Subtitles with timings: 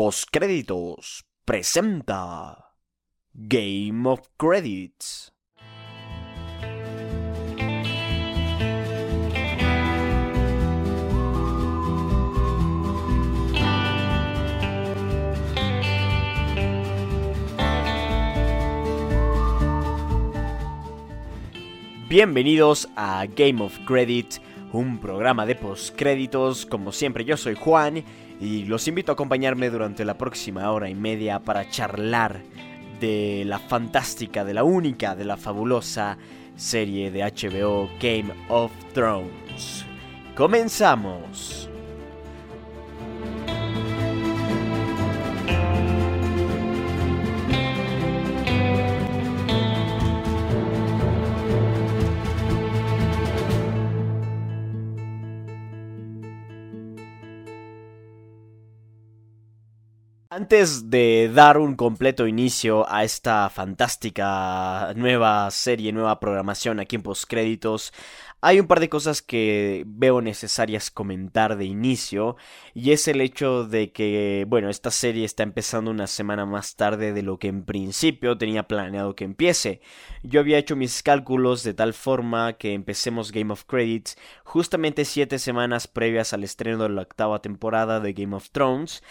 [0.00, 2.72] Postcréditos presenta
[3.34, 5.30] Game of Credits.
[22.08, 24.40] Bienvenidos a Game of Credits,
[24.72, 26.64] un programa de postcréditos.
[26.64, 28.02] Como siempre, yo soy Juan
[28.40, 32.40] y los invito a acompañarme durante la próxima hora y media para charlar
[32.98, 36.16] de la fantástica, de la única, de la fabulosa
[36.56, 39.84] serie de HBO Game of Thrones.
[40.34, 41.69] Comenzamos.
[60.32, 67.02] Antes de dar un completo inicio a esta fantástica nueva serie, nueva programación aquí en
[67.02, 67.92] Postcréditos,
[68.40, 72.36] hay un par de cosas que veo necesarias comentar de inicio
[72.74, 77.12] y es el hecho de que, bueno, esta serie está empezando una semana más tarde
[77.12, 79.80] de lo que en principio tenía planeado que empiece.
[80.22, 85.40] Yo había hecho mis cálculos de tal forma que empecemos Game of Credits justamente siete
[85.40, 89.02] semanas previas al estreno de la octava temporada de Game of Thrones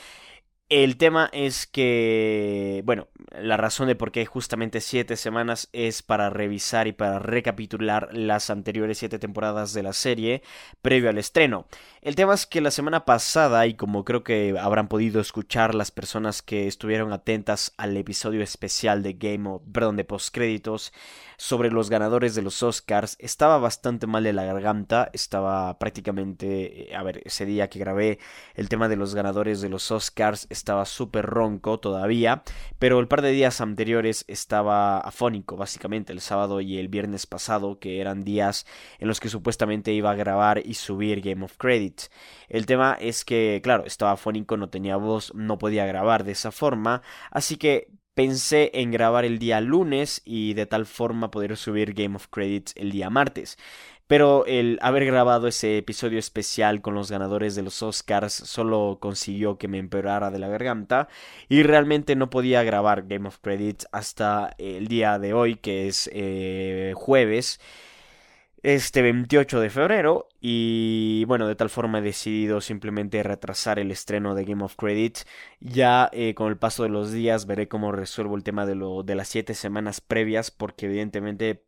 [0.69, 6.29] el tema es que, bueno, la razón de por qué justamente siete semanas es para
[6.29, 10.43] revisar y para recapitular las anteriores siete temporadas de la serie
[10.81, 11.67] previo al estreno.
[12.01, 15.91] El tema es que la semana pasada, y como creo que habrán podido escuchar las
[15.91, 20.93] personas que estuvieron atentas al episodio especial de Game of, perdón, de postcréditos,
[21.35, 23.17] sobre los ganadores de los Oscars.
[23.19, 28.19] Estaba bastante mal de la garganta, estaba prácticamente, eh, a ver, ese día que grabé
[28.55, 32.43] el tema de los ganadores de los Oscars, estaba súper ronco todavía,
[32.77, 37.79] pero el par de días anteriores estaba afónico, básicamente, el sábado y el viernes pasado,
[37.79, 38.65] que eran días
[38.99, 41.88] en los que supuestamente iba a grabar y subir Game of Credits.
[42.47, 46.51] El tema es que, claro, estaba afónico, no tenía voz, no podía grabar de esa
[46.51, 47.01] forma,
[47.31, 47.89] así que
[48.19, 52.73] Pensé en grabar el día lunes y de tal forma poder subir Game of Credits
[52.75, 53.57] el día martes.
[54.07, 59.57] Pero el haber grabado ese episodio especial con los ganadores de los Oscars solo consiguió
[59.57, 61.07] que me empeorara de la garganta
[61.47, 66.09] y realmente no podía grabar Game of Credits hasta el día de hoy que es
[66.11, 67.61] eh, jueves
[68.63, 74.35] este 28 de febrero y bueno de tal forma he decidido simplemente retrasar el estreno
[74.35, 75.19] de Game of Credit
[75.59, 79.03] ya eh, con el paso de los días veré cómo resuelvo el tema de lo
[79.03, 81.63] de las siete semanas previas porque evidentemente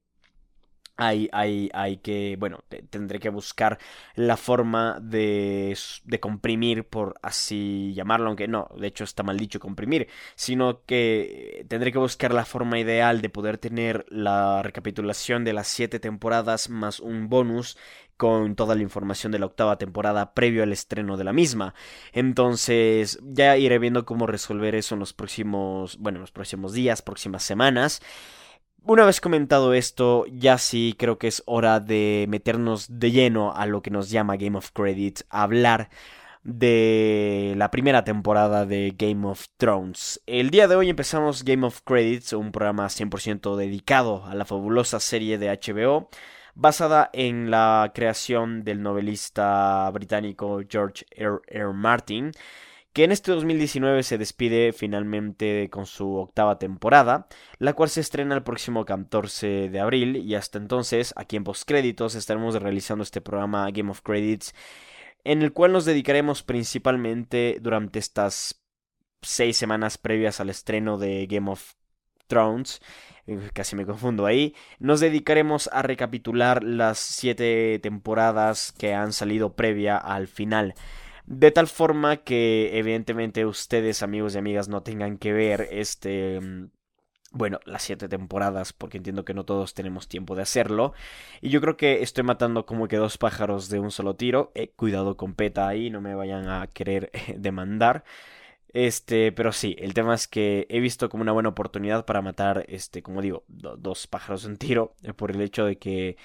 [1.02, 2.60] hay, hay, hay que, bueno,
[2.92, 3.80] tendré que buscar
[4.14, 9.60] la forma de, de comprimir, por así llamarlo, aunque no, de hecho está mal dicho
[9.60, 15.54] comprimir, sino que tendré que buscar la forma ideal de poder tener la recapitulación de
[15.54, 17.80] las siete temporadas más un bonus
[18.16, 21.74] con toda la información de la octava temporada previo al estreno de la misma.
[22.14, 27.02] Entonces, ya iré viendo cómo resolver eso en los próximos, bueno, en los próximos días,
[27.02, 28.04] próximas semanas.
[28.84, 33.68] Una vez comentado esto, ya sí creo que es hora de meternos de lleno a
[33.68, 35.90] lo que nos llama Game of Credits, a hablar
[36.44, 40.20] de la primera temporada de Game of Thrones.
[40.26, 45.00] El día de hoy empezamos Game of Credits, un programa 100% dedicado a la fabulosa
[45.00, 46.10] serie de HBO,
[46.56, 51.40] basada en la creación del novelista británico George R.
[51.48, 51.72] R.
[51.74, 52.32] Martin
[52.94, 58.36] que en este 2019 se despide finalmente con su octava temporada, la cual se estrena
[58.36, 63.70] el próximo 14 de abril y hasta entonces, aquí en Postcréditos, estaremos realizando este programa
[63.72, 64.54] Game of Credits,
[65.24, 68.62] en el cual nos dedicaremos principalmente durante estas
[69.22, 71.74] seis semanas previas al estreno de Game of
[72.28, 72.82] Thrones,
[73.28, 79.56] eh, casi me confundo ahí, nos dedicaremos a recapitular las siete temporadas que han salido
[79.56, 80.74] previa al final.
[81.34, 86.42] De tal forma que evidentemente ustedes, amigos y amigas, no tengan que ver este...
[86.42, 86.72] Mm,
[87.32, 90.94] bueno, las siete temporadas, porque entiendo que no todos tenemos tiempo de hacerlo.
[91.40, 94.52] Y yo creo que estoy matando como que dos pájaros de un solo tiro.
[94.56, 98.04] Eh, cuidado con PETA ahí, no me vayan a querer demandar.
[98.74, 102.66] Este, pero sí, el tema es que he visto como una buena oportunidad para matar,
[102.68, 106.18] este, como digo, dos pájaros de un tiro, eh, por el hecho de que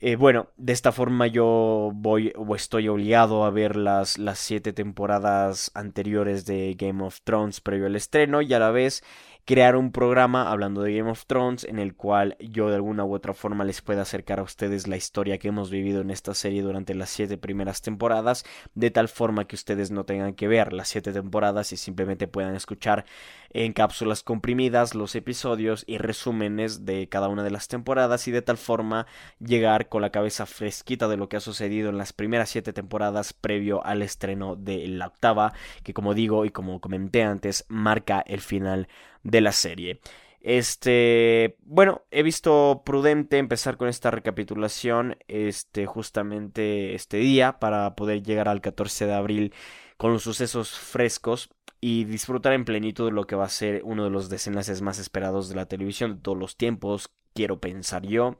[0.00, 4.72] eh, bueno, de esta forma yo voy o estoy obligado a ver las, las siete
[4.72, 9.04] temporadas anteriores de Game of Thrones previo al estreno y a la vez
[9.44, 13.14] crear un programa hablando de Game of Thrones en el cual yo de alguna u
[13.14, 16.62] otra forma les pueda acercar a ustedes la historia que hemos vivido en esta serie
[16.62, 18.44] durante las siete primeras temporadas,
[18.74, 22.54] de tal forma que ustedes no tengan que ver las siete temporadas y simplemente puedan
[22.54, 23.04] escuchar
[23.52, 28.42] en cápsulas comprimidas los episodios y resúmenes de cada una de las temporadas y de
[28.42, 29.06] tal forma
[29.40, 33.32] llegar con la cabeza fresquita de lo que ha sucedido en las primeras siete temporadas
[33.32, 35.52] previo al estreno de la octava,
[35.82, 38.88] que como digo y como comenté antes, marca el final
[39.22, 40.00] de la serie.
[40.40, 48.22] Este, bueno, he visto prudente empezar con esta recapitulación este justamente este día para poder
[48.22, 49.54] llegar al 14 de abril
[49.98, 51.50] con los sucesos frescos
[51.80, 54.98] y disfrutar en plenitud de lo que va a ser uno de los desenlaces más
[54.98, 58.38] esperados de la televisión de todos los tiempos, quiero pensar yo.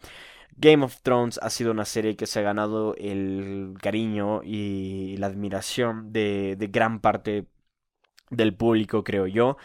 [0.57, 5.27] Game of Thrones ha sido una serie que se ha ganado el cariño y la
[5.27, 7.47] admiración de, de gran parte
[8.31, 9.57] del público, creo yo.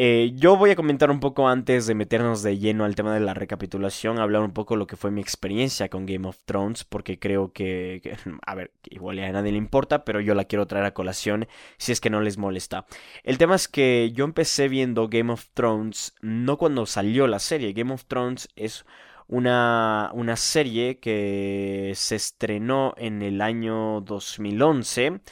[0.00, 3.18] Eh, yo voy a comentar un poco antes de meternos de lleno al tema de
[3.18, 7.18] la recapitulación, hablar un poco lo que fue mi experiencia con Game of Thrones, porque
[7.18, 8.16] creo que,
[8.46, 11.48] a ver, igual a nadie le importa, pero yo la quiero traer a colación
[11.78, 12.86] si es que no les molesta.
[13.24, 17.72] El tema es que yo empecé viendo Game of Thrones no cuando salió la serie,
[17.72, 18.86] Game of Thrones es
[19.26, 25.22] una, una serie que se estrenó en el año 2011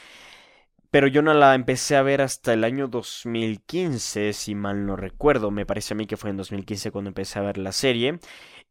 [0.91, 5.51] pero yo no la empecé a ver hasta el año 2015, si mal no recuerdo.
[5.51, 8.19] Me parece a mí que fue en 2015 cuando empecé a ver la serie.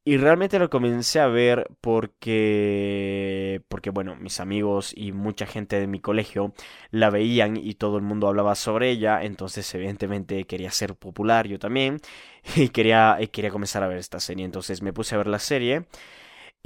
[0.05, 5.89] Y realmente lo comencé a ver porque, porque bueno, mis amigos y mucha gente de
[5.89, 6.55] mi colegio
[6.93, 11.59] la veían y todo el mundo hablaba sobre ella, entonces evidentemente quería ser popular yo
[11.59, 11.99] también
[12.57, 15.41] y quería, y quería comenzar a ver esta serie, entonces me puse a ver la
[15.41, 15.87] serie.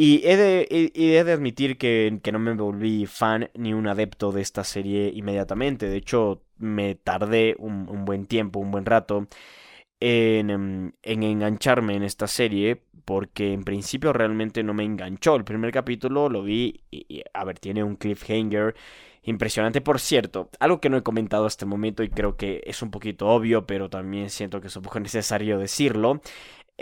[0.03, 4.33] Y he de, he, de admitir que, que, no me volví fan ni un adepto
[4.33, 5.91] de esta serie inmediatamente.
[5.91, 9.29] De hecho, me tardé un, buen tiempo, un buen rato,
[10.01, 12.83] en, em, en, engancharme en esta serie.
[13.05, 15.37] Porque en principio realmente no me enganchó.
[15.37, 18.75] El primer capítulo lo vi y, a ver, tiene un cliffhanger
[19.23, 19.81] impresionante.
[19.81, 22.91] Por cierto, algo que no he comentado hasta el momento y creo que es un
[22.91, 26.23] poquito obvio, pero también siento que es un poco necesario decirlo.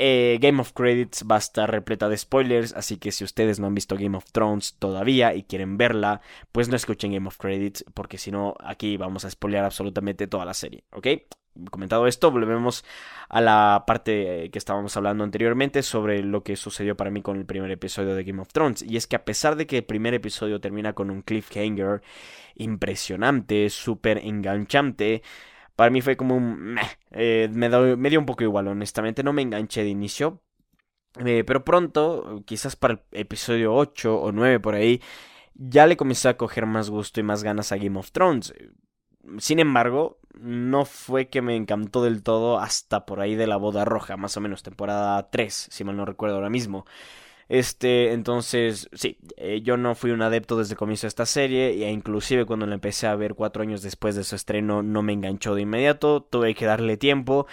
[0.00, 3.66] Eh, Game of Credits va a estar repleta de spoilers, así que si ustedes no
[3.66, 6.20] han visto Game of Thrones todavía y quieren verla,
[6.52, 10.44] pues no escuchen Game of Credits, porque si no, aquí vamos a spoilear absolutamente toda
[10.44, 11.08] la serie, ¿ok?
[11.72, 12.84] Comentado esto, volvemos
[13.28, 17.46] a la parte que estábamos hablando anteriormente sobre lo que sucedió para mí con el
[17.46, 18.82] primer episodio de Game of Thrones.
[18.82, 22.02] Y es que a pesar de que el primer episodio termina con un cliffhanger
[22.54, 25.22] impresionante, súper enganchante,
[25.78, 26.76] para mí fue como un...
[27.12, 27.68] Eh, me,
[28.10, 29.22] dio un poco igual, honestamente.
[29.22, 30.42] No me enganché de inicio.
[31.24, 35.00] Eh, pero pronto, quizás para el episodio 8 o 9 por ahí,
[35.54, 38.52] ya le comencé a coger más gusto y más ganas a Game of Thrones.
[39.38, 43.84] Sin embargo, no fue que me encantó del todo hasta por ahí de la boda
[43.84, 46.86] roja, más o menos temporada 3, si mal no recuerdo ahora mismo.
[47.48, 51.70] Este, entonces, sí, eh, yo no fui un adepto desde el comienzo de esta serie,
[51.84, 55.14] e inclusive cuando la empecé a ver cuatro años después de su estreno no me
[55.14, 57.46] enganchó de inmediato, tuve que darle tiempo.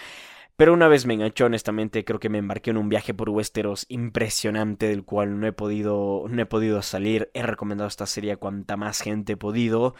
[0.56, 3.84] Pero una vez me enganchó, honestamente, creo que me embarqué en un viaje por Westeros
[3.90, 7.30] impresionante del cual no he podido, no he podido salir.
[7.34, 9.94] He recomendado esta serie a cuanta más gente he podido.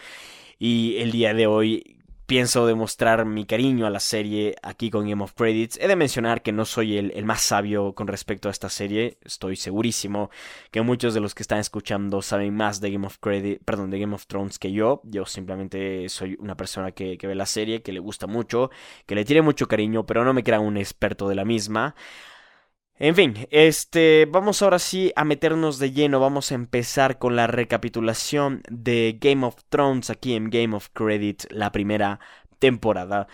[0.59, 1.96] Y el día de hoy
[2.27, 5.79] pienso demostrar mi cariño a la serie aquí con Game of Credits.
[5.81, 9.19] He de mencionar que no soy el, más sabio con respecto a esta serie.
[9.23, 10.31] Estoy segurísimo
[10.71, 14.01] que muchos de los que están escuchando saben más de Game of Credit, perdón, de
[14.01, 15.01] Game of Thrones que yo.
[15.05, 18.71] Yo simplemente soy una persona que, que ve la serie, que le gusta mucho,
[19.07, 21.95] que le tiene mucho cariño, pero no me crea un experto de la misma.
[22.99, 27.47] En fin, este, vamos ahora sí a meternos de lleno, vamos a empezar con la
[27.47, 32.21] recapitulación de Game of Thrones aquí en Game of Credit, la primera
[32.59, 33.29] temporada.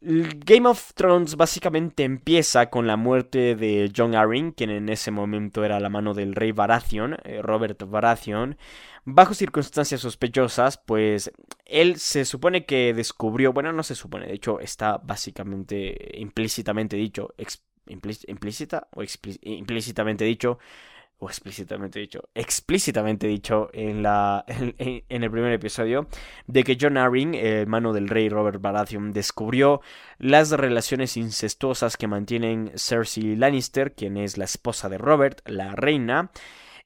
[0.00, 5.64] Game of Thrones básicamente empieza con la muerte de John Arryn, quien en ese momento
[5.64, 8.56] era la mano del rey Baratheon, eh, Robert Baratheon,
[9.04, 11.32] bajo circunstancias sospechosas, pues
[11.66, 17.34] él se supone que descubrió, bueno, no se supone, de hecho está básicamente implícitamente dicho,
[17.86, 19.02] implícita o
[19.42, 20.58] implícitamente dicho
[21.20, 26.08] o explícitamente dicho, explícitamente dicho en, la, en, el primer episodio,
[26.46, 29.82] de que John Arryn, hermano del rey Robert Baratheon, descubrió
[30.18, 36.30] las relaciones incestuosas que mantienen Cersei Lannister, quien es la esposa de Robert, la reina,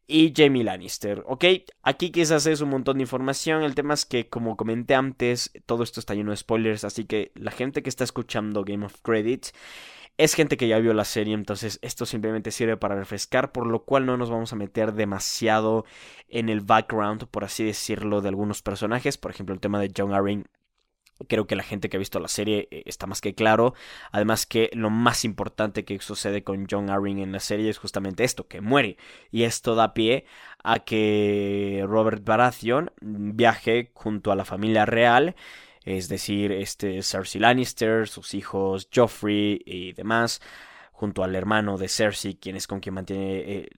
[0.07, 1.45] y Jamie Lannister, ¿ok?
[1.83, 5.83] Aquí quizás es un montón de información, el tema es que como comenté antes, todo
[5.83, 9.55] esto está lleno de spoilers, así que la gente que está escuchando Game of Credits
[10.19, 13.85] es gente que ya vio la serie, entonces esto simplemente sirve para refrescar, por lo
[13.85, 15.85] cual no nos vamos a meter demasiado
[16.29, 19.19] en el background, por así decirlo, de algunos personajes.
[19.19, 20.47] Por ejemplo, el tema de John Arryn
[21.29, 23.75] Creo que la gente que ha visto la serie eh, está más que claro.
[24.11, 28.25] Además que lo más importante que sucede con John Arryn en la serie es justamente
[28.25, 28.97] esto, que muere.
[29.31, 30.27] Y esto da pie
[30.65, 35.37] a que Robert Baratheon viaje junto a la familia real.
[35.85, 40.41] Es decir, este Cersei Lannister, sus hijos Joffrey y demás
[40.95, 43.69] junto al hermano de Cersei, quien es con quien mantiene eh,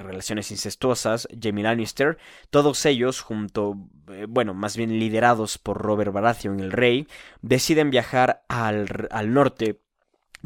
[0.00, 2.16] relaciones incestuosas, Jamie Lannister,
[2.48, 3.76] todos ellos, junto,
[4.10, 7.06] eh, bueno, más bien liderados por Robert Baratheon, el rey,
[7.42, 9.82] deciden viajar al, al norte,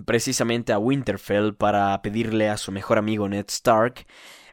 [0.04, 4.04] precisamente a Winterfell, para pedirle a su mejor amigo Ned Stark,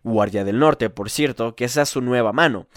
[0.03, 2.67] guardia del norte, por cierto, que sea su nueva mano.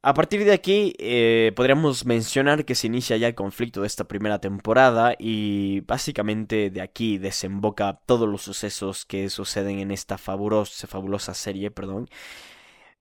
[0.00, 4.06] A partir de aquí eh, podríamos mencionar que se inicia ya el conflicto de esta
[4.06, 10.86] primera temporada y básicamente de aquí desemboca todos los sucesos que suceden en esta fabulosa,
[10.86, 12.08] fabulosa serie, perdón.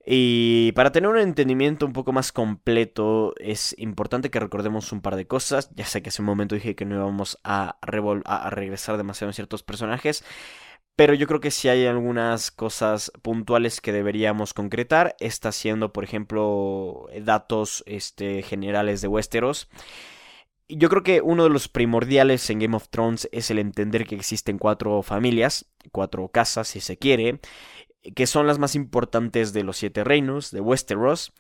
[0.07, 5.17] Y para tener un entendimiento un poco más completo es importante que recordemos un par
[5.17, 5.69] de cosas.
[5.75, 9.33] Ya sé que hace un momento dije que no íbamos a, a regresar demasiado en
[9.35, 10.23] ciertos personajes.
[10.97, 15.15] Pero yo creo que sí hay algunas cosas puntuales que deberíamos concretar.
[15.19, 19.69] Está siendo, por ejemplo, datos este, generales de Westeros.
[20.67, 24.15] Yo creo que uno de los primordiales en Game of Thrones es el entender que
[24.15, 27.41] existen cuatro familias, cuatro casas si se quiere,
[28.15, 31.31] que son las más importantes de los siete reinos de Westeros.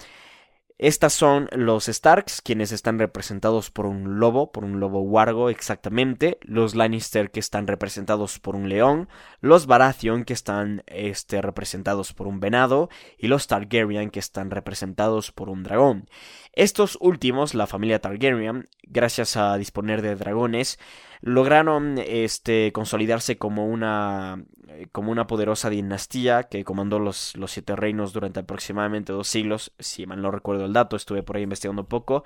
[0.79, 6.37] Estas son los Starks, quienes están representados por un lobo, por un lobo wargo exactamente,
[6.43, 9.09] los Lannister que están representados por un león,
[9.41, 12.89] los Baratheon que están este, representados por un venado.
[13.17, 16.09] Y los Targaryen que están representados por un dragón.
[16.53, 20.77] Estos últimos, la familia Targaryen, gracias a disponer de dragones,
[21.21, 24.43] lograron este, consolidarse como una,
[24.91, 29.73] como una poderosa dinastía que comandó los, los siete reinos durante aproximadamente dos siglos.
[29.79, 32.23] Si mal no recuerdo el dato, estuve por ahí investigando un poco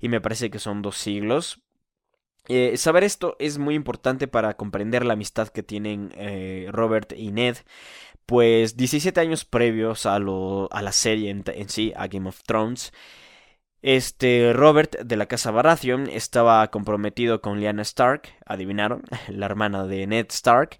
[0.00, 1.62] y me parece que son dos siglos.
[2.48, 7.30] Eh, saber esto es muy importante para comprender la amistad que tienen eh, Robert y
[7.32, 7.58] Ned,
[8.26, 12.92] pues 17 años previos a, lo, a la serie en sí, a Game of Thrones,
[13.82, 20.06] este Robert de la casa Baratheon estaba comprometido con Lyanna Stark, adivinaron, la hermana de
[20.06, 20.78] Ned Stark.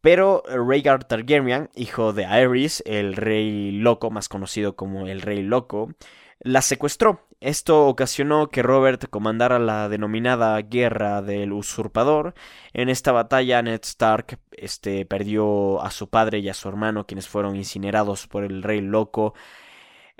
[0.00, 5.94] Pero Rhaegar Targaryen, hijo de Aerys, el rey loco, más conocido como el rey loco,
[6.40, 7.26] la secuestró.
[7.40, 12.34] Esto ocasionó que Robert comandara la denominada Guerra del Usurpador.
[12.72, 17.28] En esta batalla Ned Stark este, perdió a su padre y a su hermano, quienes
[17.28, 19.34] fueron incinerados por el rey loco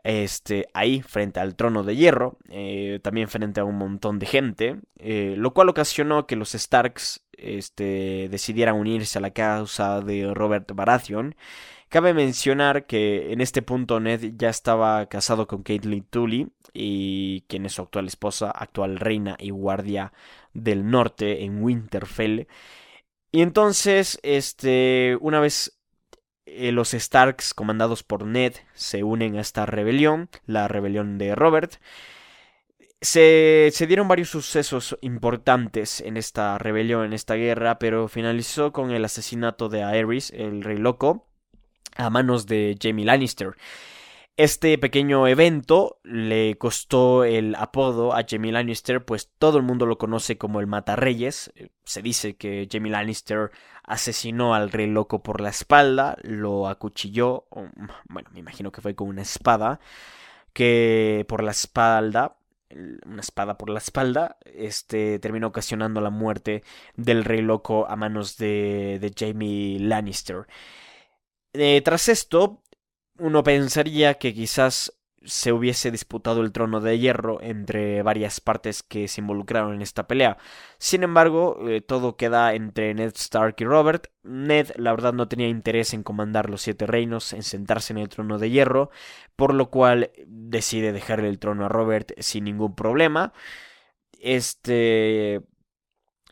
[0.05, 4.77] este, ahí frente al trono de hierro, eh, también frente a un montón de gente,
[4.99, 10.71] eh, lo cual ocasionó que los Starks este, decidieran unirse a la causa de Robert
[10.73, 11.35] Baratheon.
[11.89, 17.65] Cabe mencionar que en este punto Ned ya estaba casado con Caitlyn Tully, y quien
[17.67, 20.13] es su actual esposa, actual reina y guardia
[20.53, 22.49] del norte en Winterfell.
[23.33, 25.79] Y entonces, este, una vez
[26.47, 31.75] eh, los Starks, comandados por Ned, se unen a esta rebelión, la rebelión de Robert.
[33.01, 38.91] Se, se, dieron varios sucesos importantes en esta rebelión, en esta guerra, pero finalizó con
[38.93, 41.27] el asesinato de Aerys, el rey loco,
[41.97, 43.57] a manos de Jaime Lannister.
[44.37, 49.97] Este pequeño evento le costó el apodo a Jamie Lannister, pues todo el mundo lo
[49.97, 51.53] conoce como el Matarreyes.
[51.85, 53.53] Se dice que Jamie Lannister
[53.85, 57.47] asesinó al rey loco por la espalda, lo acuchilló,
[58.09, 59.79] bueno, me imagino que fue con una espada,
[60.53, 62.37] que por la espalda,
[63.07, 66.65] una espada por la espalda, este terminó ocasionando la muerte
[66.97, 70.47] del rey loco a manos de, de Jamie Lannister.
[71.57, 72.64] Eh, tras esto,
[73.19, 74.93] uno pensaría que quizás
[75.25, 80.07] se hubiese disputado el trono de hierro entre varias partes que se involucraron en esta
[80.07, 80.37] pelea.
[80.79, 84.09] Sin embargo, eh, todo queda entre Ned Stark y Robert.
[84.23, 88.09] Ned, la verdad, no tenía interés en comandar los siete reinos, en sentarse en el
[88.09, 88.91] trono de hierro,
[89.37, 93.33] por lo cual decide dejarle el trono a Robert sin ningún problema.
[94.21, 95.41] Este.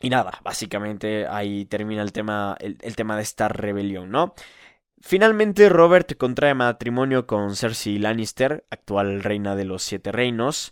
[0.01, 4.33] Y nada, básicamente ahí termina el tema, el tema de esta rebelión, ¿no?
[5.05, 10.71] Finalmente Robert contrae matrimonio con Cersei Lannister, actual reina de los Siete Reinos,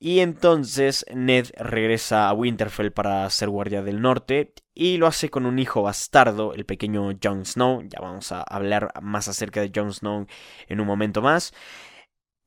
[0.00, 5.46] y entonces Ned regresa a Winterfell para ser guardia del norte y lo hace con
[5.46, 7.82] un hijo bastardo, el pequeño Jon Snow.
[7.88, 10.26] Ya vamos a hablar más acerca de Jon Snow
[10.66, 11.54] en un momento más.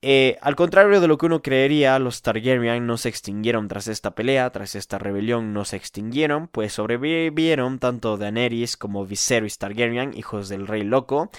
[0.04, 4.16] Eh, al contrario de lo que uno creería, los Targaryen no se extinguieron tras esta
[4.16, 10.50] pelea, tras esta rebelión no se extinguieron, pues sobrevivieron tanto Daenerys como Viserys Targaryen, hijos
[10.50, 11.30] del rey loco.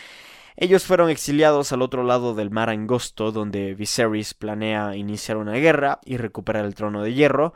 [0.57, 5.99] Ellos fueron exiliados al otro lado del mar angosto, donde Viserys planea iniciar una guerra
[6.04, 7.54] y recuperar el trono de hierro.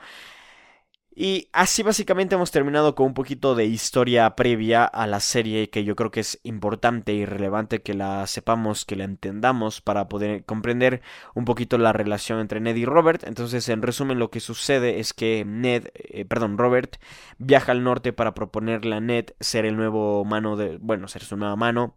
[1.19, 5.83] Y así básicamente hemos terminado con un poquito de historia previa a la serie que
[5.83, 10.45] yo creo que es importante y relevante que la sepamos, que la entendamos para poder
[10.45, 11.01] comprender
[11.35, 13.25] un poquito la relación entre Ned y Robert.
[13.25, 16.97] Entonces, en resumen, lo que sucede es que Ned, eh, perdón, Robert
[17.39, 21.39] viaja al norte para proponerle a Ned ser el nuevo mano de, bueno, ser su
[21.39, 21.97] nueva mano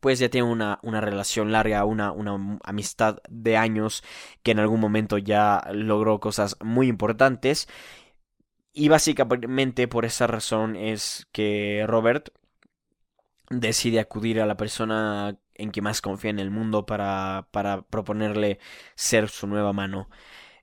[0.00, 4.02] pues ya tiene una, una relación larga, una, una, amistad de años
[4.42, 7.68] que en algún momento ya logró cosas muy importantes
[8.72, 12.30] y básicamente por esa razón es que Robert
[13.50, 18.58] decide acudir a la persona en que más confía en el mundo para, para proponerle
[18.94, 20.08] ser su nueva mano.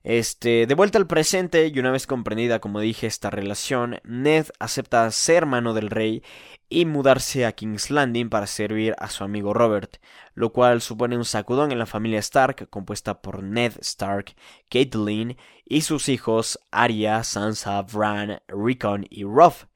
[0.02, 5.10] Este, de vuelta al presente y una vez comprendida, como dije, esta relación, Ned acepta
[5.10, 6.22] ser mano del rey
[6.70, 9.98] y mudarse a King's Landing para servir a su amigo Robert,
[10.32, 14.34] lo cual supone un sacudón en la familia Stark, compuesta por Ned Stark,
[14.70, 19.68] Catelyn y sus hijos Arya, Sansa, Bran, Rickon y Robb.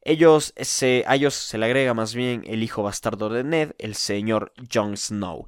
[0.00, 3.94] Ellos se, a ellos se le agrega más bien el hijo bastardo de Ned, el
[3.94, 5.46] señor Jon Snow.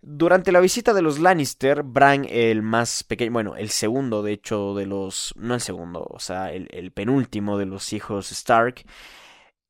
[0.00, 4.74] Durante la visita de los Lannister, Bran, el más pequeño, bueno, el segundo, de hecho,
[4.74, 8.84] de los, no el segundo, o sea, el, penúltimo de los hijos Stark,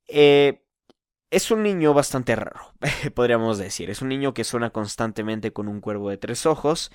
[0.07, 0.63] eh,
[1.31, 2.75] es un niño bastante raro,
[3.15, 3.91] podríamos decir.
[3.91, 6.91] Es un niño que suena constantemente con un cuervo de tres ojos.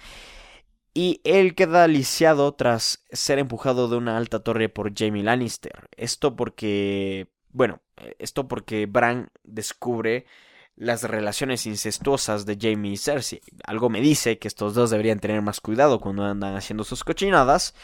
[0.96, 5.90] Y él queda lisiado tras ser empujado de una alta torre por Jamie Lannister.
[5.98, 7.82] Esto porque, bueno,
[8.20, 10.25] esto porque Bran descubre
[10.75, 13.42] las relaciones incestuosas de Jamie y Cersei.
[13.65, 17.75] Algo me dice que estos dos deberían tener más cuidado cuando andan haciendo sus cochinadas.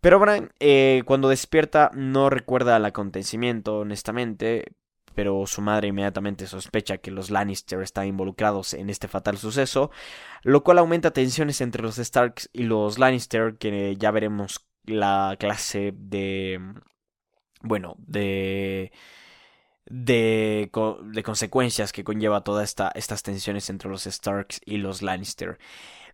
[0.00, 4.72] Pero Bran, eh, cuando despierta, no recuerda el acontecimiento, honestamente.
[5.14, 9.90] Pero su madre inmediatamente sospecha que los Lannister están involucrados en este fatal suceso,
[10.44, 15.92] lo cual aumenta tensiones entre los Starks y los Lannister, que ya veremos la clase
[15.96, 16.60] de.
[17.62, 18.92] Bueno, de
[19.90, 20.70] de,
[21.02, 25.58] de consecuencias que conlleva todas esta, estas tensiones entre los Starks y los Lannister.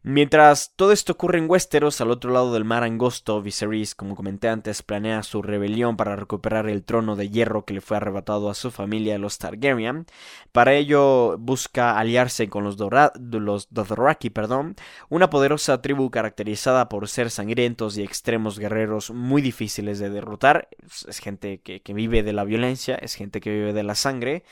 [0.06, 4.50] Mientras todo esto ocurre en Westeros, al otro lado del mar angosto, Viserys, como comenté
[4.50, 8.54] antes, planea su rebelión para recuperar el trono de hierro que le fue arrebatado a
[8.54, 10.04] su familia, los Targaryen.
[10.52, 14.76] Para ello busca aliarse con los, los Dothraki, perdón,
[15.08, 20.68] una poderosa tribu caracterizada por ser sangrientos y extremos guerreros muy difíciles de derrotar.
[21.08, 24.44] Es gente que vive de la violencia, es gente que vive de la sangre.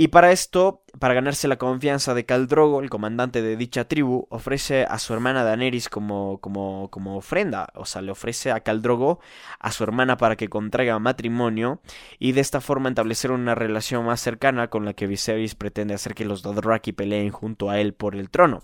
[0.00, 4.84] Y para esto, para ganarse la confianza de Caldrogo, el comandante de dicha tribu, ofrece
[4.84, 7.72] a su hermana Daenerys como, como, como ofrenda.
[7.74, 9.18] O sea, le ofrece a Caldrogo
[9.58, 11.80] a su hermana para que contraiga matrimonio
[12.20, 16.14] y de esta forma establecer una relación más cercana con la que Viserys pretende hacer
[16.14, 18.62] que los Dothraki peleen junto a él por el trono.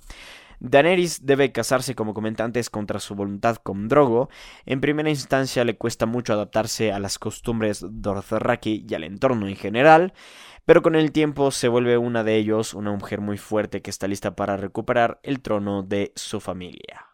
[0.65, 4.29] Daenerys debe casarse, como comenté antes, contra su voluntad con Drogo.
[4.67, 9.57] En primera instancia le cuesta mucho adaptarse a las costumbres Dothraki y al entorno en
[9.57, 10.13] general
[10.67, 14.09] pero con el tiempo se vuelve una de ellos, una mujer muy fuerte que está
[14.09, 17.07] lista para recuperar el trono de su familia.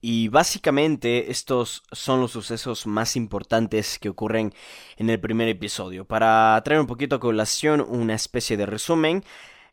[0.00, 4.52] Y básicamente estos son los sucesos más importantes que ocurren
[4.98, 6.04] en el primer episodio.
[6.04, 9.24] Para traer un poquito a colación una especie de resumen,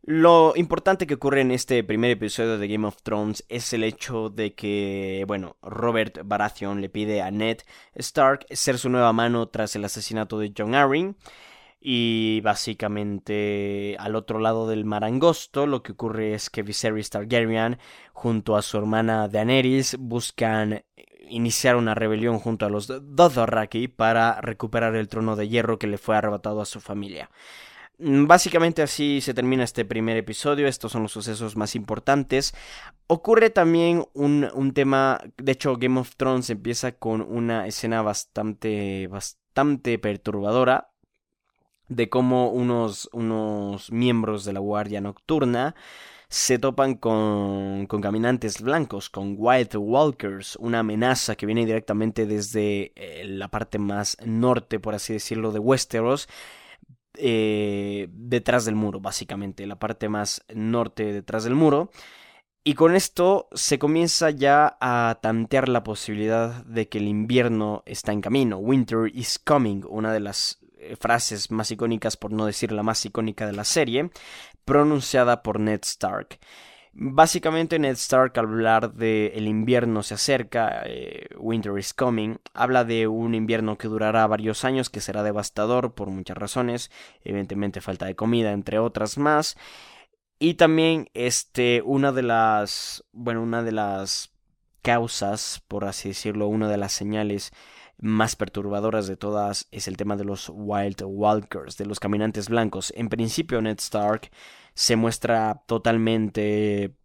[0.04, 4.30] lo importante que ocurre en este primer episodio de Game of Thrones es el hecho
[4.30, 7.60] de que, bueno, Robert Baratheon le pide a Ned
[7.94, 11.16] Stark ser su nueva mano tras el asesinato de John Arryn.
[11.84, 17.80] Y básicamente al otro lado del mar angosto lo que ocurre es que Viserys Targaryen
[18.14, 20.84] junto a su hermana Daenerys buscan
[21.28, 25.98] iniciar una rebelión junto a los Dothraki para recuperar el trono de hierro que le
[25.98, 27.32] fue arrebatado a su familia.
[27.98, 32.54] Mm, básicamente así se termina este primer episodio, estos son los sucesos más importantes.
[33.08, 39.08] Ocurre también un, un tema, de hecho Game of Thrones empieza con una escena bastante,
[39.08, 40.92] bastante perturbadora
[41.90, 45.76] de cómo unos, unos miembros de la Guardia Nocturna
[46.30, 52.94] se topan con, con, caminantes blancos, con White Walkers, una amenaza que viene directamente desde
[52.96, 56.30] eh, la parte más norte, por así decirlo, de Westeros,
[57.18, 61.92] eh, detrás del muro, básicamente, la parte más norte detrás del muro.
[62.64, 68.12] Y con esto se comienza ya a tantear la posibilidad de que el invierno está
[68.12, 68.58] en camino.
[68.58, 73.04] Winter is coming, una de las eh, frases más icónicas, por no decir la más
[73.06, 74.12] icónica de la serie,
[74.64, 76.40] pronunciada por Ned Stark.
[76.94, 82.84] Básicamente Ned Stark al hablar de el invierno se acerca, eh, Winter is coming, habla
[82.84, 86.92] de un invierno que durará varios años, que será devastador por muchas razones,
[87.24, 89.56] evidentemente falta de comida, entre otras más.
[90.38, 94.34] Y también este, una de las, bueno, una de las
[94.82, 97.54] causas, por así decirlo, una de las señales
[98.02, 102.92] más perturbadoras de todas es el tema de los Wild Walkers, de los caminantes blancos.
[102.98, 104.32] En principio, Ned Stark
[104.74, 106.96] se muestra totalmente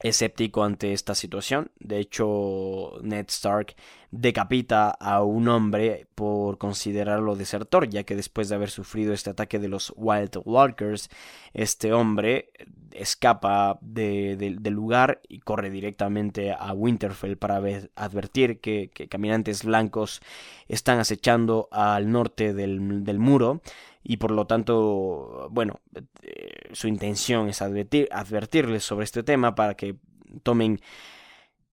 [0.00, 1.70] escéptico ante esta situación.
[1.80, 3.74] De hecho, Ned Stark
[4.10, 9.58] decapita a un hombre por considerarlo desertor, ya que después de haber sufrido este ataque
[9.58, 11.10] de los Wild Walkers,
[11.52, 12.50] este hombre
[12.92, 17.60] escapa del lugar y corre directamente a Winterfell para
[17.96, 20.20] advertir que, caminantes blancos
[20.68, 23.60] están acechando al norte del, del muro
[24.08, 25.82] y por lo tanto, bueno,
[26.22, 29.96] eh, su intención es advertir, advertirles sobre este tema para que
[30.42, 30.80] tomen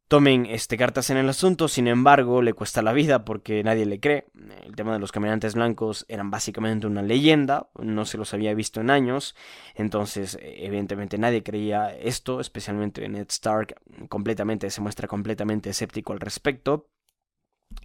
[0.10, 4.02] tomen este, cartas en el asunto, sin embargo le cuesta la vida porque nadie le
[4.02, 4.26] cree.
[4.65, 8.82] El tema de los caminantes blancos eran básicamente una leyenda, no se los había visto
[8.82, 9.34] en años,
[9.74, 16.89] entonces evidentemente nadie creía esto, especialmente Ned Stark completamente se muestra completamente escéptico al respecto.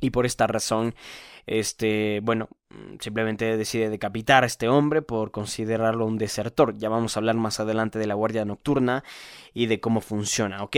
[0.00, 0.94] Y por esta razón,
[1.46, 2.48] este, bueno,
[3.00, 6.76] simplemente decide decapitar a este hombre por considerarlo un desertor.
[6.76, 9.04] Ya vamos a hablar más adelante de la Guardia Nocturna
[9.54, 10.76] y de cómo funciona, ¿ok?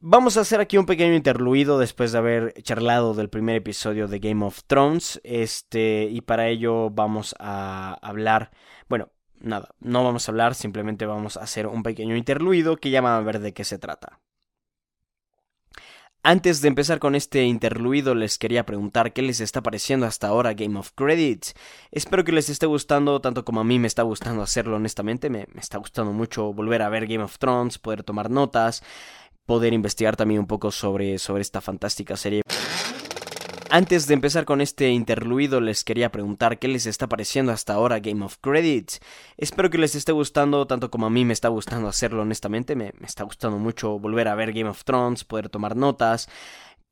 [0.00, 4.20] Vamos a hacer aquí un pequeño interluido después de haber charlado del primer episodio de
[4.20, 5.20] Game of Thrones.
[5.24, 8.52] Este, y para ello vamos a hablar,
[8.88, 13.00] bueno, nada, no vamos a hablar, simplemente vamos a hacer un pequeño interluido que ya
[13.00, 14.20] van a ver de qué se trata.
[16.24, 20.52] Antes de empezar con este interluido les quería preguntar qué les está pareciendo hasta ahora
[20.52, 21.54] Game of Credits.
[21.92, 25.30] Espero que les esté gustando tanto como a mí me está gustando hacerlo honestamente.
[25.30, 28.82] Me, me está gustando mucho volver a ver Game of Thrones, poder tomar notas,
[29.46, 32.42] poder investigar también un poco sobre, sobre esta fantástica serie.
[33.70, 37.98] Antes de empezar con este interluido les quería preguntar qué les está pareciendo hasta ahora
[37.98, 38.98] Game of Credits.
[39.36, 42.74] Espero que les esté gustando tanto como a mí me está gustando hacerlo honestamente.
[42.74, 46.30] Me, me está gustando mucho volver a ver Game of Thrones, poder tomar notas,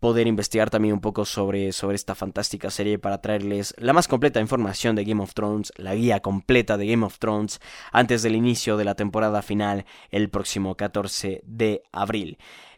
[0.01, 4.41] poder investigar también un poco sobre, sobre esta fantástica serie para traerles la más completa
[4.41, 7.59] información de Game of Thrones, la guía completa de Game of Thrones
[7.91, 12.37] antes del inicio de la temporada final el próximo 14 de abril.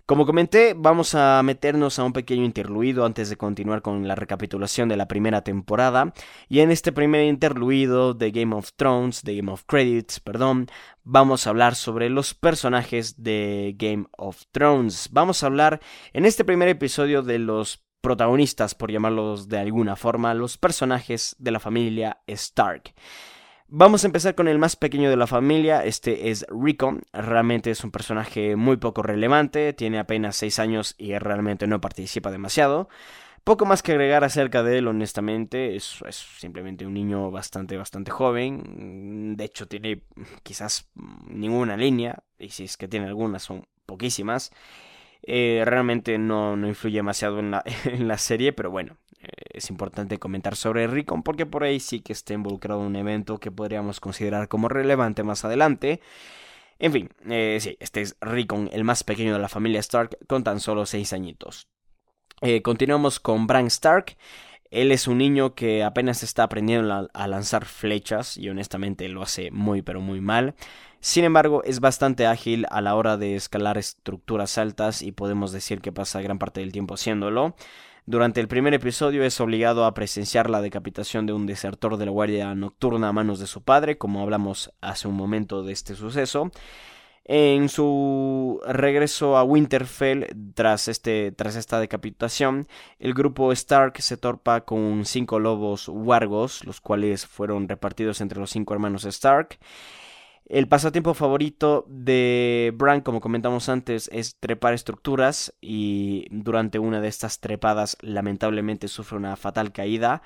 [0.09, 4.89] Como comenté, vamos a meternos a un pequeño interluido antes de continuar con la recapitulación
[4.89, 6.15] de la primera temporada.
[6.49, 10.69] Y en este primer interluido de Game of Thrones, de Game of Credits, perdón,
[11.05, 15.11] vamos a hablar sobre los personajes de Game of Thrones.
[15.13, 15.79] Vamos a hablar
[16.15, 21.51] en este primer episodio de los protagonistas, por llamarlos de alguna forma, los personajes de
[21.51, 22.95] la familia Stark.
[23.71, 27.85] Vamos a empezar con el más pequeño de la familia, este es Rico, realmente es
[27.85, 32.89] un personaje muy poco relevante, tiene apenas 6 años y realmente no participa demasiado.
[33.45, 36.01] Poco más que agregar acerca de él, honestamente, es,
[36.39, 40.01] simplemente un niño bastante, bastante joven, de hecho tiene
[40.43, 40.89] quizás
[41.27, 44.51] ninguna línea, y si es que tiene algunas son poquísimas.
[45.23, 48.97] Eh, realmente no, no influye demasiado en la, en la serie, pero bueno,
[49.51, 53.51] es importante comentar sobre Rickon porque por ahí sí que está involucrado un evento que
[53.51, 56.01] podríamos considerar como relevante más adelante.
[56.79, 60.45] En fin, eh, sí, este es Rickon, el más pequeño de la familia Stark, con
[60.45, 61.69] tan solo 6 añitos.
[62.41, 64.17] Eh, continuamos con Bran Stark.
[64.71, 69.51] Él es un niño que apenas está aprendiendo a lanzar flechas y honestamente lo hace
[69.51, 70.55] muy pero muy mal.
[71.01, 75.81] Sin embargo, es bastante ágil a la hora de escalar estructuras altas y podemos decir
[75.81, 77.55] que pasa gran parte del tiempo haciéndolo.
[78.09, 82.11] Durante el primer episodio es obligado a presenciar la decapitación de un desertor de la
[82.11, 86.51] Guardia Nocturna a manos de su padre, como hablamos hace un momento de este suceso.
[87.27, 92.67] En su regreso a Winterfell tras, este, tras esta decapitación,
[92.99, 98.49] el grupo Stark se torpa con cinco lobos wargos, los cuales fueron repartidos entre los
[98.49, 99.59] cinco hermanos Stark.
[100.49, 107.09] El pasatiempo favorito de Bran, como comentamos antes, es trepar estructuras y durante una de
[107.09, 110.23] estas trepadas lamentablemente sufre una fatal caída,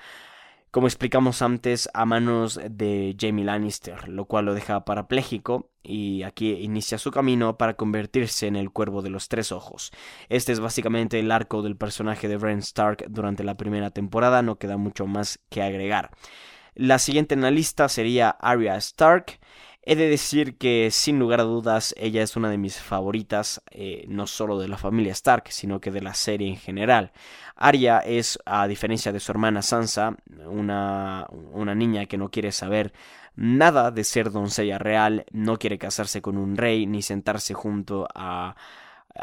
[0.71, 6.53] como explicamos antes, a manos de Jamie Lannister, lo cual lo deja parapléjico y aquí
[6.53, 9.91] inicia su camino para convertirse en el cuervo de los tres ojos.
[10.29, 14.57] Este es básicamente el arco del personaje de Bran Stark durante la primera temporada, no
[14.57, 16.13] queda mucho más que agregar.
[16.75, 19.41] La siguiente en la lista sería Arya Stark.
[19.85, 24.05] He de decir que sin lugar a dudas ella es una de mis favoritas, eh,
[24.09, 27.11] no solo de la familia Stark, sino que de la serie en general.
[27.57, 30.17] Arya es, a diferencia de su hermana Sansa,
[30.47, 32.93] una, una niña que no quiere saber
[33.35, 38.55] nada de ser doncella real, no quiere casarse con un rey ni sentarse junto a,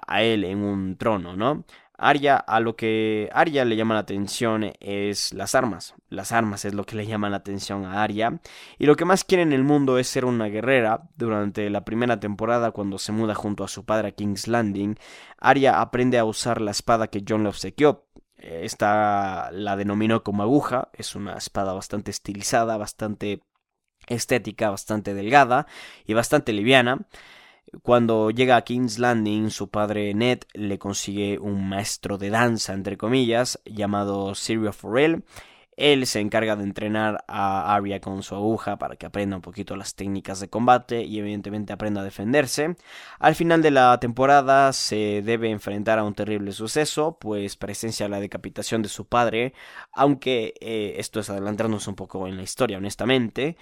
[0.07, 1.63] a él en un trono, ¿no?
[1.99, 5.95] Arya, a lo que Arya le llama la atención es las armas.
[6.09, 8.39] Las armas es lo que le llama la atención a Arya.
[8.77, 11.09] Y lo que más quiere en el mundo es ser una guerrera.
[11.15, 14.95] Durante la primera temporada, cuando se muda junto a su padre a King's Landing,
[15.37, 18.05] Arya aprende a usar la espada que John le obsequió.
[18.37, 20.89] Esta la denominó como aguja.
[20.93, 23.41] Es una espada bastante estilizada, bastante
[24.07, 25.67] estética, bastante delgada
[26.05, 27.07] y bastante liviana.
[27.83, 32.97] Cuando llega a King's Landing, su padre Ned le consigue un maestro de danza, entre
[32.97, 35.23] comillas, llamado Sirio Forel.
[35.77, 39.77] Él se encarga de entrenar a Arya con su aguja para que aprenda un poquito
[39.77, 42.75] las técnicas de combate y evidentemente aprenda a defenderse.
[43.17, 48.19] Al final de la temporada se debe enfrentar a un terrible suceso, pues presencia la
[48.19, 49.53] decapitación de su padre,
[49.93, 53.55] aunque eh, esto es adelantarnos un poco en la historia, honestamente.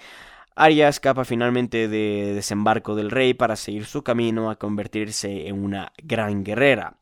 [0.60, 5.94] Arya escapa finalmente de desembarco del rey para seguir su camino a convertirse en una
[6.02, 6.98] gran guerrera.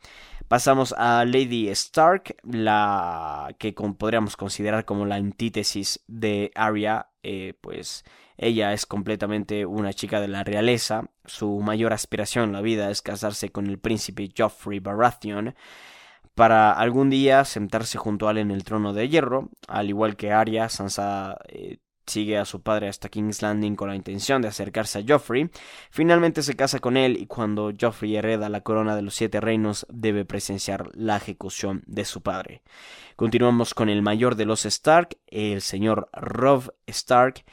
[0.49, 8.03] Pasamos a Lady Stark, la que podríamos considerar como la antítesis de Arya, eh, pues
[8.35, 13.01] ella es completamente una chica de la realeza, su mayor aspiración en la vida es
[13.01, 15.55] casarse con el príncipe Joffrey Baratheon,
[16.35, 20.33] para algún día sentarse junto a él en el trono de hierro, al igual que
[20.33, 24.99] Arya, Sansa eh, sigue a su padre hasta King's Landing con la intención de acercarse
[24.99, 25.49] a Joffrey.
[25.89, 29.85] Finalmente se casa con él y cuando Joffrey hereda la corona de los siete reinos
[29.89, 32.61] debe presenciar la ejecución de su padre.
[33.15, 37.43] Continuamos con el mayor de los Stark, el señor Robb Stark,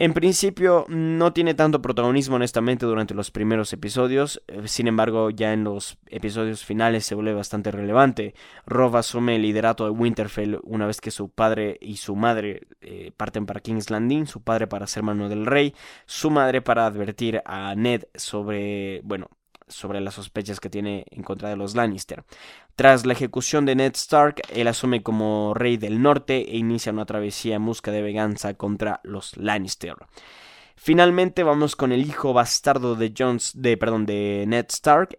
[0.00, 5.52] en principio no tiene tanto protagonismo honestamente durante los primeros episodios, eh, sin embargo ya
[5.52, 8.32] en los episodios finales se vuelve bastante relevante.
[8.64, 13.10] Rob asume el liderato de Winterfell una vez que su padre y su madre eh,
[13.16, 15.74] parten para King's Landing, su padre para ser mano del rey,
[16.06, 19.28] su madre para advertir a Ned sobre, bueno,
[19.68, 22.24] sobre las sospechas que tiene en contra de los Lannister.
[22.76, 27.06] Tras la ejecución de Ned Stark, él asume como rey del norte e inicia una
[27.06, 29.94] travesía en busca de venganza contra los Lannister.
[30.76, 35.18] Finalmente vamos con el hijo bastardo de, Jones, de, perdón, de Ned Stark,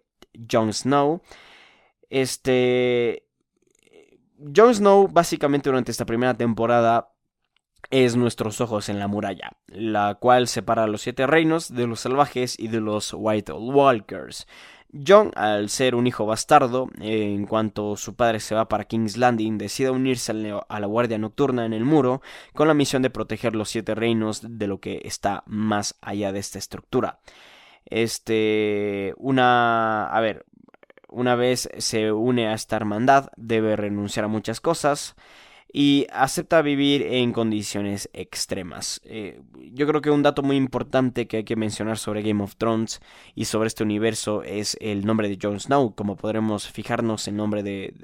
[0.50, 1.22] Jon Snow.
[2.08, 3.26] Este...
[4.56, 7.12] Jon Snow básicamente durante esta primera temporada
[7.90, 12.00] es nuestros ojos en la muralla, la cual separa a los siete reinos de los
[12.00, 14.46] salvajes y de los White Walkers.
[15.06, 19.56] John, al ser un hijo bastardo, en cuanto su padre se va para King's Landing,
[19.56, 20.32] decide unirse
[20.68, 22.22] a la Guardia Nocturna en el muro
[22.54, 26.40] con la misión de proteger los siete reinos de lo que está más allá de
[26.40, 27.20] esta estructura.
[27.86, 30.44] Este, una, a ver,
[31.08, 35.16] una vez se une a esta hermandad, debe renunciar a muchas cosas
[35.72, 39.00] y acepta vivir en condiciones extremas.
[39.04, 39.40] Eh,
[39.72, 43.00] yo creo que un dato muy importante que hay que mencionar sobre Game of Thrones
[43.34, 45.94] y sobre este universo es el nombre de Jon Snow.
[45.94, 47.94] Como podremos fijarnos, el nombre de,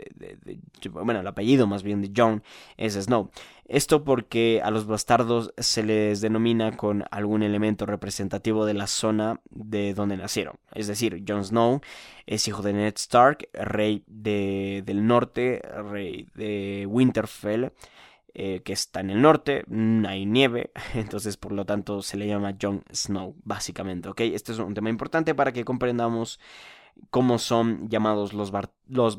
[0.91, 2.43] bueno, el apellido más bien de Jon
[2.77, 3.31] es Snow.
[3.69, 9.41] Esto porque a los bastardos se les denomina con algún elemento representativo de la zona
[9.51, 10.57] de donde nacieron.
[10.73, 11.81] Es decir, Jon Snow
[12.27, 17.73] es hijo de Ned Stark, rey de, del norte, rey de Winterfell,
[18.35, 22.29] eh, que está en el norte, no hay nieve, entonces por lo tanto se le
[22.29, 24.21] llama Jon Snow, básicamente, ¿ok?
[24.21, 26.39] Este es un tema importante para que comprendamos
[27.11, 28.51] cómo son llamados los,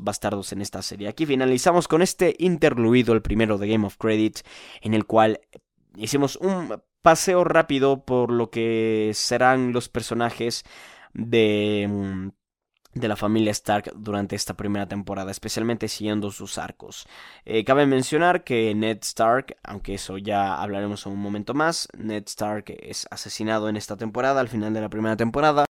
[0.02, 1.08] bastardos en esta serie.
[1.08, 4.38] Aquí finalizamos con este interluido, el primero de Game of Credit,
[4.80, 5.40] en el cual
[5.96, 10.64] hicimos un paseo rápido por lo que serán los personajes
[11.14, 12.28] de mm,
[12.94, 17.06] de la familia Stark durante esta primera temporada, especialmente siguiendo sus arcos.
[17.44, 22.24] Eh, cabe mencionar que Ned Stark, aunque eso ya hablaremos en un momento más, Ned
[22.26, 25.67] Stark es asesinado en esta temporada, al final de la primera temporada.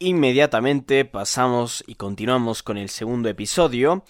[0.00, 4.04] Inmediatamente pasamos y continuamos con el segundo episodio.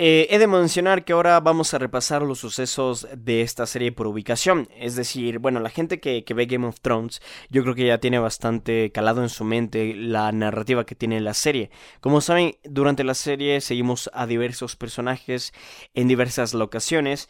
[0.00, 4.06] Eh, he de mencionar que ahora vamos a repasar los sucesos de esta serie por
[4.06, 4.68] ubicación.
[4.76, 8.18] Es decir, bueno, la gente que, ve Game of Thrones, yo creo que ya tiene
[8.18, 11.70] bastante calado en su mente la narrativa que tiene la serie.
[12.00, 15.52] Como saben, durante la serie seguimos a diversos personajes
[15.94, 17.28] en diversas locaciones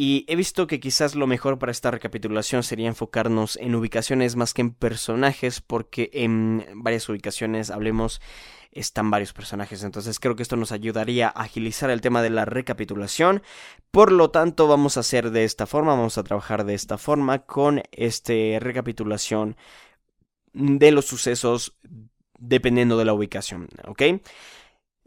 [0.00, 4.54] Y he visto que quizás lo mejor para esta recapitulación sería enfocarnos en ubicaciones más
[4.54, 8.20] que en personajes, porque en varias ubicaciones hablemos
[8.70, 9.82] están varios personajes.
[9.82, 13.42] Entonces creo que esto nos ayudaría a agilizar el tema de la recapitulación.
[13.90, 17.40] Por lo tanto, vamos a hacer de esta forma, vamos a trabajar de esta forma
[17.40, 19.56] con este recapitulación
[20.52, 21.76] de los sucesos
[22.38, 24.02] dependiendo de la ubicación, ¿ok?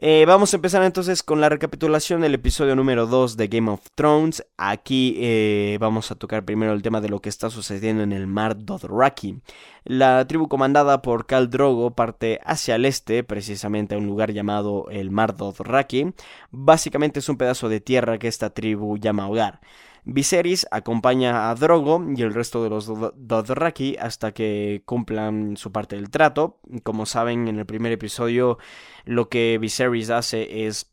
[0.03, 3.85] Eh, vamos a empezar entonces con la recapitulación del episodio número 2 de Game of
[3.93, 4.43] Thrones.
[4.57, 8.25] Aquí eh, vamos a tocar primero el tema de lo que está sucediendo en el
[8.25, 9.41] mar Dothraki.
[9.83, 14.87] La tribu comandada por Khal Drogo parte hacia el este, precisamente a un lugar llamado
[14.89, 16.15] el mar Dothraki.
[16.49, 19.59] Básicamente es un pedazo de tierra que esta tribu llama hogar.
[20.03, 25.95] Viserys acompaña a Drogo y el resto de los Dothraki hasta que cumplan su parte
[25.95, 26.59] del trato.
[26.83, 28.57] Como saben, en el primer episodio
[29.05, 30.91] lo que Viserys hace es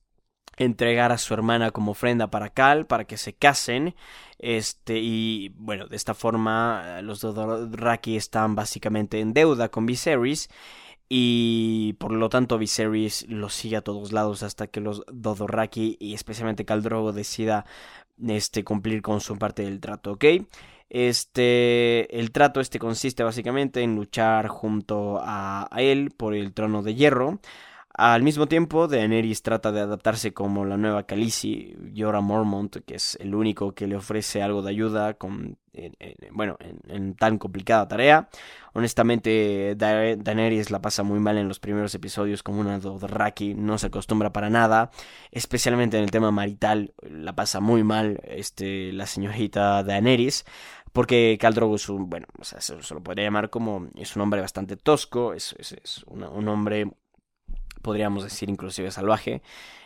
[0.58, 3.94] entregar a su hermana como ofrenda para Cal, para que se casen.
[4.38, 10.50] Este, y bueno, de esta forma los Dothraki están básicamente en deuda con Viserys.
[11.08, 16.12] Y por lo tanto Viserys los sigue a todos lados hasta que los Dothraki y
[16.12, 17.64] especialmente Drogo decida
[18.26, 20.24] este, cumplir con su parte del trato, ¿ok?
[20.90, 26.94] Este, el trato este consiste básicamente en luchar junto a, él por el trono de
[26.94, 27.40] hierro.
[27.94, 33.18] Al mismo tiempo, Daenerys trata de adaptarse como la nueva Khaleesi, Jorah Mormont, que es
[33.20, 35.58] el único que le ofrece algo de ayuda con,
[36.32, 36.56] bueno,
[36.88, 38.28] en, tan complicada tarea.
[38.74, 43.88] Honestamente, Daenerys la pasa muy mal en los primeros episodios como una Dothraki, no se
[43.88, 44.90] acostumbra para nada,
[45.32, 50.44] especialmente en el tema marital, la pasa muy mal este, la señorita Daenerys.
[50.92, 54.22] Porque Khal Drogo es un, bueno, o sea, se, lo podría llamar como, es un
[54.22, 56.90] hombre bastante tosco, es, es, un hombre
[57.82, 59.42] podríamos decir inclusive salvaje.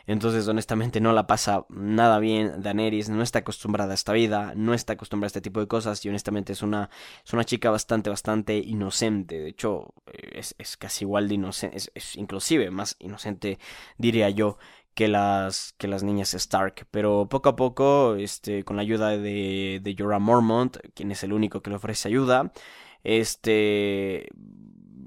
[0.07, 4.75] Entonces, honestamente, no la pasa nada bien Daenerys, no está acostumbrada a esta vida, no
[4.75, 6.91] está acostumbrada a este tipo de cosas y honestamente es una,
[7.25, 9.41] es una chica bastante, bastante inocente.
[9.41, 13.59] De hecho, eh, es, casi igual de inocente, es, inclusive más inocente,
[13.97, 14.59] diría yo,
[14.95, 16.87] que las, que las niñas Stark.
[16.91, 21.33] Pero poco a poco, este, con la ayuda de, de Jorah Mormont, quien es el
[21.33, 22.53] único que le ofrece ayuda,
[23.05, 24.29] este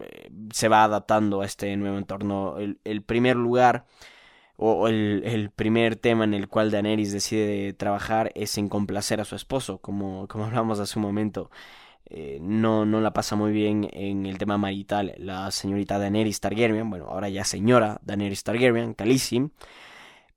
[0.02, 2.58] eh, se va adaptando a este nuevo entorno.
[2.58, 3.86] El, primer lugar
[4.58, 9.36] o el, primer tema en el cual Daenerys decide trabajar es en complacer a su
[9.36, 11.50] esposo, como, como hablamos hace un momento.
[12.08, 16.88] Eh, no, no la pasa muy bien en el tema marital la señorita Daenerys Targaryen,
[16.88, 19.50] bueno, ahora ya señora Daenerys Targaryen, Khaleesi,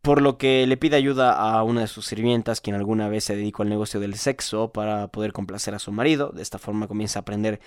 [0.02, 3.36] por lo que le pide ayuda a una de sus sirvientas, quien alguna vez se
[3.36, 6.30] dedicó al negocio del sexo para poder complacer a su marido.
[6.30, 7.60] De esta forma comienza a aprender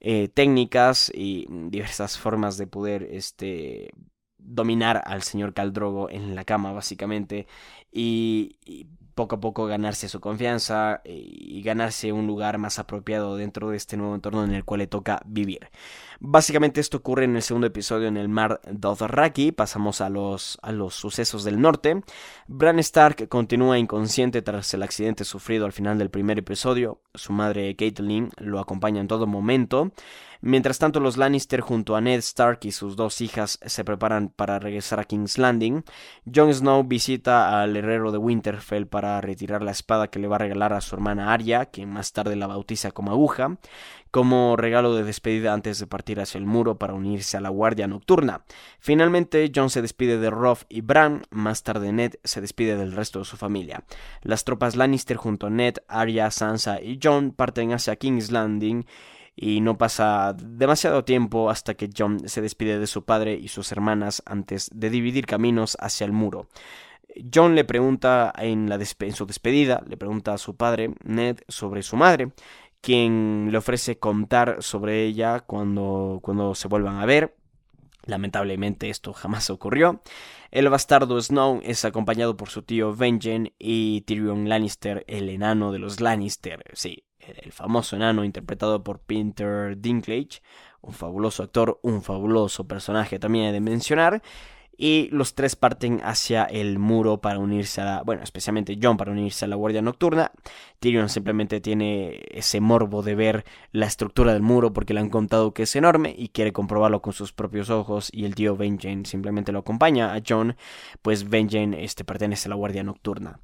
[0.00, 3.90] eh, técnicas y diversas formas de poder este,
[4.38, 7.46] dominar al señor Caldrogo en la cama, básicamente.
[7.92, 8.56] y
[9.16, 13.78] poco a poco ganarse su confianza eh, y ganarse un lugar más apropiado dentro de
[13.78, 15.70] este nuevo entorno en el cual le toca vivir.
[16.20, 20.70] Básicamente esto ocurre en el segundo episodio en el mar Dothraki, pasamos a los, a
[20.70, 22.02] los sucesos del norte.
[22.46, 27.74] Bran Stark continúa inconsciente tras el accidente sufrido al final del primer episodio, su madre
[27.74, 29.92] Caitlyn lo acompaña en todo momento.
[30.46, 34.60] Mientras tanto, los Lannister junto a Ned Stark y sus dos hijas se preparan para
[34.60, 35.82] regresar a King's Landing.
[36.32, 40.38] Jon Snow visita al herrero de Winterfell para retirar la espada que le va a
[40.38, 43.58] regalar a su hermana Arya, que más tarde la bautiza como aguja,
[44.12, 47.88] como regalo de despedida antes de partir hacia el muro para unirse a la guardia
[47.88, 48.44] nocturna.
[48.78, 53.18] Finalmente, Jon se despide de Robb y Bran, más tarde Ned se despide del resto
[53.18, 53.82] de su familia.
[54.22, 58.86] Las tropas Lannister junto a Ned, Arya, Sansa y Jon parten hacia King's Landing
[59.36, 63.70] y no pasa demasiado tiempo hasta que John se despide de su padre y sus
[63.70, 66.48] hermanas antes de dividir caminos hacia el muro.
[67.32, 68.68] John le pregunta en,
[69.14, 72.32] su despedida, le pregunta a su padre, Ned, sobre su madre,
[72.80, 77.36] quien le ofrece contar sobre ella cuando, cuando se vuelvan a ver.
[78.04, 80.02] Lamentablemente esto jamás ocurrió.
[80.50, 85.80] El bastardo Snow es acompañado por su tío Vengeance y Tyrion Lannister, el enano de
[85.80, 86.62] los Lannister.
[86.74, 90.40] Sí, el famoso enano interpretado por Peter Dinklage,
[90.82, 94.22] un fabuloso actor, un fabuloso personaje también de mencionar.
[94.78, 98.02] Y los tres parten hacia el muro para unirse a la.
[98.02, 100.32] Bueno, especialmente John para unirse a la Guardia Nocturna.
[100.80, 105.54] Tyrion simplemente tiene ese morbo de ver la estructura del muro porque le han contado
[105.54, 108.10] que es enorme y quiere comprobarlo con sus propios ojos.
[108.12, 110.56] Y el tío Benjen simplemente lo acompaña a John,
[111.00, 113.40] pues Benjen este, pertenece a la Guardia Nocturna.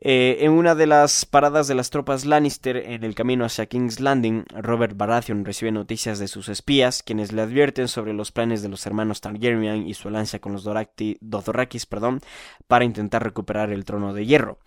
[0.00, 3.98] Eh, en una de las paradas de las tropas Lannister en el camino hacia King's
[3.98, 8.68] Landing, Robert Baratheon recibe noticias de sus espías, quienes le advierten sobre los planes de
[8.68, 10.62] los hermanos Targaryen y su alianza con los
[11.90, 12.20] perdón,
[12.68, 14.58] para intentar recuperar el trono de hierro.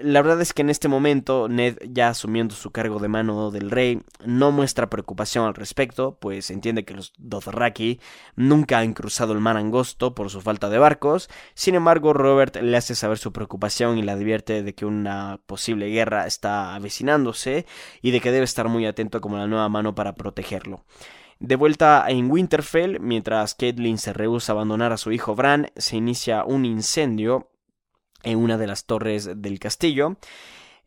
[0.00, 3.70] La verdad es que en este momento Ned, ya asumiendo su cargo de mano del
[3.70, 8.00] rey, no muestra preocupación al respecto, pues entiende que los Dothraki
[8.34, 11.30] nunca han cruzado el mar angosto por su falta de barcos.
[11.54, 15.88] Sin embargo, Robert le hace saber su preocupación y le advierte de que una posible
[15.88, 17.64] guerra está avecinándose
[18.02, 20.84] y de que debe estar muy atento como la nueva mano para protegerlo.
[21.38, 25.96] De vuelta en Winterfell, mientras Caitlyn se rehúsa a abandonar a su hijo Bran, se
[25.96, 27.50] inicia un incendio
[28.24, 30.16] en una de las torres del castillo.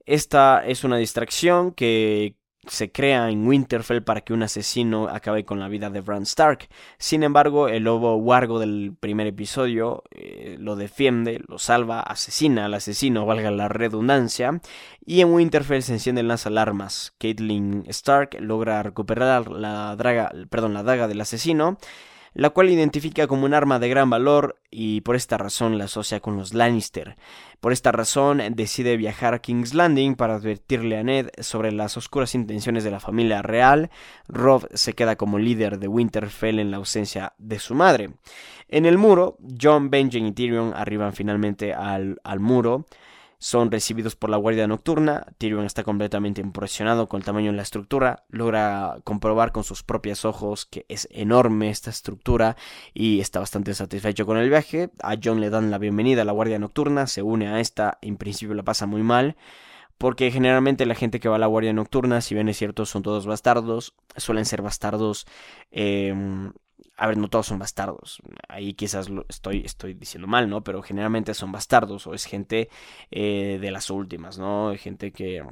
[0.06, 2.36] Esta es una distracción que
[2.70, 6.68] se crea en Winterfell para que un asesino acabe con la vida de Bran Stark.
[6.98, 12.74] Sin embargo, el lobo wargo del primer episodio eh, lo defiende, lo salva, asesina al
[12.74, 14.60] asesino, valga la redundancia,
[15.06, 17.14] y en Winterfell se encienden las alarmas.
[17.20, 21.78] Caitlyn Stark logra recuperar la, draga, perdón, la daga del asesino
[22.34, 26.20] la cual identifica como un arma de gran valor y por esta razón la asocia
[26.20, 27.18] con los Lannister.
[27.60, 32.36] Por esta razón decide viajar a King's Landing para advertirle a Ned sobre las oscuras
[32.36, 33.90] intenciones de la familia real.
[34.28, 38.12] Rob se queda como líder de Winterfell en la ausencia de su madre.
[38.68, 42.86] En el muro, John, Benjen y Tyrion arriban finalmente al, al muro
[43.40, 45.28] son recibidos por la Guardia Nocturna.
[45.38, 48.26] Tyrion está completamente impresionado con el tamaño de la estructura.
[48.30, 52.56] Logra comprobar con sus propios ojos que es enorme esta estructura
[52.94, 54.90] y está bastante satisfecho con el viaje.
[55.02, 58.18] A John le dan la bienvenida a la Guardia Nocturna, se une a esta, en
[58.18, 59.38] principio la pasa muy mal.
[59.98, 63.02] Porque generalmente la gente que va a la Guardia Nocturna, si bien es cierto, son
[63.02, 65.26] todos bastardos, suelen ser bastardos
[65.72, 66.54] em,
[66.98, 68.22] a ver, no todos son bastardos.
[68.50, 70.64] Ahí quizás lo estoy, diciendo mal, ¿no?
[70.64, 72.70] Pero generalmente son bastardos o es gente
[73.12, 74.74] eh, de las últimas, ¿no?
[74.78, 75.44] Gente que,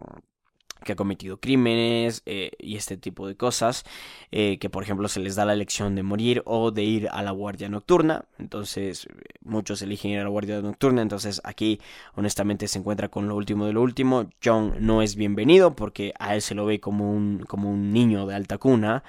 [0.87, 3.85] ha cometido crímenes eh, y este tipo de cosas,
[4.31, 7.23] eh, que por ejemplo se les da la elección de morir o de ir a
[7.23, 9.07] la guardia nocturna, entonces
[9.41, 11.79] muchos eligen ir a la guardia nocturna, entonces aquí
[12.13, 16.35] honestamente se encuentra con lo último de lo último, John no es bienvenido porque a
[16.35, 19.03] él se lo ve como un niño de alta cuna,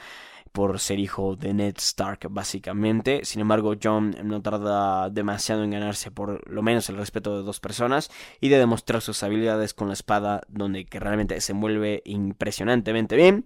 [0.57, 3.27] por ser hijo de Ned Stark, básicamente.
[3.27, 7.61] Sin embargo, John no tarda demasiado en ganarse por lo menos el respeto de dos
[7.61, 13.17] personas y de demostrar sus habilidades con la espada, donde que realmente se mueve impresionantemente
[13.17, 13.45] bien.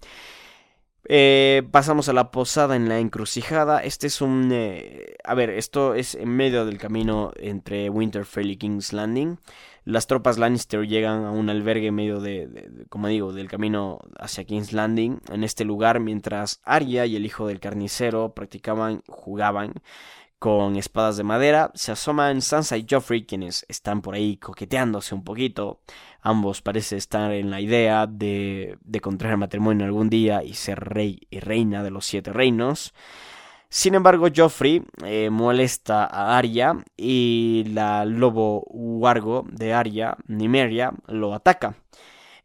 [1.09, 3.83] Eh, pasamos a la posada en la encrucijada.
[3.83, 4.51] Este es un...
[4.53, 9.37] Eh, a ver, esto es en medio del camino entre Winterfell y King's Landing
[9.85, 14.45] las tropas Lannister llegan a un albergue en medio de, como digo, del camino hacia
[14.45, 19.75] King's Landing, en este lugar, mientras Arya y el hijo del carnicero practicaban, jugaban
[20.39, 25.23] con espadas de madera, se asoman Sansa y Joffrey, quienes están por ahí coqueteándose un
[25.23, 25.81] poquito.
[26.23, 31.27] Ambos parecen estar en la idea de, de contraer matrimonio algún día y ser rey
[31.29, 32.95] y reina de los siete reinos.
[33.73, 41.33] Sin embargo, Joffrey eh, molesta a Arya y la lobo huargo de Arya, Nimeria, lo
[41.35, 41.77] ataca.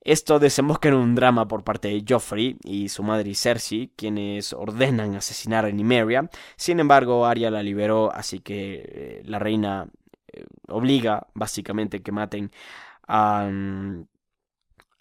[0.01, 5.15] Esto desemboca en un drama por parte de Joffrey y su madre Cersei, quienes ordenan
[5.15, 6.29] asesinar a Nimeria.
[6.57, 9.87] Sin embargo, Arya la liberó, así que eh, la reina
[10.31, 12.51] eh, obliga básicamente que maten
[13.07, 14.05] a, mm,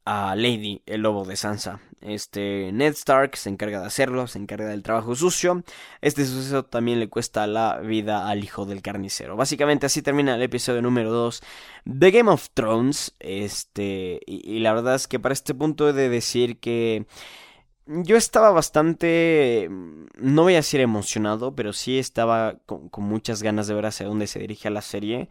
[0.04, 1.80] a Lady, el lobo de Sansa.
[2.00, 5.64] Este Ned Stark se encarga de hacerlo, se encarga del trabajo sucio.
[6.02, 9.36] Este suceso también le cuesta la vida al hijo del carnicero.
[9.36, 11.42] Básicamente así termina el episodio número 2
[11.86, 13.14] de Game of Thrones.
[13.20, 17.06] Este, y, la verdad es que para este punto he de decir que
[17.86, 23.66] yo estaba bastante, no voy a decir emocionado, pero sí estaba con, con muchas ganas
[23.66, 25.30] de ver hacia dónde se dirige la serie.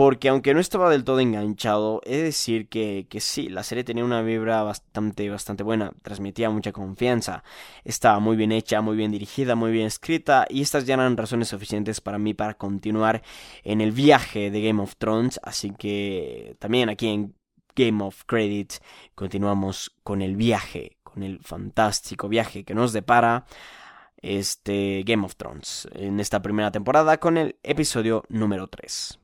[0.00, 3.84] Porque aunque no estaba del todo enganchado, he de decir que, que, sí, la serie
[3.84, 7.44] tenía una vibra bastante, bastante buena, transmitía mucha confianza,
[7.84, 11.48] estaba muy bien hecha, muy bien dirigida, muy bien escrita, y estas ya eran razones
[11.48, 13.20] suficientes para mí para continuar
[13.62, 17.34] en el viaje de Game of Thrones, así que también aquí en
[17.76, 18.80] Game of Credits
[19.14, 23.44] continuamos con el viaje, con el fantástico viaje que nos depara
[24.22, 29.19] este Game of Thrones en esta primera temporada con el episodio número 3.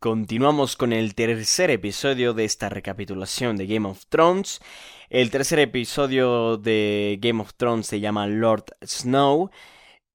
[0.00, 4.62] Continuamos con el tercer episodio de esta recapitulación de Game of Thrones.
[5.10, 9.50] El tercer episodio de Game of Thrones se llama Lord Snow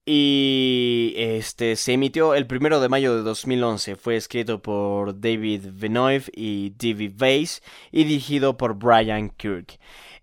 [0.04, 3.96] y este se emitió el primero de mayo de 2011.
[3.96, 7.62] Fue escrito por David Benioff y David Weiss
[7.92, 9.78] y dirigido por Brian Kirk.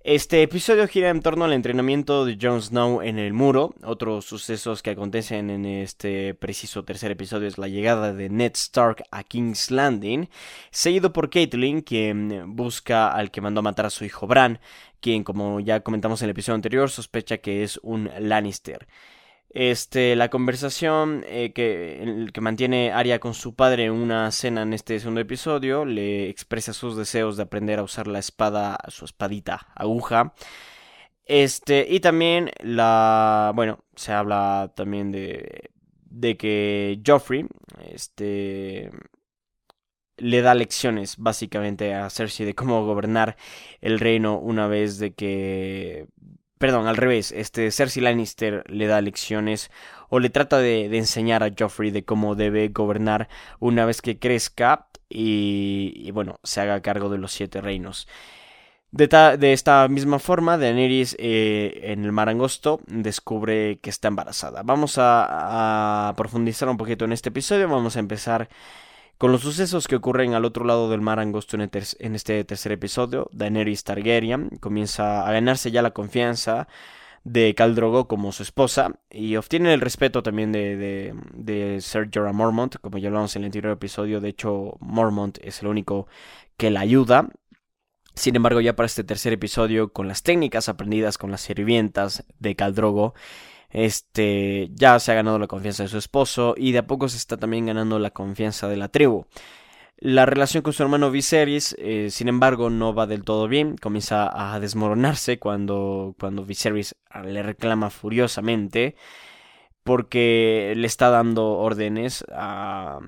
[0.05, 3.73] Este episodio gira en torno al entrenamiento de Jon Snow en el muro.
[3.85, 9.05] Otros sucesos que acontecen en este preciso tercer episodio es la llegada de Ned Stark
[9.13, 10.29] a King's Landing,
[10.73, 14.59] seguido por Caitlyn, quien busca al que mandó a matar a su hijo Bran,
[14.99, 18.89] quien, como ya comentamos en el episodio anterior, sospecha que es un Lannister.
[19.55, 24.73] Este, la conversación eh, que, que mantiene Arya con su padre en una cena en
[24.73, 29.69] este segundo episodio le expresa sus deseos de aprender a usar la espada, su espadita,
[29.75, 30.33] aguja.
[31.27, 35.71] Este, y también la, bueno, se habla también de,
[36.07, 37.47] de que Joffrey,
[37.91, 38.91] este,
[40.17, 43.37] le da lecciones básicamente a Cersei de cómo gobernar
[43.81, 46.07] el reino una vez de que
[46.63, 49.73] Perdón, al revés, este Cersei Lannister le da lecciones
[50.09, 54.87] o le trata de, enseñar a Joffrey de cómo debe gobernar una vez que crezca
[55.09, 58.07] y, bueno, se haga cargo de los siete reinos.
[58.93, 64.63] De, esta misma forma, Daenerys eh, en el mar angosto descubre que está embarazada.
[64.63, 68.49] Vamos a profundizar un poquito en este episodio, vamos a empezar
[69.23, 71.71] con los sucesos que ocurren al otro lado del mar angosto en,
[72.17, 76.67] este tercer episodio, Daenerys Targaryen comienza a ganarse ya la confianza
[77.23, 82.33] de Khal Drogo como su esposa y obtiene el respeto también de, de, Ser Jorah
[82.33, 86.09] Mormont, como ya hablamos en el anterior episodio, de hecho Mormont es el único
[86.57, 87.29] que la ayuda.
[88.17, 92.57] Sin embargo, ya para este tercer episodio, con las técnicas aprendidas con las sirvientas de
[92.57, 93.15] Khal Drogo,
[93.73, 97.17] este ya se ha ganado la confianza de su esposo y de a poco se
[97.17, 99.27] está también ganando la confianza de la tribu.
[100.05, 103.77] La relación con su hermano Viserys, eh, sin embargo, no va del todo bien.
[103.77, 108.97] Comienza a desmoronarse cuando, cuando Viserys le reclama furiosamente
[109.85, 112.99] porque le está dando órdenes a,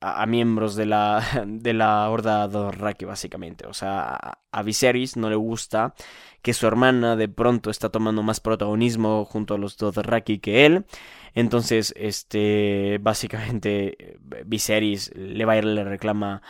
[0.00, 3.66] a, miembros de la, de la horda Dothraki, básicamente.
[3.66, 5.94] O sea, a, Viserys no le gusta
[6.44, 10.84] que su hermana de pronto está tomando más protagonismo junto a los Dothraki que él.
[11.34, 16.42] Entonces, este, básicamente, Viserys le va a ir, le reclama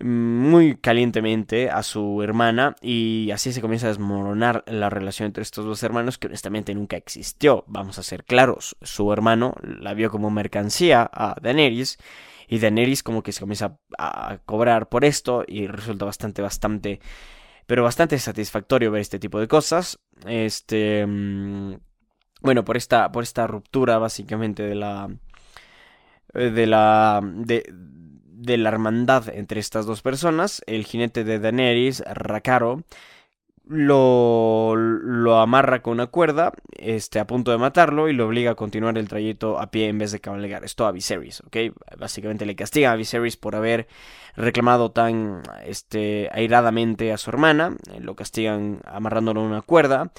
[0.00, 5.66] muy calientemente a su hermana y así se comienza a desmoronar la relación entre estos
[5.66, 7.64] dos hermanos que honestamente nunca existió.
[7.66, 11.98] Vamos a ser claros, su hermano la vio como mercancía a Daenerys
[12.48, 17.00] y Daenerys como que se comienza a cobrar por esto y resulta bastante, bastante,
[17.66, 19.98] pero bastante satisfactorio ver este tipo de cosas.
[20.26, 21.74] Este, mm,
[22.42, 25.08] bueno, por esta, por esta ruptura básicamente de la,
[26.32, 32.84] de la, de, de la hermandad entre estas dos personas, el jinete de Daenerys, Rakaro,
[33.66, 38.54] lo, lo amarra con una cuerda, este, a punto de matarlo, y lo obliga a
[38.54, 40.64] continuar el trayecto a pie en vez de cabalgar.
[40.64, 41.56] Esto a Viserys, ¿ok?
[41.98, 43.88] Básicamente le castiga a Viserys por haber
[44.36, 47.76] reclamado tan este, airadamente a su hermana.
[48.00, 50.12] Lo castigan amarrándolo a una cuerda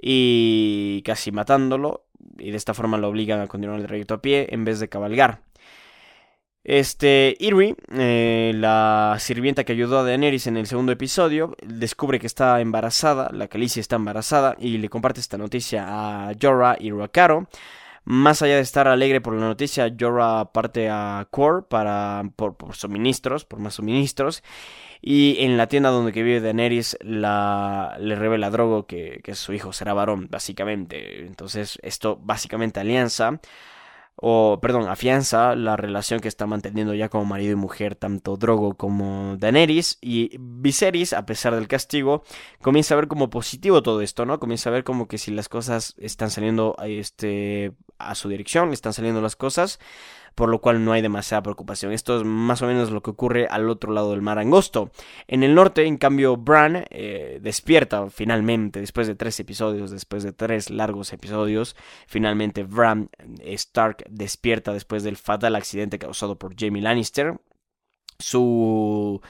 [0.00, 2.04] y casi matándolo.
[2.38, 4.88] Y de esta forma lo obligan a continuar el trayecto a pie en vez de
[4.88, 5.40] cabalgar.
[6.62, 12.26] Este, Irri, eh, la sirvienta que ayudó a Daenerys en el segundo episodio, descubre que
[12.26, 17.48] está embarazada, la Calicia está embarazada, y le comparte esta noticia a Jorah y Rakaro.
[18.04, 23.44] Más allá de estar alegre por la noticia, Jorah parte a Core para, por, suministros,
[23.44, 24.42] por más suministros.
[25.02, 29.72] Y en la tienda donde vive Daenerys le revela a Drogo que, que su hijo
[29.72, 31.26] será varón, básicamente.
[31.26, 33.40] Entonces, esto básicamente alianza
[34.20, 38.74] o perdón, afianza la relación que está manteniendo ya como marido y mujer tanto Drogo
[38.74, 42.22] como Daenerys y Viserys, a pesar del castigo,
[42.60, 44.38] comienza a ver como positivo todo esto, ¿no?
[44.38, 48.92] Comienza a ver como que si las cosas están saliendo este a su dirección, están
[48.92, 49.78] saliendo las cosas,
[50.40, 51.92] por lo cual no hay demasiada preocupación.
[51.92, 54.90] Esto es más o menos lo que ocurre al otro lado del mar angosto.
[55.28, 60.32] En el norte, en cambio, Bran eh, despierta finalmente, después de tres episodios, después de
[60.32, 61.76] tres largos episodios,
[62.06, 63.10] finalmente Bran
[63.42, 67.38] Stark despierta después del fatal accidente causado por Jamie Lannister.
[68.18, 69.20] Su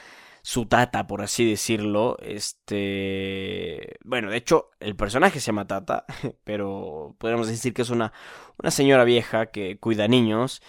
[0.43, 2.15] su tata, por así decirlo.
[2.21, 3.97] Este.
[4.05, 6.05] Bueno, de hecho, el personaje se llama Tata,
[6.45, 8.13] pero podemos decir que es una,
[8.57, 10.61] una señora vieja que cuida niños.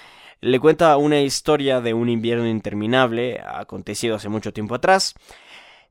[0.45, 5.14] Le cuenta una historia de un invierno interminable, acontecido hace mucho tiempo atrás,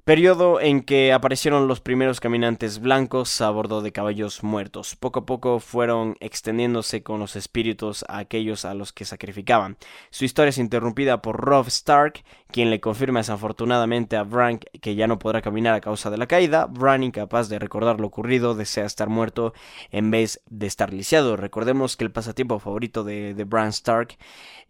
[0.04, 4.96] periodo en que aparecieron los primeros caminantes blancos a bordo de caballos muertos.
[4.96, 9.78] Poco a poco fueron extendiéndose con los espíritus a aquellos a los que sacrificaban.
[10.10, 15.08] Su historia es interrumpida por Rob Stark, quien le confirma desafortunadamente a Bran que ya
[15.08, 16.66] no podrá caminar a causa de la caída.
[16.66, 19.54] Bran, incapaz de recordar lo ocurrido, desea estar muerto
[19.92, 21.38] en vez de estar lisiado.
[21.38, 24.18] Recordemos que el pasatiempo favorito de, de Bran Stark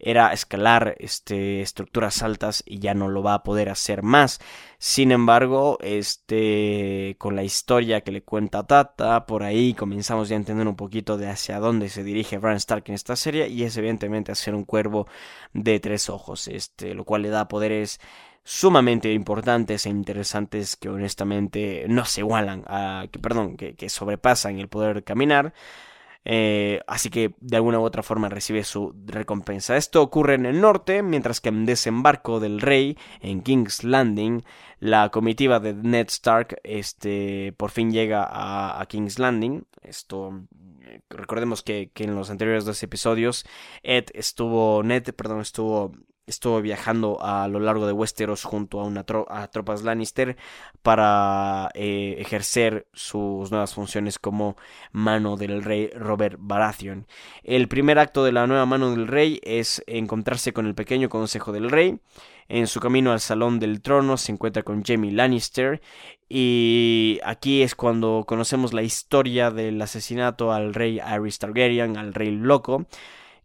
[0.04, 4.40] era escalar este, estructuras altas y ya no lo va a poder hacer más.
[4.84, 10.38] Sin embargo, este, con la historia que le cuenta Tata, por ahí comenzamos ya a
[10.40, 13.78] entender un poquito de hacia dónde se dirige Bran Stark en esta serie y es
[13.78, 15.08] evidentemente hacer un cuervo
[15.54, 18.00] de tres ojos, este, lo cual le da poderes
[18.44, 24.58] sumamente importantes e interesantes que honestamente no se igualan a, que, perdón, que, que sobrepasan
[24.60, 25.54] el poder caminar
[26.24, 29.76] Eh, así que de alguna u otra forma recibe su recompensa.
[29.76, 34.44] Esto ocurre en el norte, mientras que en desembarco del rey en King's Landing,
[34.82, 39.64] la comitiva de Ned Stark este, por fin llega a, King's Landing.
[39.84, 40.42] Esto
[40.82, 43.46] eh, recordemos que, que, en los anteriores dos episodios
[43.84, 45.94] Ed estuvo Ned perdón estuvo
[46.26, 50.38] estuvo viajando a lo largo de Westeros junto a una tropas Lannister
[50.82, 54.56] para eh, ejercer sus nuevas funciones como
[54.92, 57.08] mano del rey Robert Baratheon.
[57.44, 61.52] El primer acto de la nueva mano del rey es encontrarse con el pequeño consejo
[61.52, 62.00] del rey.
[62.54, 65.82] En su camino al salón del trono se encuentra con Jamie Lannister
[66.28, 72.32] y aquí es cuando conocemos la historia del asesinato al rey Aerys Targaryen, al rey
[72.32, 72.88] loco,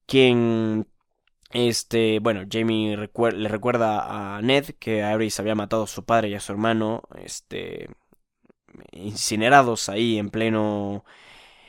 [0.06, 0.88] quien
[1.52, 6.34] este, bueno, Jamie le recuerda a Ned que Aerys había matado a su padre y
[6.34, 7.88] a su hermano, este,
[8.92, 11.04] incinerados ahí en pleno,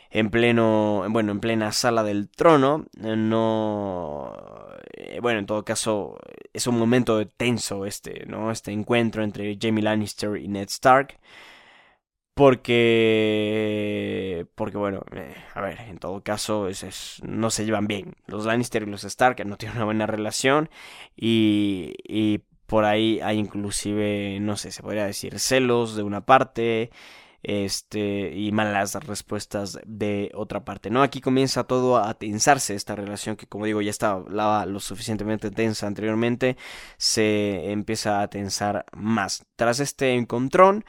[0.09, 2.87] en pleno, bueno, en plena sala del trono.
[2.97, 4.33] No,
[4.97, 6.17] eh, bueno, en todo caso,
[6.53, 8.51] es un momento tenso este, ¿no?
[8.51, 11.19] Este encuentro entre Jamie Lannister y Ned Stark.
[12.33, 12.85] Porque,
[14.53, 18.13] porque bueno, eh, a ver, en todo caso es, no se llevan bien.
[18.27, 20.69] Los Lannister y los Stark no tienen una buena relación
[21.15, 26.91] y, y por ahí hay inclusive, no sé, se podría decir celos de una parte
[27.43, 33.35] este y malas respuestas de otra parte no aquí comienza todo a tensarse esta relación
[33.35, 36.57] que como digo ya estaba lo suficientemente tensa anteriormente
[36.97, 39.45] se empieza a tensar más.
[39.55, 40.85] Tras este encontrón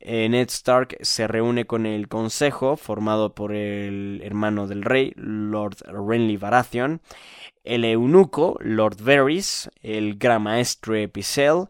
[0.00, 5.76] eh, Ned Stark se reúne con el consejo formado por el hermano del rey, Lord
[5.86, 7.00] Renly Baratheon,
[7.64, 11.66] el eunuco, Lord Varys, el gran maestre Pycelle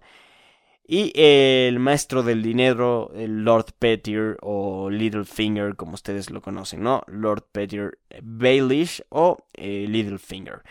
[0.91, 7.03] y el maestro del dinero, Lord Petyr o Littlefinger, como ustedes lo conocen, ¿no?
[7.09, 10.63] Lord Petyr Baelish o eh, Littlefinger.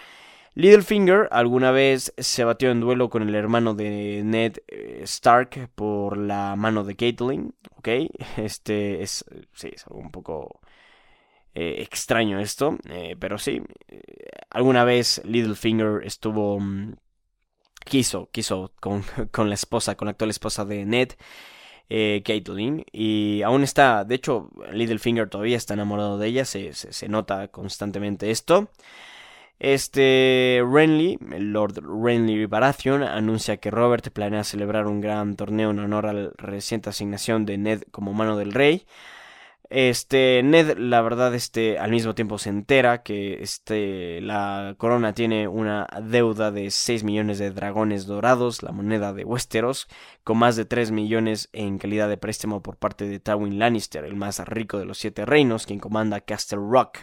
[0.55, 6.18] Littlefinger alguna vez se batió en duelo con el hermano de Ned eh, Stark por
[6.18, 7.88] la mano de Caitlyn, ¿ok?
[8.38, 10.61] Este es, sí, es algo un poco
[11.53, 12.76] eh, extraño esto,
[13.20, 13.61] pero sí,
[14.49, 16.95] alguna vez Littlefinger estuvo, mm,
[17.88, 21.09] quiso, quiso con, con, la esposa, con la actual esposa de Ned.
[21.89, 27.47] Caitlyn y aún está, de hecho Littlefinger todavía está enamorado de ella, se, se nota
[27.47, 28.69] constantemente esto.
[29.59, 35.79] Este Renly, el Lord Renly Baratheon, anuncia que Robert planea celebrar un gran torneo en
[35.79, 38.85] honor a la reciente asignación de Ned como mano del rey.
[39.70, 45.49] Este Ned, la verdad, este al mismo tiempo se entera que este la corona tiene
[45.49, 49.88] una deuda de 6 millones de dragones dorados, la moneda de Westeros,
[50.24, 54.15] con más de 3 millones en calidad de préstamo por parte de Tywin Lannister, el
[54.15, 56.99] más rico de los siete reinos, quien comanda Castle Rock.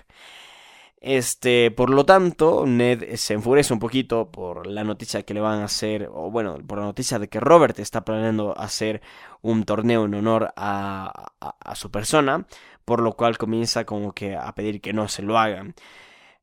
[1.01, 5.61] Este, por lo tanto, Ned se enfurece un poquito por la noticia que le van
[5.61, 9.03] a hacer, o bueno, por la noticia de que Robert está planeando hacer
[9.43, 11.33] un torneo en honor a,
[11.75, 12.47] su persona,
[12.87, 15.75] por lo cual comienza como que a pedir que no se lo hagan.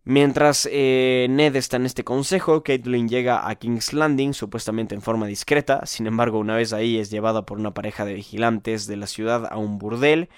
[0.04, 5.28] Mientras eh, Ned está en este consejo, Caitlyn llega a King's Landing supuestamente en forma
[5.28, 9.08] discreta, sin embargo una vez ahí es llevada por una pareja de vigilantes de la
[9.08, 10.30] ciudad a un burdel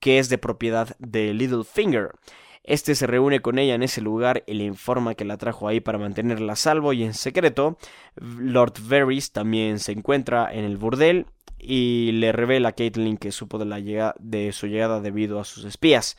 [0.00, 2.10] que es de propiedad de Littlefinger.
[2.64, 5.80] Este se reúne con ella en ese lugar y le informa que la trajo ahí
[5.80, 7.76] para mantenerla a salvo y en secreto.
[8.16, 11.26] Lord Varys también se encuentra en el burdel
[11.58, 16.16] y le revela a Caitlyn que supo de, su llegada debido a sus espías.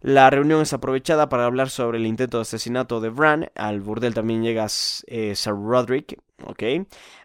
[0.00, 3.50] La reunión es aprovechada para hablar sobre el intento de asesinato de Bran.
[3.54, 4.66] Al burdel también llega
[5.06, 6.62] eh, Sir Roderick, ¿ok?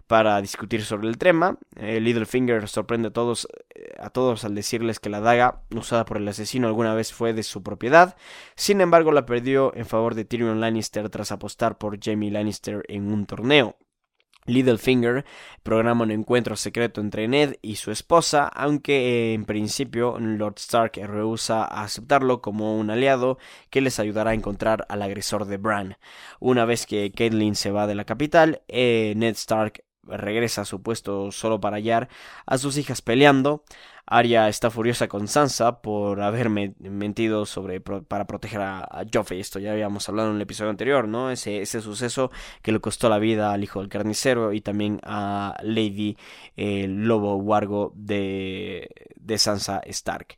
[0.07, 1.57] Para discutir sobre el tema.
[1.75, 6.17] Eh, Littlefinger sorprende a todos, eh, a todos al decirles que la daga usada por
[6.17, 8.15] el asesino alguna vez fue de su propiedad.
[8.55, 13.11] Sin embargo, la perdió en favor de Tyrion Lannister tras apostar por Jamie Lannister en
[13.11, 13.77] un torneo.
[14.47, 15.25] Littlefinger
[15.61, 21.65] programa un encuentro secreto entre Ned y su esposa, aunque en principio Lord Stark rehúsa
[21.65, 23.37] aceptarlo como un aliado
[23.69, 25.97] que les ayudará a encontrar al agresor de Bran.
[26.39, 30.81] Una vez que Catelyn se va de la capital, eh, Ned Stark regresa a su
[30.81, 32.09] puesto solo para hallar
[32.45, 33.63] a sus hijas peleando.
[34.09, 39.41] Arya está furiosa con Sansa por haberme mentido sobre para proteger a, Joffrey.
[39.41, 41.29] Esto ya habíamos hablado en el episodio anterior, ¿no?
[41.29, 42.31] Ese, ese suceso
[42.61, 46.15] que le costó la vida al hijo del carnicero y también a Lady
[46.55, 50.37] el Lobo Wargo de, de Sansa Stark.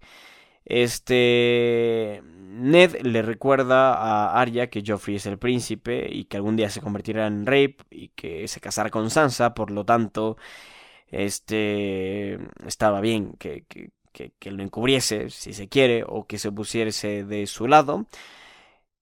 [0.65, 6.69] Este Ned le recuerda a Arya que Joffrey es el príncipe y que algún día
[6.71, 10.35] se convertirá en rey y que se casará con Sansa, por lo tanto,
[11.09, 13.91] este estaba bien que, que,
[14.39, 18.07] que, lo encubriese, si se quiere, o que se pusiese de su lado.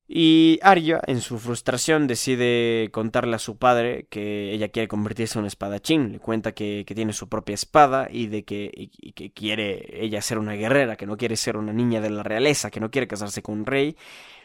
[0.10, 5.41] Y Arya, en su frustración, decide contarle a su padre que ella quiere convertirse en
[5.41, 6.14] un espadachín.
[6.14, 10.53] Le cuenta que, tiene su propia espada y de que, que, quiere ella ser una
[10.53, 13.60] guerrera, que no quiere ser una niña de la realeza, que no quiere casarse con
[13.60, 13.97] un rey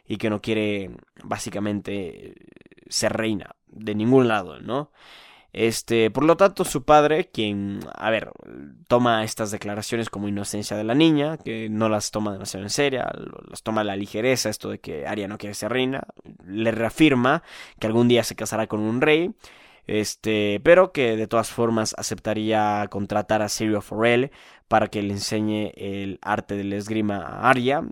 [0.09, 0.91] y que no quiere
[1.23, 2.35] básicamente
[2.89, 4.91] ser reina de ningún lado, ¿no?
[5.53, 8.33] Este, por lo tanto, su padre, quien, a ver,
[8.89, 13.05] toma estas declaraciones como inocencia de la niña, que no las toma demasiado en serio,
[13.51, 16.05] las toma a la ligereza, esto de que Arya no quiere ser reina,
[16.47, 17.43] le reafirma
[17.79, 19.35] que algún día se casará con un rey,
[19.87, 24.31] este, pero que de todas formas aceptaría contratar a Sirio Forel
[24.73, 27.83] para que le enseñe el arte del esgrima a Arya,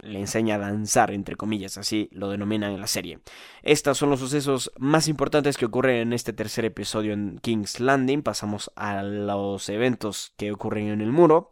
[0.00, 3.18] le enseña a danzar, entre comillas, así lo denominan en la serie.
[3.62, 8.22] Estos son los sucesos más importantes que ocurren en este tercer episodio en King's Landing.
[8.22, 11.50] Pasamos a los eventos que ocurren en el muro.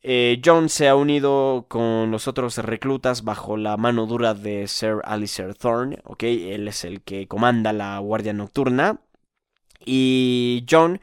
[0.00, 5.00] Eh, John se ha unido con los otros reclutas bajo la mano dura de Sir
[5.02, 6.22] Alistair Thorne, ¿ok?
[6.22, 9.00] Él es el que comanda la Guardia Nocturna.
[9.84, 11.00] Y John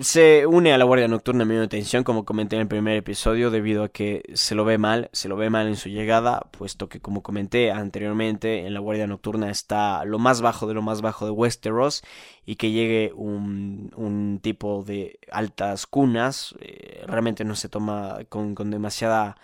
[0.00, 2.96] se une a la Guardia Nocturna en medio de tensión, como comenté en el primer
[2.96, 6.40] episodio, debido a que se lo ve mal, se lo ve mal en su llegada,
[6.50, 10.82] puesto que como comenté anteriormente, en la Guardia Nocturna está lo más bajo de lo
[10.82, 12.02] más bajo de Westeros
[12.44, 18.54] y que llegue un, un tipo de altas cunas, eh, realmente no se toma con,
[18.54, 19.38] con demasiada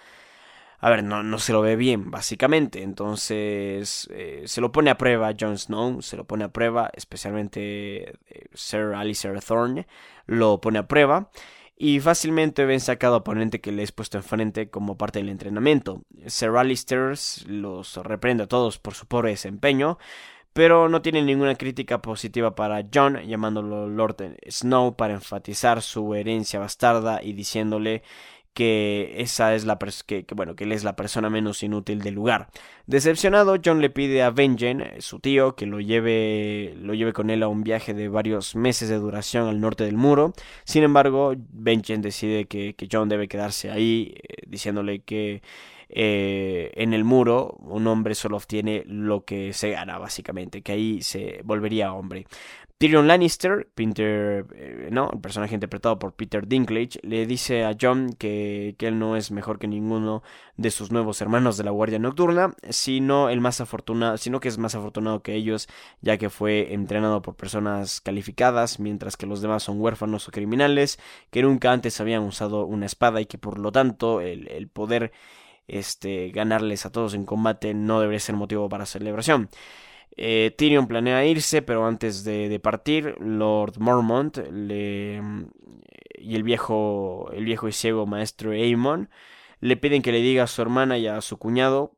[0.78, 2.82] a ver, no, no se lo ve bien, básicamente.
[2.82, 8.10] Entonces, eh, se lo pone a prueba Jon Snow, se lo pone a prueba, especialmente
[8.10, 9.86] eh, Sir Alistair Thorne,
[10.26, 11.30] lo pone a prueba.
[11.78, 16.04] Y fácilmente ven sacado oponente que le es puesto enfrente como parte del entrenamiento.
[16.26, 17.14] Sir Alistair
[17.46, 19.98] los reprende a todos por su pobre desempeño,
[20.54, 26.58] pero no tiene ninguna crítica positiva para John, llamándolo Lord Snow para enfatizar su herencia
[26.58, 28.02] bastarda y diciéndole
[28.56, 32.48] que esa es la que, bueno que él es la persona menos inútil del lugar.
[32.86, 37.28] Decepcionado, John le pide a Benjen, eh, su tío, que lo lleve lo lleve con
[37.28, 40.32] él a un viaje de varios meses de duración al norte del muro.
[40.64, 45.42] Sin embargo, Benjen decide que, John debe quedarse ahí, eh, diciéndole que
[45.90, 51.02] eh, en el muro un hombre solo obtiene lo que se gana, básicamente, que ahí
[51.02, 52.26] se volvería hombre.
[52.78, 58.12] Tyrion Lannister, Peter, eh, no, el personaje interpretado por Peter Dinklage, le dice a John
[58.18, 60.22] que, que, él no es mejor que ninguno
[60.58, 64.58] de sus nuevos hermanos de la Guardia Nocturna, sino el más afortunado, sino que es
[64.58, 65.68] más afortunado que ellos,
[66.02, 70.98] ya que fue entrenado por personas calificadas, mientras que los demás son huérfanos o criminales
[71.30, 75.12] que nunca antes habían usado una espada y que por lo tanto el, el poder
[75.66, 79.48] este, ganarles a todos en combate no debería ser motivo para celebración.
[80.16, 85.20] Eh, Tyrion planea irse, pero antes de, partir, Lord Mormont le,
[86.18, 89.10] y el viejo, el viejo y ciego maestro Aemon
[89.60, 91.96] le piden que le diga a su hermana y a su cuñado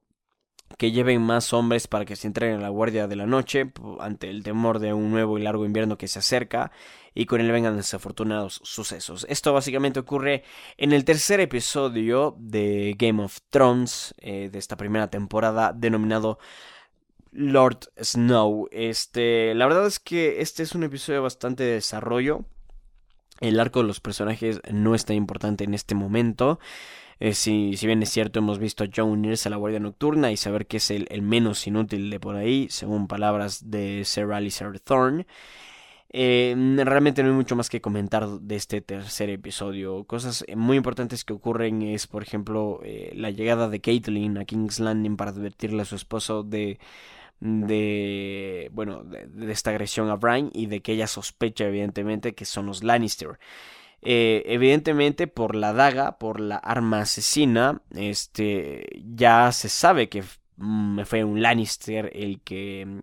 [0.77, 4.29] que lleven más hombres para que se entreguen a la guardia de la noche ante
[4.29, 6.71] el temor de un nuevo y largo invierno que se acerca
[7.15, 9.27] y con él vengan desafortunados sucesos.
[9.29, 10.45] Esto básicamente ocurre
[10.77, 16.39] en el tercer episodio de Game of Thrones eh, de esta primera temporada denominado
[17.39, 18.69] Lord Snow.
[18.73, 22.45] Este, la verdad es que este es un episodio bastante de desarrollo.
[23.41, 26.59] El arco de los personajes no es tan importante en este momento.
[27.21, 30.33] Eh, si, si, bien es cierto, hemos visto a John unirse a la Guardia Nocturna
[30.33, 34.81] y saber que es el, menos inútil de por ahí, según palabras de Sir Alistair
[34.81, 35.27] Thorne.
[36.11, 40.05] Eh, realmente no hay mucho más que comentar de este tercer episodio.
[40.05, 44.81] Cosas muy importantes que ocurren es, por ejemplo, eh, la llegada de Caitlyn a King's
[44.81, 46.79] Landing para advertirle a su esposo de
[47.41, 52.67] de bueno de, esta agresión a Brian y de que ella sospecha evidentemente que son
[52.67, 53.39] los Lannister.
[54.01, 60.23] Eh, evidentemente por la daga por la arma asesina este ya se sabe que
[60.57, 63.01] mm, fue un Lannister el que mm,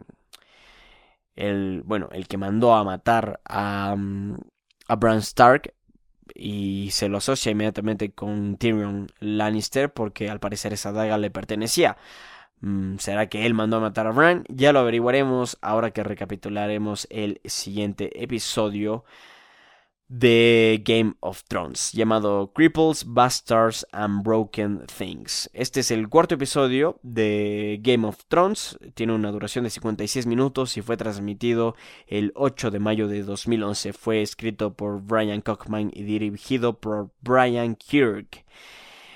[1.35, 4.37] el bueno el que mandó a matar a mm,
[4.87, 5.73] a Bran Stark
[6.33, 11.97] y se lo asocia inmediatamente con Tyrion Lannister porque al parecer esa daga le pertenecía
[12.97, 14.43] ¿Será que él mandó a matar a Bran?
[14.49, 19.03] Ya lo averiguaremos ahora que recapitularemos el siguiente episodio
[20.07, 25.49] de Game of Thrones, llamado Cripples, Bastards and Broken Things.
[25.53, 30.77] Este es el cuarto episodio de Game of Thrones, tiene una duración de 56 minutos
[30.77, 31.75] y fue transmitido
[32.07, 33.93] el 8 de mayo de 2011.
[33.93, 38.44] Fue escrito por Brian Cockman y dirigido por Brian Kirk.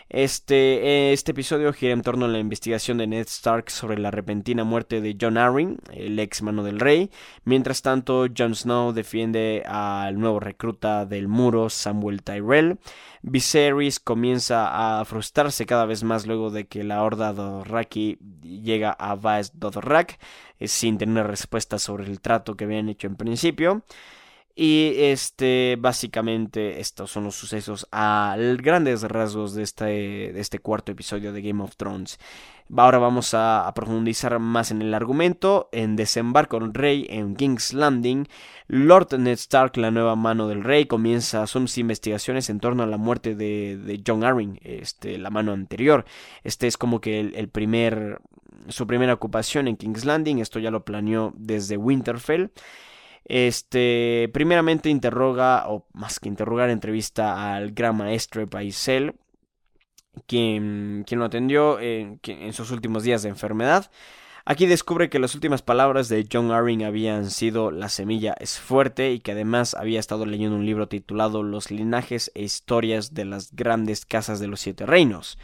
[0.09, 4.63] Este, este episodio gira en torno a la investigación de Ned Stark sobre la repentina
[4.63, 7.11] muerte de John Arryn, el ex mano del rey.
[7.43, 12.79] Mientras tanto, Jon Snow defiende al nuevo recluta del muro, Samuel Tyrell.
[13.21, 19.13] Viserys comienza a frustrarse cada vez más luego de que la horda Dothraki llega a
[19.13, 20.19] Vaes Dothrak
[20.57, 23.83] eh, sin tener respuesta sobre el trato que habían hecho en principio.
[24.61, 31.31] Y este, básicamente, estos son los sucesos a grandes rasgos de este, este cuarto episodio
[31.31, 32.19] de Game of Thrones.
[32.75, 35.69] Ahora vamos a, profundizar más en el argumento.
[35.71, 38.27] En Desembarco del Rey en King's Landing,
[38.67, 42.97] Lord Ned Stark, la nueva mano del rey, comienza sus investigaciones en torno a la
[42.97, 46.03] muerte de, John Arryn, este, la mano anterior.
[46.43, 48.19] Este es como que el, primer,
[48.67, 50.39] su primera ocupación en King's Landing.
[50.39, 52.51] Esto ya lo planeó desde Winterfell.
[53.25, 59.15] Este, primeramente interroga, o más que interrogar, entrevista al gran maestro Paisel,
[60.25, 63.91] quien, quien lo atendió en, en sus últimos días de enfermedad.
[64.45, 69.11] Aquí descubre que las últimas palabras de John Arryn habían sido La semilla es fuerte
[69.11, 73.51] y que además había estado leyendo un libro titulado Los linajes e historias de las
[73.53, 75.37] grandes casas de los siete reinos.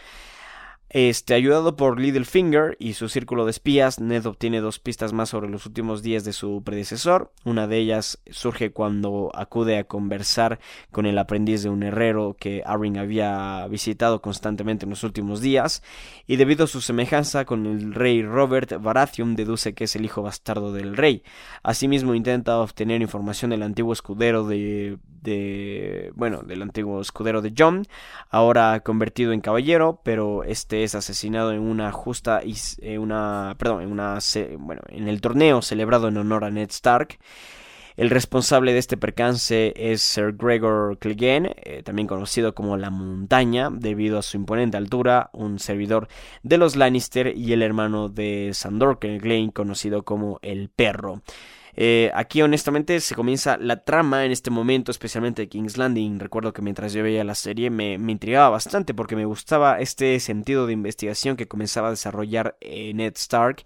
[0.89, 5.49] Este, ayudado por Littlefinger y su círculo de espías, Ned obtiene dos pistas más sobre
[5.49, 7.33] los últimos días de su predecesor.
[7.43, 10.59] Una de ellas surge cuando acude a conversar
[10.91, 15.81] con el aprendiz de un herrero que Arryn había visitado constantemente en los últimos días,
[16.27, 20.21] y debido a su semejanza con el rey Robert Baratheon, deduce que es el hijo
[20.21, 21.23] bastardo del rey.
[21.63, 27.87] Asimismo, intenta obtener información del antiguo escudero de, de bueno, del antiguo escudero de John,
[28.29, 33.83] ahora convertido en caballero, pero este es asesinado en una justa y eh, una perdón
[33.83, 34.19] en una
[34.59, 37.17] bueno en el torneo celebrado en honor a Ned Stark
[37.97, 43.69] el responsable de este percance es Sir Gregor Clegane, eh, también conocido como la montaña,
[43.71, 46.09] debido a su imponente altura, un servidor
[46.43, 51.21] de los Lannister y el hermano de Sandor Clegane, conocido como el perro.
[51.77, 56.19] Eh, aquí honestamente se comienza la trama en este momento, especialmente de King's Landing.
[56.19, 60.67] Recuerdo que mientras yo veía la serie me, intrigaba bastante porque me gustaba este sentido
[60.67, 63.63] de investigación que comenzaba a desarrollar eh, Ned Stark.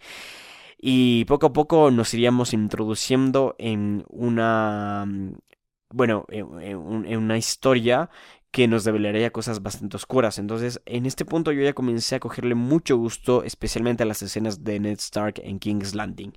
[0.81, 5.05] Y poco a poco nos iríamos introduciendo en una...
[5.05, 5.33] Mm,
[5.91, 8.11] bueno, en una historia
[8.51, 10.39] que nos revelaría cosas bastante oscuras.
[10.39, 14.63] Entonces, en este punto yo ya comencé a cogerle mucho gusto, especialmente a las escenas
[14.63, 16.33] de Ned Stark en King's Landing.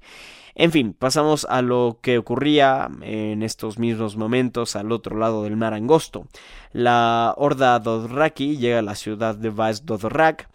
[0.55, 5.57] En fin, pasamos a lo que ocurría en estos mismos momentos al otro lado del
[5.57, 6.27] mar angosto.
[6.73, 10.51] La horda Dothraki llega a la ciudad de Vaz Dothrak.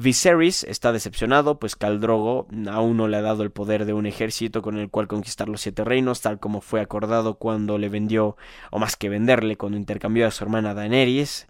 [0.00, 4.62] Viserys está decepcionado, pues Caldrogo aún no le ha dado el poder de un ejército
[4.62, 8.36] con el cual conquistar los siete reinos, tal como fue acordado cuando le vendió,
[8.70, 11.46] o más que venderle, cuando intercambió a su hermana Daenerys.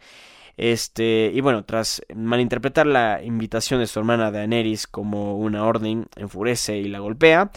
[0.56, 6.76] Este, y bueno, tras malinterpretar la invitación de su hermana Daenerys como una orden, enfurece
[6.78, 7.52] y la golpea.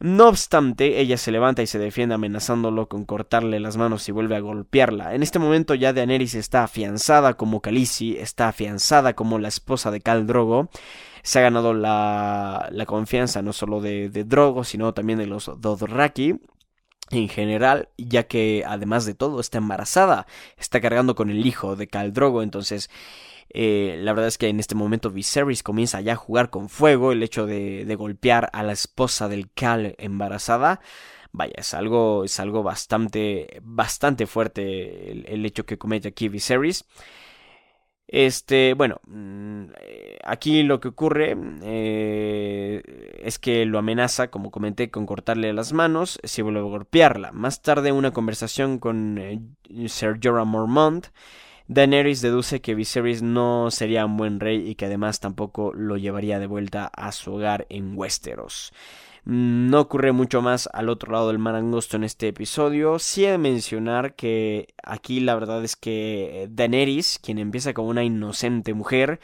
[0.00, 4.36] No obstante, ella se levanta y se defiende amenazándolo con cortarle las manos y vuelve
[4.36, 5.14] a golpearla.
[5.14, 10.00] En este momento ya Daenerys está afianzada como Khaleesi, está afianzada como la esposa de
[10.00, 10.68] Khal Drogo.
[11.22, 16.40] Se ha ganado la, la confianza no solo de, Drogo, sino también de los Dothraki
[17.10, 20.26] en general, ya que además de todo está embarazada,
[20.58, 22.90] está cargando con el hijo de Khal Drogo, entonces
[23.50, 27.12] eh, la verdad es que en este momento Viserys comienza ya a jugar con fuego.
[27.12, 30.80] El hecho de, golpear a la esposa del Cal embarazada.
[31.32, 36.84] Vaya, es algo, es algo bastante, bastante fuerte el, hecho que comete aquí Viserys.
[38.10, 39.64] Este, bueno, mm,
[40.24, 42.82] aquí lo que ocurre eh,
[43.22, 47.32] es que lo amenaza, como comenté, con cortarle las manos si vuelve a golpearla.
[47.32, 49.40] Más tarde, una conversación con eh,
[49.88, 51.08] Sir Jorah Mormont
[51.68, 56.38] Daenerys deduce que Viserys no sería un buen rey y que además tampoco lo llevaría
[56.38, 58.72] de vuelta a su hogar en Westeros.
[59.24, 62.98] Mm, no ocurre mucho más al otro lado del mar angosto en este episodio.
[62.98, 68.02] Sí he de mencionar que aquí la verdad es que Daenerys, quien empieza como una
[68.02, 69.20] inocente mujer,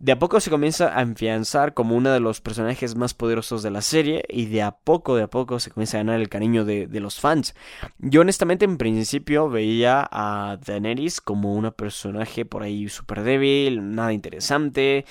[0.00, 3.70] de a poco se comienza a afianzar como uno de los personajes más poderosos de
[3.70, 6.64] la serie y de a poco, de a poco se comienza a ganar el cariño
[6.64, 7.54] de, los fans.
[7.98, 14.14] Yo honestamente en principio veía a Daenerys como una personaje por ahí súper débil, nada
[14.14, 15.04] interesante.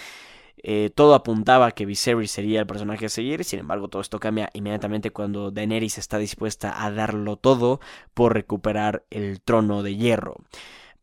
[0.63, 4.19] Eh, todo apuntaba a que Viserys sería el personaje a seguir, sin embargo todo esto
[4.19, 7.79] cambia inmediatamente cuando Daenerys está dispuesta a darlo todo
[8.15, 10.37] por recuperar el trono de hierro.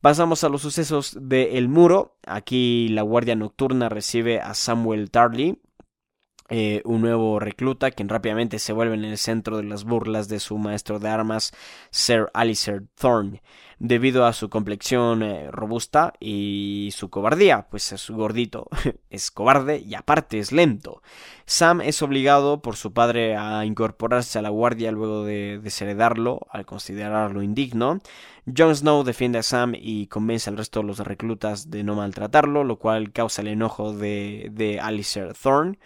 [0.01, 2.17] Pasamos a los sucesos de Muro.
[2.27, 5.61] Aquí la Guardia Nocturna recibe a Samuel Tarly,
[6.49, 10.39] eh, un nuevo recluta, quien rápidamente se vuelve en el centro de las burlas de
[10.39, 11.53] su maestro de armas,
[11.91, 13.43] Sir Alistair Thorne,
[13.79, 18.69] debido a su complexión eh, robusta y su cobardía, pues es gordito,
[19.11, 21.03] es cobarde y aparte es lento.
[21.45, 26.65] Sam es obligado por su padre a incorporarse a la guardia luego de desheredarlo, al
[26.65, 28.01] considerarlo indigno.
[28.57, 32.65] Jon Snow defiende a Sam y convence al resto de los reclutas de no maltratarlo,
[32.65, 35.79] lo cual causa el enojo de, de Alistair Thorne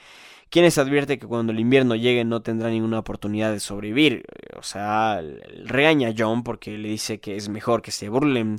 [0.51, 4.25] quienes advierte que cuando el invierno llegue no tendrá ninguna oportunidad de sobrevivir.
[4.59, 5.23] O sea,
[5.65, 8.59] regaña a John porque le dice que es mejor que se burlen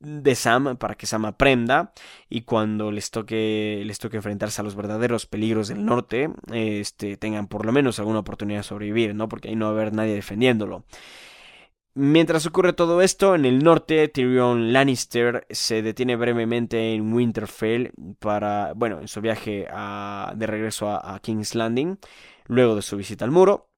[0.00, 1.92] de Sam para que Sam aprenda
[2.28, 7.46] y cuando les toque les toque enfrentarse a los verdaderos peligros del norte este tengan
[7.46, 10.14] por lo menos alguna oportunidad de sobrevivir no porque ahí no va a haber nadie
[10.14, 10.84] defendiéndolo
[11.94, 18.72] Mientras ocurre todo esto, en el norte Tyrion Lannister se detiene brevemente en Winterfell para,
[18.74, 19.66] bueno, en su viaje
[20.34, 21.98] de regreso a, King's Landing,
[22.46, 23.68] luego de su visita al muro.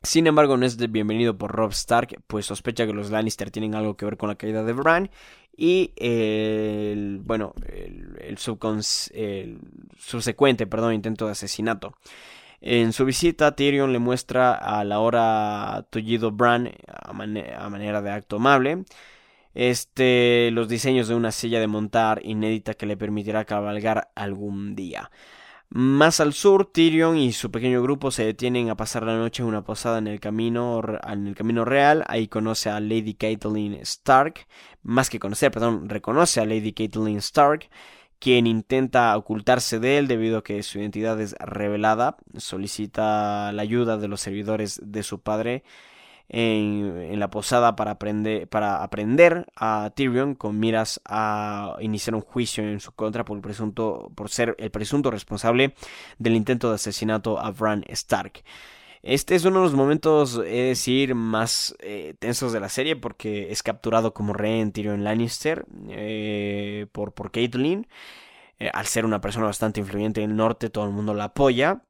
[0.00, 3.96] Sin embargo, no es bienvenido por Rob Stark, pues sospecha que los Lannister tienen algo
[3.96, 5.10] que ver con la caída de Bran
[5.56, 8.38] y el, bueno, el, el
[9.98, 11.96] subsecuente, perdón, intento de asesinato.
[12.60, 18.36] En su visita, Tyrion le muestra a la hora tullido Bran a, manera de acto
[18.36, 18.84] amable.
[19.54, 25.10] Este, los diseños de una silla de montar inédita que le permitirá cabalgar algún día.
[25.70, 29.48] Más al sur, Tyrion y su pequeño grupo se detienen a pasar la noche en
[29.48, 32.04] una posada en el camino, en el camino real.
[32.08, 34.46] Ahí conoce a Lady Catelyn Stark.
[34.82, 37.70] Más que conocer, perdón, reconoce a Lady Catelyn Stark
[38.20, 43.96] quien intenta ocultarse de él debido a que su identidad es revelada, solicita la ayuda
[43.96, 45.64] de los servidores de su padre
[46.28, 52.62] en, la posada para aprender, para aprender a Tyrion con miras a iniciar un juicio
[52.62, 55.74] en su contra por, el presunto, por ser el presunto responsable
[56.18, 58.44] del intento de asesinato a Bran Stark.
[59.02, 63.50] Este es uno de los momentos, es decir, más eh, tensos de la serie porque
[63.50, 67.86] es capturado como rey en Tyrion Lannister eh, por, por Caitlyn.
[68.58, 71.82] Eh, al ser una persona bastante influyente en el norte, todo el mundo la apoya.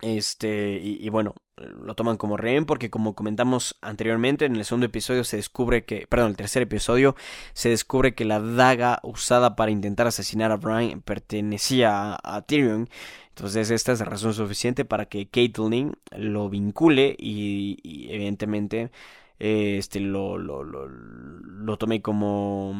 [0.00, 5.24] Este, y, bueno, lo toman como rehén porque como comentamos anteriormente, en el segundo episodio
[5.24, 7.16] se descubre que, perdón, el tercer episodio
[7.54, 12.88] se descubre que la daga usada para intentar asesinar a Brian pertenecía a Tyrion.
[13.36, 18.90] Entonces esta es razón suficiente para que Caitlyn lo vincule y, evidentemente
[19.38, 22.74] este lo, lo, lo, lo, tomé como,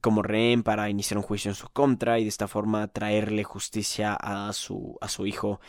[0.00, 4.14] como rehén para iniciar un juicio en su contra y de esta forma traerle justicia
[4.14, 5.60] a su, a su hijo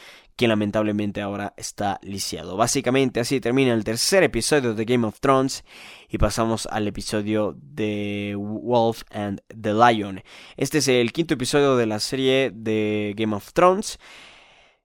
[0.42, 2.58] quien lamentablemente ahora está lisiado.
[2.58, 5.64] Básicamente así termina el tercer episodio de Game of Thrones
[6.10, 10.24] y pasamos al episodio de Wolf and the Lion.
[10.58, 14.00] Este es el quinto episodio de la serie de Game of Thrones.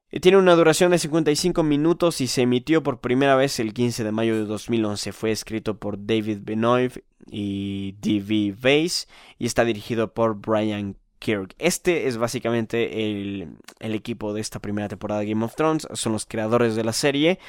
[0.08, 4.12] Tiene una duración de 55 minutos y se emitió por primera vez el 15 de
[4.12, 5.12] mayo de 2011.
[5.12, 6.98] Fue escrito por David Benoit
[7.28, 8.54] y D.V.
[8.62, 11.56] Weiss y está dirigido por Brian Kirk.
[11.58, 15.88] Este es básicamente el, equipo de esta primera temporada de Game of Thrones.
[15.94, 17.40] Son los creadores de la serie.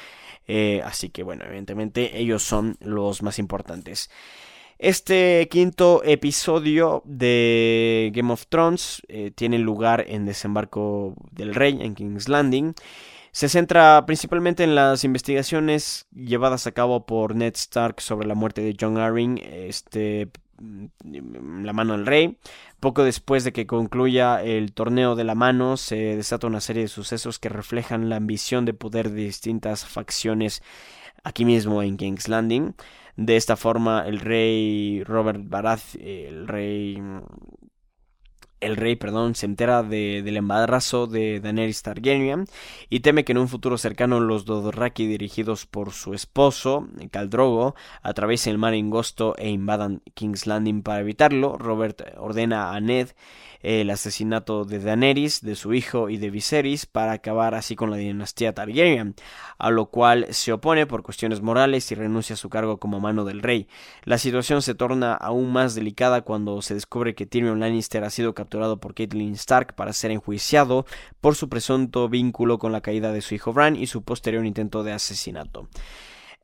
[0.48, 4.10] Eh, así que bueno, evidentemente ellos son los más importantes.
[4.78, 11.96] Este quinto episodio de Game of Thrones eh, tiene lugar en Desembarco del Rey, en
[11.96, 12.74] King's Landing.
[13.32, 18.60] Se centra principalmente en las investigaciones llevadas a cabo por Ned Stark sobre la muerte
[18.60, 22.38] de John Arryn, este, mm, la mano del rey.
[22.78, 26.88] Poco después de que concluya el torneo de la mano, se desata una serie de
[26.88, 30.62] sucesos que reflejan la ambición de poder de distintas facciones
[31.24, 32.74] aquí mismo en King's Landing.
[33.18, 37.02] De esta forma, el rey Robert Barath, el rey
[38.60, 42.44] el rey, perdón, se entera de, del embarazo de Daenerys Targaryen
[42.88, 48.52] y teme que en un futuro cercano los Dothraki dirigidos por su esposo, Caldrogo, atraviesen
[48.52, 51.56] el mar angosto e invadan King's Landing para evitarlo.
[51.56, 53.10] Robert ordena a Ned
[53.60, 57.96] el asesinato de Daenerys, de su hijo y de Viserys para acabar así con la
[57.96, 59.14] dinastía Targaryen,
[59.58, 63.24] a lo cual se opone por cuestiones morales y renuncia a su cargo como mano
[63.24, 63.68] del rey.
[64.04, 68.34] La situación se torna aún más delicada cuando se descubre que Tyrion Lannister ha sido
[68.48, 70.86] por Catelyn Stark para ser enjuiciado
[71.20, 74.82] por su presunto vínculo con la caída de su hijo Bran y su posterior intento
[74.82, 75.68] de asesinato.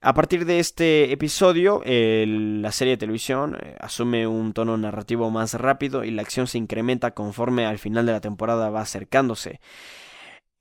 [0.00, 5.54] A partir de este episodio, la serie de televisión eh, asume un tono narrativo más
[5.54, 9.60] rápido y la acción se incrementa conforme al final de la temporada va acercándose.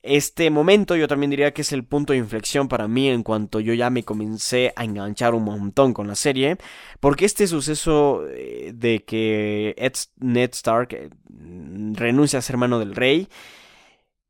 [0.03, 3.61] Este momento yo también diría que es el punto de inflexión para mí en cuanto
[3.61, 6.57] yo ya me comencé a enganchar un montón con la serie,
[6.99, 9.73] porque este suceso eh, de que
[10.17, 11.09] Ned Stark eh,
[11.93, 13.29] renuncia a ser mano del rey,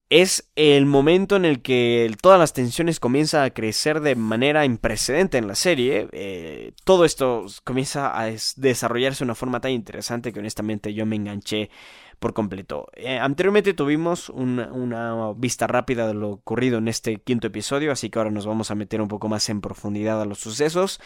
[0.09, 5.39] es el momento en el que todas las tensiones comienzan a crecer de manera imprecedente
[5.39, 6.07] en la serie.
[6.11, 11.15] Eh, todo esto comienza a desarrollarse de una forma tan interesante que honestamente yo me
[11.15, 11.71] enganché
[12.20, 12.88] por completo.
[12.93, 18.20] Eh, anteriormente tuvimos una vista rápida de lo ocurrido en este quinto episodio, así que
[18.20, 20.99] ahora nos vamos a meter un poco más en profundidad a los sucesos.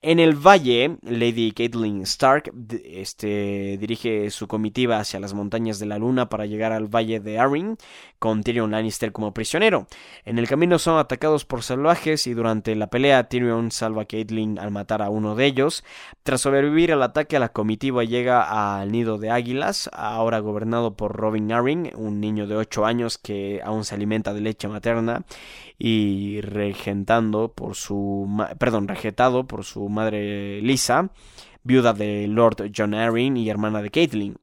[0.00, 2.52] En el valle, Lady Caitlin Stark
[2.84, 7.38] este, dirige su comitiva hacia las montañas de la luna para llegar al valle de
[7.38, 7.76] Arryn,
[8.18, 9.86] con Tyrion Lannister como prisionero.
[10.24, 14.58] En el camino son atacados por salvajes y durante la pelea Tyrion salva a Caitlyn
[14.58, 15.84] al matar a uno de ellos.
[16.22, 21.52] Tras sobrevivir al ataque, la comitiva llega al nido de águilas, ahora gobernado por Robin
[21.52, 25.24] Arryn, un niño de 8 años que aún se alimenta de leche materna
[25.78, 28.28] y regentando por su
[28.58, 31.12] perdón, regetado por su madre Lisa,
[31.62, 34.36] viuda de Lord John Arryn y hermana de Caitlyn.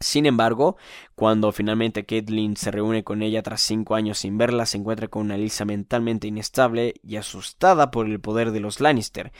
[0.00, 0.76] Sin embargo,
[1.14, 5.22] cuando finalmente Caitlyn se reúne con ella tras cinco años sin verla, se encuentra con
[5.22, 9.32] una Lisa mentalmente inestable y asustada por el poder de los Lannister.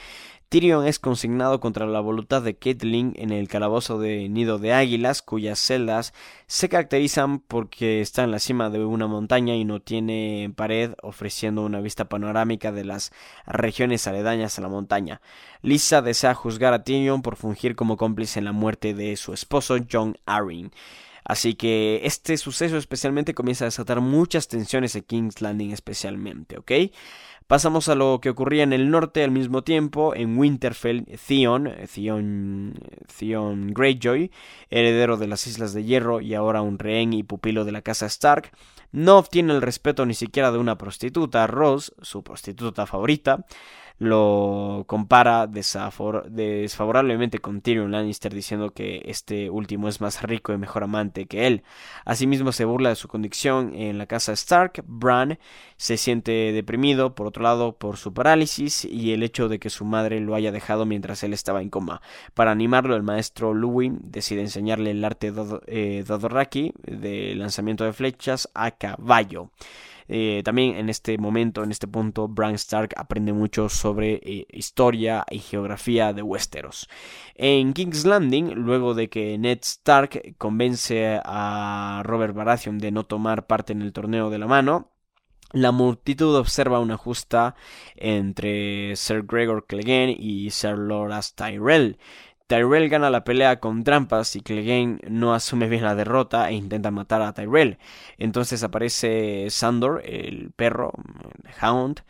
[0.49, 5.21] Tyrion es consignado contra la voluntad de Catelyn en el calabozo de Nido de Águilas,
[5.21, 6.15] cuyas celdas
[6.47, 11.67] se caracterizan porque está en la cima de una montaña y no tiene pared, ofreciendo
[11.67, 13.13] una vista panorámica de las
[13.47, 15.21] regiones aledañas a la montaña.
[15.61, 19.77] Lisa desea juzgar a Tyrion por fungir como cómplice en la muerte de su esposo
[19.91, 20.73] John Arryn.
[21.25, 26.73] Así que este suceso especialmente comienza a desatar muchas tensiones en King's Landing especialmente, ¿ok?
[27.49, 32.75] Pasamos a lo que ocurría en el norte al mismo tiempo, en Winterfell, Theon, Theon,
[33.19, 34.31] Theon Greyjoy,
[34.69, 38.05] heredero de las Islas de Hierro y ahora un rehén y pupilo de la casa
[38.05, 38.51] Stark,
[38.93, 43.47] no obtiene el respeto ni siquiera de una prostituta, Rose, su prostituta favorita,
[43.99, 50.85] lo compara desfavorablemente con Tyrion Lannister diciendo que este último es más rico y mejor
[50.85, 51.65] amante que él.
[52.05, 54.85] Asimismo se burla de su condición en la casa Stark.
[54.87, 55.39] Bran
[55.77, 59.85] se siente deprimido, por otro lado, por su parálisis y el hecho de que su
[59.85, 62.01] madre lo haya dejado mientras él estaba en coma.
[62.35, 65.33] Para animarlo, el maestro Luwin decide enseñarle el arte
[65.67, 69.51] eh, Dodoraki de lanzamiento de flechas a caballo.
[70.09, 75.25] Eh, también en este momento, en este punto, Bran Stark aprende mucho sobre eh, historia
[75.31, 76.89] y geografía de Westeros.
[77.35, 83.47] En King's Landing, luego de que Ned Stark convence a Robert Baratheon de no tomar
[83.47, 84.93] parte en el torneo de la mano,
[85.53, 87.55] la multitud observa una justa
[87.97, 91.99] entre Sir Gregor Clegane y Sir Loras Tyrell,
[92.49, 96.91] Tyrell gana la pelea con trampas y Clegane no asume bien la derrota e intenta
[96.91, 97.79] matar a Tyrell.
[98.17, 100.93] Entonces aparece Sandor, el perro,
[101.45, 102.01] el Hound,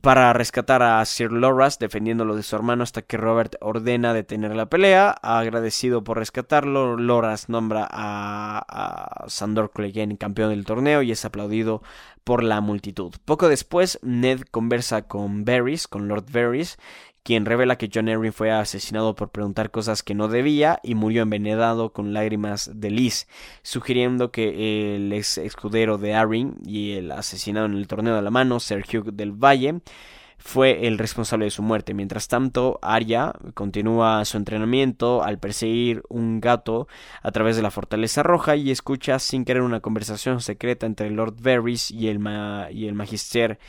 [0.00, 4.66] para rescatar a Sir Loras defendiéndolo de su hermano hasta que Robert ordena detener la
[4.66, 5.10] pelea.
[5.10, 11.82] Agradecido por rescatarlo, Loras nombra a, Sandor Clegane campeón del torneo y es aplaudido
[12.22, 13.14] por la multitud.
[13.24, 16.78] Poco después, Ned conversa con Varys, con Lord Varys,
[17.22, 21.22] quien revela que John Arryn fue asesinado por preguntar cosas que no debía y murió
[21.22, 23.28] envenenado con lágrimas de Liz,
[23.62, 28.30] sugiriendo que el ex escudero de Arryn y el asesinado en el torneo de la
[28.30, 29.80] mano, Sir Hugh del Valle,
[30.38, 31.94] fue el responsable de su muerte.
[31.94, 36.88] Mientras tanto, Arya continúa su entrenamiento al perseguir un gato
[37.22, 41.36] a través de la fortaleza roja y escucha sin querer una conversación secreta entre Lord
[41.40, 42.18] Varys y el,
[42.72, 43.60] y el magister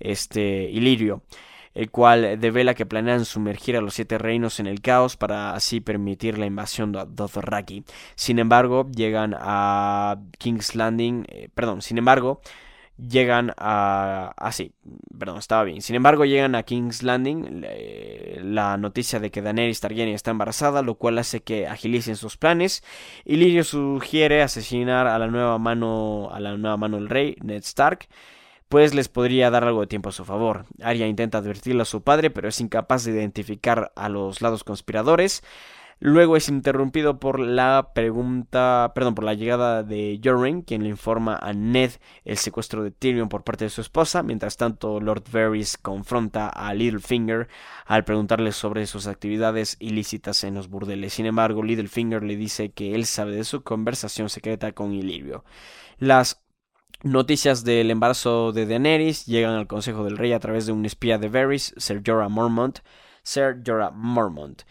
[0.00, 1.22] este, Ilirio
[1.74, 5.80] el cual devela que planean sumergir a los siete reinos en el caos para así
[5.80, 7.84] permitir la invasión de Dothraki.
[8.14, 12.40] Sin embargo, llegan a King's Landing, eh, perdón, sin embargo,
[12.96, 14.34] llegan a...
[14.36, 14.50] Ah,
[15.18, 15.82] perdón, estaba bien.
[15.82, 17.64] Sin embargo, llegan a King's Landing
[18.42, 22.84] la noticia de que Daenerys Targaryen está embarazada, lo cual hace que agilicen sus planes.
[23.24, 27.62] Y Lirio sugiere asesinar a la nueva mano, a la nueva mano del rey, Ned
[27.62, 28.08] Stark
[28.68, 30.66] pues les podría dar algo de tiempo a su favor.
[30.82, 35.42] Arya intenta advertirle a su padre, pero es incapaz de identificar a los lados conspiradores.
[36.00, 41.36] Luego es interrumpido por la pregunta, perdón, por la llegada de Joren, quien le informa
[41.36, 41.92] a Ned
[42.24, 44.22] el secuestro de Tyrion por parte de su esposa.
[44.22, 47.48] Mientras tanto, Lord Varys confronta a Littlefinger
[47.86, 51.14] al preguntarle sobre sus actividades ilícitas en los burdeles.
[51.14, 55.44] Sin embargo, Littlefinger le dice que él sabe de su conversación secreta con Illyrio.
[55.98, 56.43] Las
[57.04, 61.18] Noticias del embarazo de Daenerys llegan al Consejo del Rey a través de un espía
[61.18, 62.78] de Varys, Ser Jorah Mormont.
[63.22, 64.62] Ser Jorah Mormont.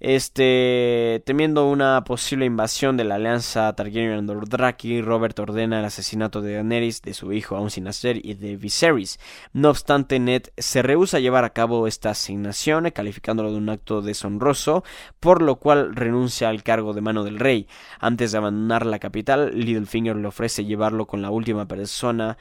[0.00, 7.02] Este, temiendo una posible invasión de la alianza Targaryen-Dothraki, Robert ordena el asesinato de Daenerys,
[7.02, 9.20] de su hijo aún sin nacer y de Viserys.
[9.52, 14.00] No obstante, Ned se rehúsa a llevar a cabo esta asignación, calificándolo de un acto
[14.00, 14.84] deshonroso,
[15.20, 17.68] por lo cual renuncia al cargo de mano del rey.
[17.98, 22.38] Antes de abandonar la capital, Littlefinger le ofrece llevarlo con la última persona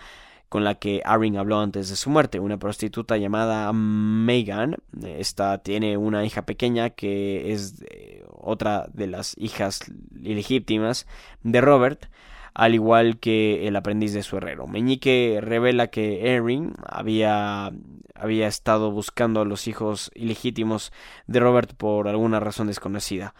[0.49, 4.77] con la que Arryn habló antes de su muerte, una prostituta llamada Megan.
[5.03, 7.83] Esta tiene una hija pequeña que es
[8.27, 9.79] otra de las hijas
[10.19, 11.07] ilegítimas
[11.43, 12.07] de Robert,
[12.55, 14.65] al igual que el aprendiz de su herrero.
[14.67, 17.71] Meñique revela que Arryn había,
[18.15, 20.91] había estado buscando a los hijos ilegítimos
[21.27, 23.35] de Robert por alguna razón desconocida.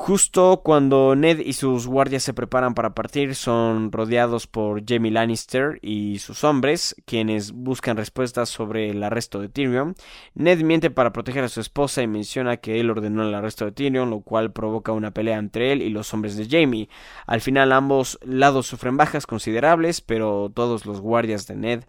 [0.00, 5.80] Justo cuando Ned y sus guardias se preparan para partir, son rodeados por Jamie Lannister
[5.82, 9.96] y sus hombres, quienes buscan respuestas sobre el arresto de Tyrion.
[10.34, 13.72] Ned miente para proteger a su esposa y menciona que él ordenó el arresto de
[13.72, 16.88] Tyrion, lo cual provoca una pelea entre él y los hombres de Jamie.
[17.26, 21.84] Al final ambos lados sufren bajas considerables, pero todos los guardias de Ned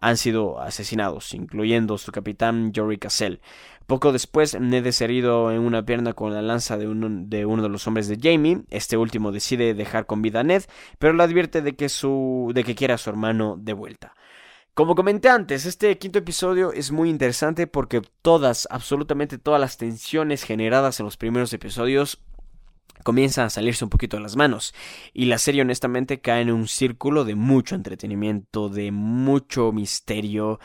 [0.00, 3.40] han sido asesinados, incluyendo su capitán Jory Cassell.
[3.92, 7.62] Poco después, Ned es herido en una pierna con la lanza de uno, de uno,
[7.62, 8.62] de los hombres de Jamie.
[8.70, 10.62] Este último decide dejar con vida a Ned,
[10.98, 14.14] pero le advierte de que, su, de que quiere a su hermano de vuelta.
[14.72, 20.42] Como comenté antes, este quinto episodio es muy interesante porque todas, absolutamente todas las tensiones
[20.42, 22.22] generadas en los primeros episodios
[23.02, 24.74] comienzan a salirse un poquito de las manos
[25.12, 30.58] y la serie honestamente cae en un círculo de mucho entretenimiento, de mucho misterio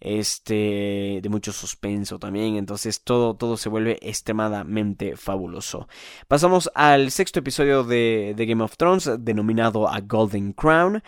[0.00, 5.88] este, de mucho suspenso también, entonces todo, todo se vuelve extremadamente fabuloso.
[6.26, 11.02] Pasamos al sexto episodio de, de Game of Thrones, denominado A Golden Crown.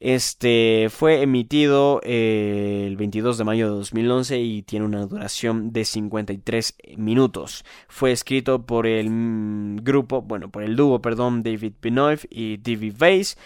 [0.00, 5.84] Este fue emitido eh, el 22 de mayo de 2011 y tiene una duración de
[5.84, 7.66] 53 minutos.
[7.86, 12.94] Fue escrito por el mm, grupo, bueno, por el dúo, perdón, David Benoit y D.V.
[12.98, 13.36] Weiss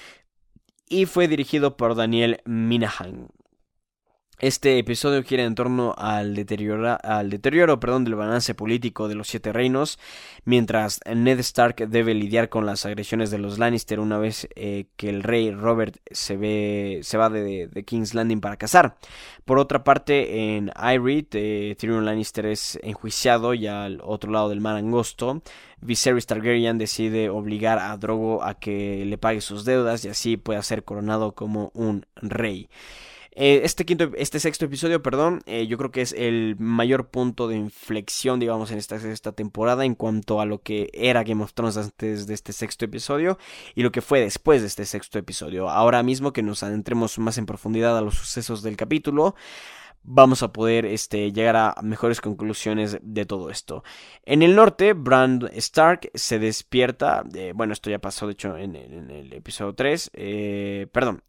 [0.89, 3.31] y fue dirigido por Daniel Minahan.
[4.45, 6.37] Este episodio gira en torno al,
[7.03, 9.99] al deterioro perdón, del balance político de los Siete Reinos,
[10.45, 15.09] mientras Ned Stark debe lidiar con las agresiones de los Lannister una vez eh, que
[15.09, 18.99] el rey Robert se, ve, se va de, King's Landing para cazar.
[19.47, 24.61] Por otra parte, en Irie, eh, Tyrion Lannister es enjuiciado y al otro lado del
[24.61, 25.41] mar angosto,
[25.81, 30.63] Viserys Targaryen decide obligar a Drogo a que le pague sus deudas y así pueda
[30.63, 32.69] ser coronado como un rey.
[33.37, 37.49] Eh, este quinto, este sexto episodio, perdón, eh, yo creo que es el mayor punto
[37.49, 41.53] de inflexión, digamos, en esta, esta temporada en cuanto a lo que era Game of
[41.53, 43.37] Thrones antes de este sexto episodio
[43.75, 45.69] y lo que fue después de este sexto episodio.
[45.69, 49.35] Ahora mismo que nos adentremos más en profundidad a los sucesos del capítulo
[50.07, 53.83] vamos a poder este, llegar a mejores conclusiones de todo esto.
[54.25, 58.77] En el norte, Brand Stark se despierta, eh, bueno, esto ya pasó de hecho en,
[58.77, 60.11] el episodio 3,
[60.93, 61.23] perdón,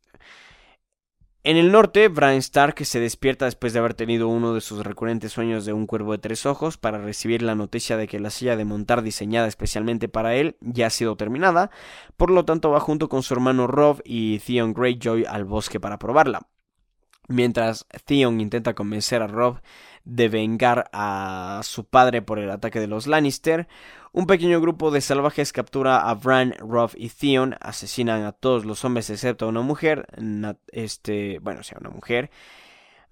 [1.46, 5.32] en el norte, Bran Stark se despierta después de haber tenido uno de sus recurrentes
[5.32, 8.56] sueños de un cuervo de tres ojos para recibir la noticia de que la silla
[8.56, 11.70] de montar diseñada especialmente para él ya ha sido terminada,
[12.18, 16.00] por lo tanto va junto con su hermano Rob y Theon Greyjoy al bosque para
[16.00, 16.48] probarla.
[17.28, 19.60] Mientras Theon intenta convencer a Rob
[20.04, 23.68] de vengar a su padre por el ataque de los Lannister,
[24.16, 28.86] un pequeño grupo de salvajes captura a Bran, Robb y Theon, asesinan a todos los
[28.86, 30.08] hombres excepto a una mujer,
[30.72, 32.32] este, bueno, sea, una mujer,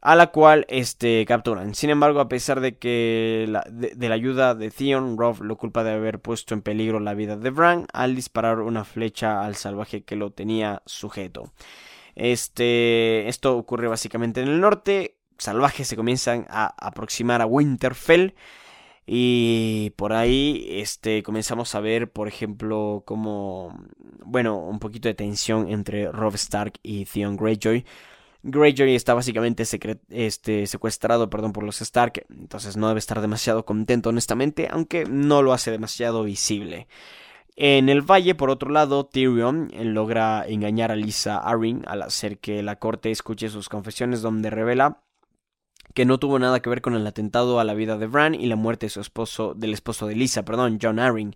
[0.01, 1.75] a la cual este, capturan.
[1.75, 5.83] Sin embargo, a pesar de que la, de, la ayuda de Theon, Robb lo culpa
[5.83, 10.05] de haber puesto en peligro la vida de Bran al disparar una flecha al salvaje
[10.05, 11.51] que lo tenía sujeto.
[12.15, 15.17] Este, esto ocurre básicamente en el norte.
[15.37, 18.35] Salvajes se comienzan a aproximar a Winterfell
[19.05, 23.77] y por ahí este, comenzamos a ver, por ejemplo, como,
[24.25, 27.85] bueno, un poquito de tensión entre Rob Stark y Theon Greyjoy.
[28.43, 29.63] Greyjoy está básicamente
[30.09, 35.41] este, secuestrado perdón, por los Stark, entonces no debe estar demasiado contento honestamente, aunque no
[35.41, 36.87] lo hace demasiado visible.
[37.55, 42.63] En el valle, por otro lado, Tyrion logra engañar a Lisa Arryn al hacer que
[42.63, 45.02] la corte escuche sus confesiones donde revela
[45.93, 48.47] que no tuvo nada que ver con el atentado a la vida de Bran y
[48.47, 51.35] la muerte de su esposo, del esposo de Lisa, perdón, John Arryn.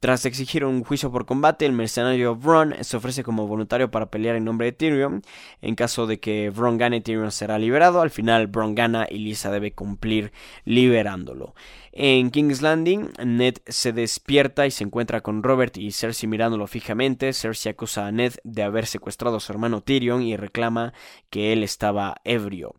[0.00, 4.34] Tras exigir un juicio por combate, el mercenario Bron se ofrece como voluntario para pelear
[4.34, 5.20] en nombre de Tyrion.
[5.60, 8.00] En caso de que Bron gane, Tyrion será liberado.
[8.00, 10.32] Al final, Bron gana y Lisa debe cumplir
[10.64, 11.54] liberándolo.
[11.92, 17.32] En King's Landing, Ned se despierta y se encuentra con Robert y Cersei mirándolo fijamente.
[17.32, 20.92] Cersei acusa a Ned de haber secuestrado a su hermano Tyrion y reclama
[21.30, 22.74] que él estaba ebrio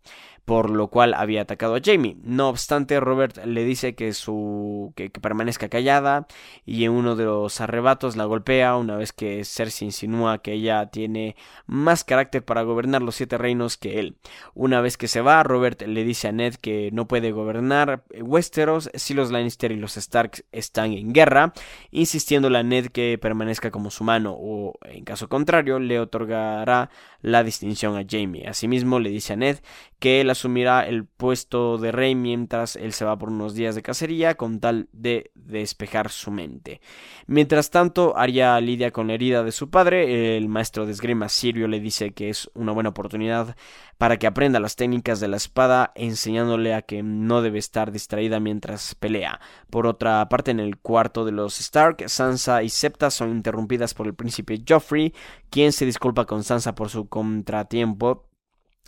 [0.45, 2.17] por lo cual había atacado a Jamie.
[2.23, 6.27] No obstante, Robert le dice que, su, que, permanezca callada
[6.65, 10.87] y en uno de los arrebatos la golpea una vez que Cersei insinúa que ella
[10.87, 11.35] tiene
[11.67, 14.17] más carácter para gobernar los siete reinos que él.
[14.53, 18.89] Una vez que se va, Robert le dice a Ned que no puede gobernar Westeros
[19.01, 21.53] si los Lannister y los Stark están en guerra,
[21.91, 26.89] insistiéndole a Ned que permanezca como su mano o, en caso contrario, le otorgará
[27.21, 28.47] la distinción a Jamie.
[28.47, 29.59] Asimismo, le dice a Ned
[30.01, 33.83] que él asumirá el puesto de rey mientras él se va por unos días de
[33.83, 36.81] cacería con tal de despejar su mente.
[37.27, 40.37] Mientras tanto, Arya lidia con la herida de su padre.
[40.37, 43.55] El maestro de esgrima Sirio le dice que es una buena oportunidad
[43.99, 48.39] para que aprenda las técnicas de la espada, enseñándole a que no debe estar distraída
[48.39, 49.39] mientras pelea.
[49.69, 54.07] Por otra parte, en el cuarto de los Stark, Sansa y Septa son interrumpidas por
[54.07, 55.13] el príncipe Joffrey,
[55.51, 58.30] quien se disculpa con Sansa por su contratiempo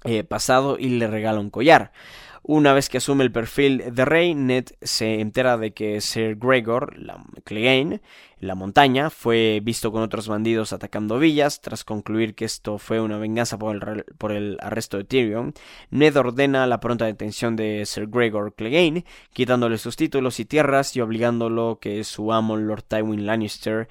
[0.04, 1.92] eh, pasado y le regala un collar.
[2.46, 7.00] Una vez que asume el perfil de rey, Ned se entera de que Sir Gregor
[7.00, 8.02] la Clegane,
[8.38, 11.62] la montaña, fue visto con otros bandidos atacando villas.
[11.62, 15.54] Tras concluir que esto fue una venganza por el, por el arresto de Tyrion,
[15.90, 21.00] Ned ordena la pronta detención de Sir Gregor Clegane, quitándole sus títulos y tierras y
[21.00, 23.88] obligándolo que su amo Lord Tywin Lannister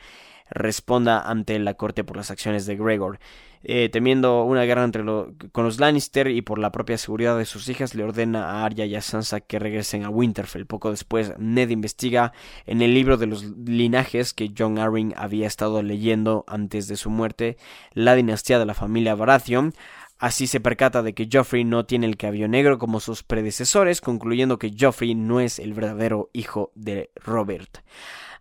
[0.51, 3.19] responda ante la corte por las acciones de Gregor.
[3.65, 7.69] Eh, temiendo una guerra entre con los Lannister y por la propia seguridad de sus
[7.69, 10.67] hijas, le ordena a Arya y a Sansa que regresen a Winterfell.
[10.67, 12.33] Poco después, Ned investiga
[12.67, 17.11] en el libro de los linajes que John Arryn había estado leyendo antes de su
[17.11, 17.57] muerte
[17.93, 19.73] la dinastía de la familia Baratheon.
[20.19, 24.57] Así se percata de que Joffrey no tiene el cabello negro como sus predecesores, concluyendo
[24.57, 27.79] que Joffrey no es el verdadero hijo de Robert.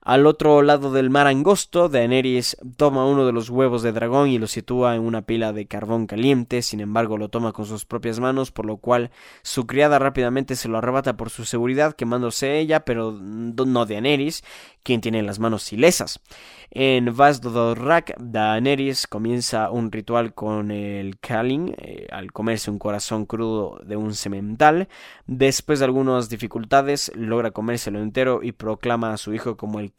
[0.03, 4.39] Al otro lado del mar angosto, Daenerys toma uno de los huevos de dragón y
[4.39, 8.19] lo sitúa en una pila de carbón caliente, sin embargo lo toma con sus propias
[8.19, 9.11] manos, por lo cual
[9.43, 14.43] su criada rápidamente se lo arrebata por su seguridad, quemándose ella, pero no Daenerys,
[14.81, 16.19] quien tiene las manos ilesas.
[16.71, 23.79] En Vaz-Dodorrak, Daenerys comienza un ritual con el Kalin eh, al comerse un corazón crudo
[23.85, 24.87] de un semental.
[25.27, 29.90] Después de algunas dificultades, logra comérselo entero y proclama a su hijo como el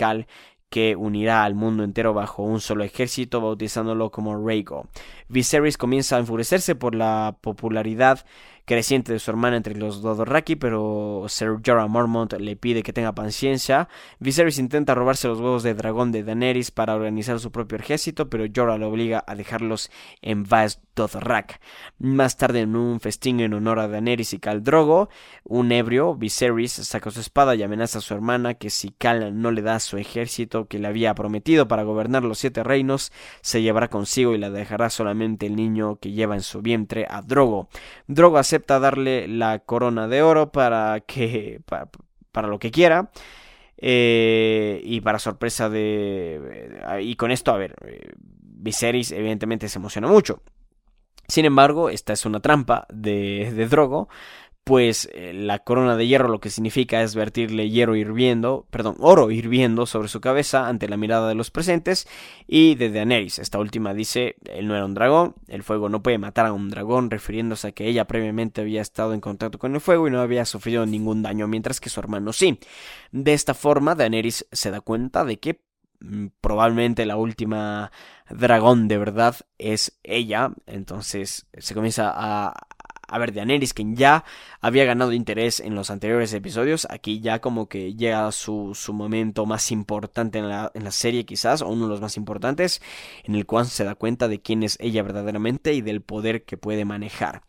[0.69, 4.87] Que unirá al mundo entero bajo un solo ejército, bautizándolo como Rhaego.
[5.29, 8.25] Viserys comienza a enfurecerse por la popularidad
[8.65, 13.15] creciente de su hermana entre los Dothraki, pero Sir Jorah Mormont le pide que tenga
[13.15, 13.89] paciencia.
[14.19, 18.45] Viserys intenta robarse los huevos de dragón de Daenerys para organizar su propio ejército, pero
[18.55, 19.91] Jorah lo obliga a dejarlos
[20.21, 21.61] en Vaes Dothrak.
[21.99, 25.09] Más tarde, en un festín en honor a Daenerys y Khal Drogo,
[25.45, 29.51] un ebrio, Viserys saca su espada y amenaza a su hermana que si Khal no
[29.51, 33.89] le da su ejército que le había prometido para gobernar los siete reinos, se llevará
[33.89, 37.69] consigo y la dejará solamente el niño que lleva en su vientre a Drogo.
[38.07, 43.11] Drogo acepta darle la corona de oro para que para, lo que quiera.
[43.79, 47.01] Eh, y para sorpresa de...
[47.01, 50.43] Y con esto, a ver, eh, Viserys evidentemente se emociona mucho.
[51.27, 54.09] Sin embargo, esta es una trampa de, de Drogo,
[54.65, 59.31] pues eh, la corona de hierro lo que significa es vertirle hierro hirviendo, perdón, oro
[59.33, 62.07] hirviendo sobre su cabeza ante la mirada de los presentes
[62.47, 63.41] y de Daenerys.
[63.41, 66.71] Esta última dice, él no era un dragón, el fuego no puede matar a un
[66.71, 70.21] dragón, refiriéndose a que ella previamente había estado en contacto con el fuego y no
[70.21, 72.61] había sufrido ningún daño, mientras que su hermano sí.
[73.11, 75.61] De esta forma, Daenerys se da cuenta de que
[76.01, 77.91] mm, probablemente la última
[78.31, 82.55] dragón de verdad es ella, entonces se comienza a,
[83.13, 84.25] a ver, Daenerys, quien ya
[84.61, 89.45] había ganado interés en los anteriores episodios, aquí ya como que llega su, su momento
[89.45, 92.81] más importante en la, en la serie quizás, o uno de los más importantes,
[93.25, 96.57] en el cual se da cuenta de quién es ella verdaderamente y del poder que
[96.57, 97.43] puede manejar.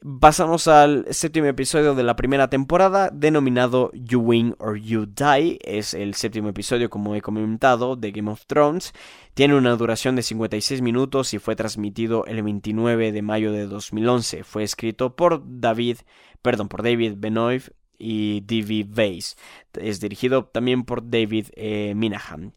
[0.00, 5.58] Pasamos al séptimo episodio de la primera temporada, denominado You Win or You Die.
[5.60, 8.92] Es el séptimo episodio, como he comentado, de Game of Thrones.
[9.34, 14.44] Tiene una duración de 56 minutos y fue transmitido el 29 de mayo de 2011.
[14.44, 15.96] Fue escrito por David,
[16.42, 17.64] perdón, por David Benoit
[17.98, 18.86] y D.V.
[18.96, 19.36] Weiss.
[19.74, 22.54] Es dirigido también por David eh, Minahan.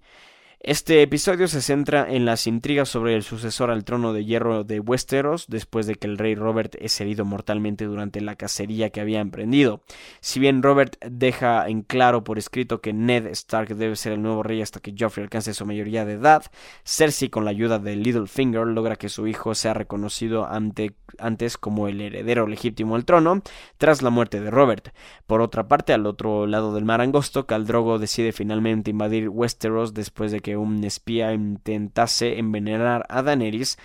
[0.63, 4.79] Este episodio se centra en las intrigas sobre el sucesor al trono de hierro de
[4.79, 9.21] Westeros después de que el rey Robert es herido mortalmente durante la cacería que había
[9.21, 9.81] emprendido.
[10.19, 14.43] Si bien Robert deja en claro por escrito que Ned Stark debe ser el nuevo
[14.43, 16.43] rey hasta que Joffrey alcance su mayoría de edad,
[16.85, 21.87] Cersei con la ayuda de Littlefinger logra que su hijo sea reconocido ante, antes como
[21.87, 23.41] el heredero legítimo al trono
[23.77, 24.89] tras la muerte de Robert.
[25.27, 30.31] Por otra parte, al otro lado del mar angosto, Caldrogo decide finalmente invadir Westeros después
[30.31, 33.77] de que un espía intentase envenenar a Daenerys.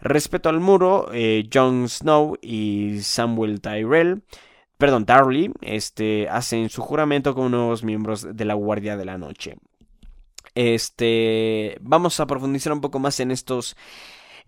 [0.00, 4.22] Respecto al muro, eh, Jon Snow y Samuel Tyrell,
[4.78, 9.56] perdón, Tarly, este, hacen su juramento como nuevos miembros de la Guardia de la Noche.
[10.54, 13.76] Este, vamos a profundizar un poco más en estos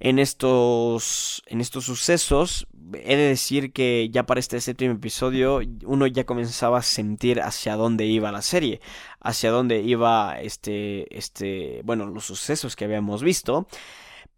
[0.02, 2.66] en estos, en estos sucesos.
[2.92, 7.76] He de decir que ya para este séptimo episodio uno ya comenzaba a sentir hacia
[7.76, 8.80] dónde iba la serie,
[9.20, 13.68] hacia dónde iba este, este, bueno, los sucesos que habíamos visto.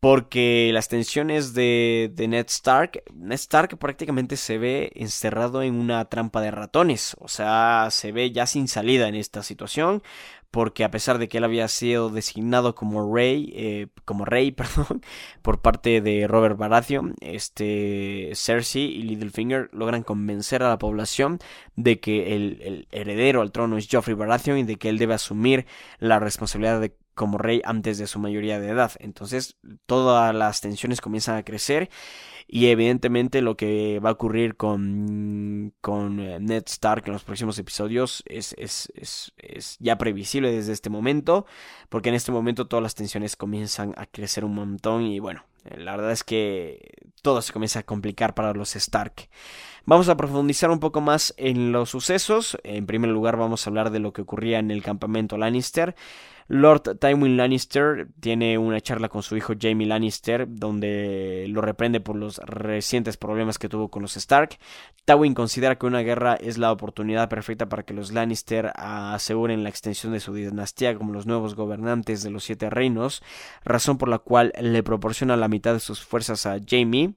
[0.01, 6.05] Porque las tensiones de, de Ned Stark, Ned Stark prácticamente se ve encerrado en una
[6.11, 10.03] trampa de ratones, o sea, se ve ya sin salida en esta situación,
[10.55, 15.03] porque a pesar de que él había sido designado como rey, eh, como rey, perdón,
[15.43, 21.41] por parte de Robert Baratheon, este Cersei y Littlefinger logran convencer a la población
[21.75, 25.15] de que el, el heredero al trono es Joffrey Baratheon y de que él debe
[25.15, 25.67] asumir
[25.99, 28.93] la responsabilidad de como rey antes de su mayoría de edad.
[29.01, 29.57] Entonces
[29.87, 31.91] todas las tensiones comienzan a crecer
[32.47, 37.59] y evidentemente lo que va a ocurrir con, con eh, Ned Stark en los próximos
[37.59, 41.47] episodios es, es, es, es, ya previsible desde este momento,
[41.89, 45.79] porque en este momento todas las tensiones comienzan a crecer un montón y bueno, eh,
[45.79, 46.93] la verdad es que
[47.23, 49.29] todo se comienza a complicar para los Stark.
[49.87, 52.57] Vamos a profundizar un poco más en los sucesos.
[52.65, 55.95] En primer lugar vamos a hablar de lo que ocurría en el campamento Lannister.
[56.47, 62.17] Lord Tywin Lannister tiene una charla con su hijo Jamie Lannister donde lo reprende por
[62.17, 64.59] los recientes problemas que tuvo con los Stark.
[65.07, 69.71] Tywin considera que una guerra es la oportunidad perfecta para que los Lannister aseguren la
[69.71, 73.23] extensión de su dinastía como los nuevos gobernantes de los siete reinos,
[73.65, 77.15] razón por la cual le proporciona la mitad de sus fuerzas a Jamie.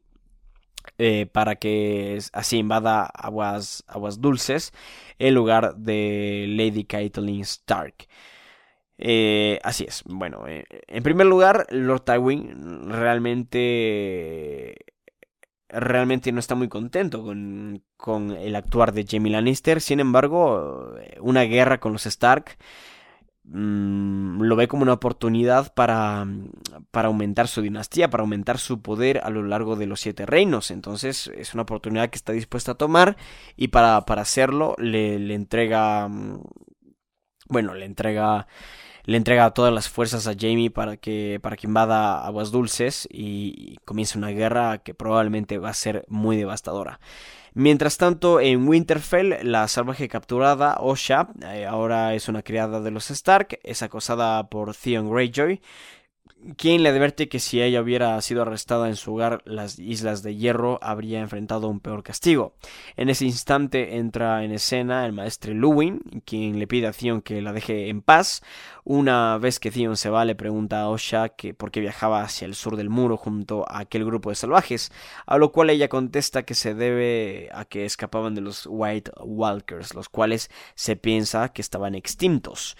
[0.99, 4.72] Eh, para que así invada aguas, aguas dulces
[5.20, 8.08] en lugar de Lady Catelyn Stark.
[8.98, 10.03] Eh, así es.
[10.06, 14.76] Bueno, eh, en primer lugar, Lord Tywin realmente
[15.69, 19.82] realmente no está muy contento con, con, el actuar de Jamie Lannister.
[19.82, 22.57] Sin embargo, una guerra con los Stark
[23.44, 26.26] mmm, lo ve como una oportunidad para,
[26.91, 30.72] para aumentar su dinastía, para aumentar su poder a lo largo de los siete reinos.
[30.72, 33.18] Entonces es una oportunidad que está dispuesta a tomar
[33.56, 36.10] y para, para hacerlo le, le entrega...
[37.49, 38.48] Bueno, le entrega
[39.07, 43.77] le entrega todas las fuerzas a Jamie para que, para que invada Aguas Dulces y,
[43.85, 46.99] comience una guerra que probablemente va a ser muy devastadora.
[47.53, 53.09] Mientras tanto, en Winterfell, la salvaje capturada, Osha, eh, ahora es una criada de los
[53.09, 55.61] Stark, es acosada por Theon Greyjoy,
[56.56, 60.36] quien le advierte que si ella hubiera sido arrestada en su hogar, las Islas de
[60.36, 62.53] Hierro habría enfrentado un peor castigo.
[62.95, 67.41] En ese instante entra en escena el maestre Luwin, quien le pide a Theon que
[67.41, 68.44] la deje en paz.
[68.84, 72.45] Una vez que Theon se va, le pregunta a Osha que por qué viajaba hacia
[72.45, 74.91] el sur del muro junto a aquel grupo de salvajes,
[75.26, 79.94] a lo cual ella contesta que se debe a que escapaban de los White Walkers,
[79.94, 82.78] los cuales se piensa que estaban extintos.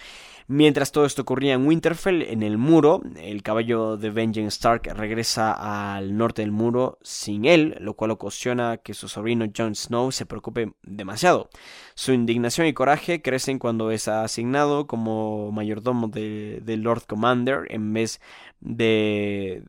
[0.50, 5.52] Mientras todo esto ocurría en Winterfell, en el muro, el caballo de Benjen Stark regresa
[5.98, 10.26] al norte del muro sin él, lo cual ocasiona que su sobrino Jon Snow se
[10.26, 11.50] preocupe demasiado.
[11.96, 17.92] Su indignación y coraje crecen cuando es asignado como mayordomo del de Lord Commander en
[17.92, 18.22] vez
[18.62, 19.64] de,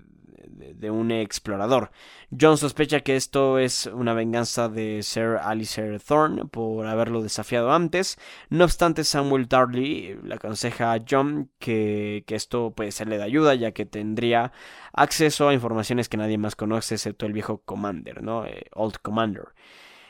[0.47, 1.91] de un explorador.
[2.39, 8.19] John sospecha que esto es una venganza de Sir Alistair Thorne por haberlo desafiado antes.
[8.51, 13.55] No obstante, Samuel Tarly le aconseja a John que, que esto puede serle de ayuda,
[13.55, 14.53] ya que tendría
[14.93, 18.47] acceso a informaciones que nadie más conoce excepto el viejo Commander, ¿no?
[18.47, 19.49] Eh, Old Commander.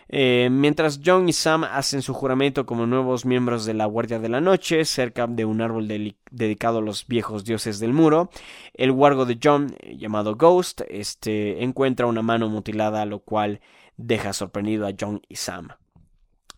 [0.09, 4.29] Eh, mientras John y Sam hacen su juramento como nuevos miembros de la Guardia de
[4.29, 5.87] la Noche cerca de un árbol
[6.31, 8.31] dedicado a los viejos dioses del muro,
[8.75, 13.61] el wargo de John, llamado Ghost, este, encuentra una mano mutilada, lo cual
[13.97, 15.69] deja sorprendido a John y Sam.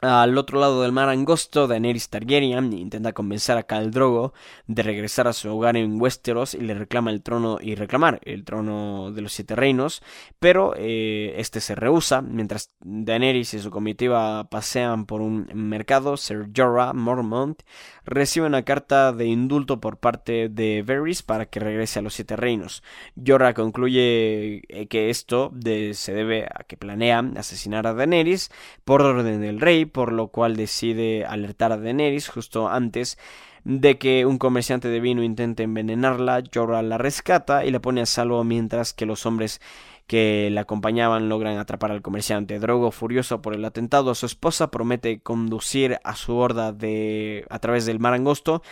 [0.02, 4.32] Al otro lado del mar angosto, Daenerys Targaryen intenta convencer a Khal Drogo
[4.66, 8.46] de regresar a su hogar en Westeros y le reclama el trono y reclamar el
[8.46, 10.02] trono de los siete reinos,
[10.38, 12.22] pero eh, este se rehúsa.
[12.22, 17.60] Mientras Daenerys y su comitiva pasean por un mercado, Ser Jorah Mormont
[18.06, 22.36] recibe una carta de indulto por parte de Varys para que regrese a los siete
[22.36, 22.82] reinos.
[23.22, 25.52] Jorah concluye eh, que esto
[25.92, 28.50] se debe a que planea asesinar a Daenerys
[28.86, 33.18] por orden del rey por lo cual decide alertar a Daenerys justo antes
[33.64, 38.06] de que un comerciante de vino intente envenenarla, Jorah la rescata y la pone a
[38.06, 39.60] salvo mientras que los hombres
[40.06, 42.58] que la acompañaban logran atrapar al comerciante.
[42.58, 47.60] Drogo, furioso por el atentado a su esposa, promete conducir a su horda de a
[47.60, 48.62] través del mar angosto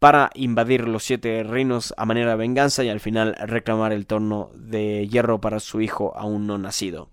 [0.00, 4.50] para invadir los siete reinos a manera de venganza y al final reclamar el torno
[4.54, 7.10] de hierro para su hijo aún no nacido.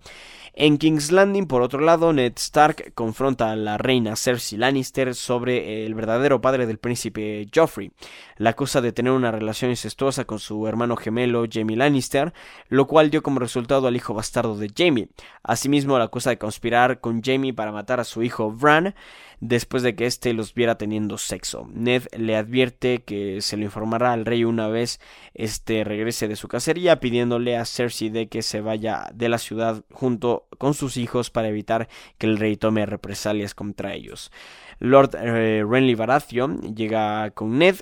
[0.57, 5.85] En King's Landing, por otro lado, Ned Stark confronta a la reina Cersei Lannister sobre
[5.85, 7.91] el verdadero padre del príncipe Joffrey.
[8.37, 12.33] La acusa de tener una relación incestuosa con su hermano gemelo Jaime Lannister,
[12.69, 15.09] lo cual dio como resultado al hijo bastardo de Jaime.
[15.43, 18.95] Asimismo, la acusa de conspirar con Jaime para matar a su hijo Bran
[19.41, 21.67] después de que éste los viera teniendo sexo.
[21.73, 25.01] Ned le advierte que se lo informará al rey una vez
[25.33, 29.83] este regrese de su cacería, pidiéndole a Cersei de que se vaya de la ciudad
[29.91, 34.31] junto con sus hijos para evitar que el rey tome represalias contra ellos.
[34.79, 37.77] Lord eh, Renly Baratheon llega con Ned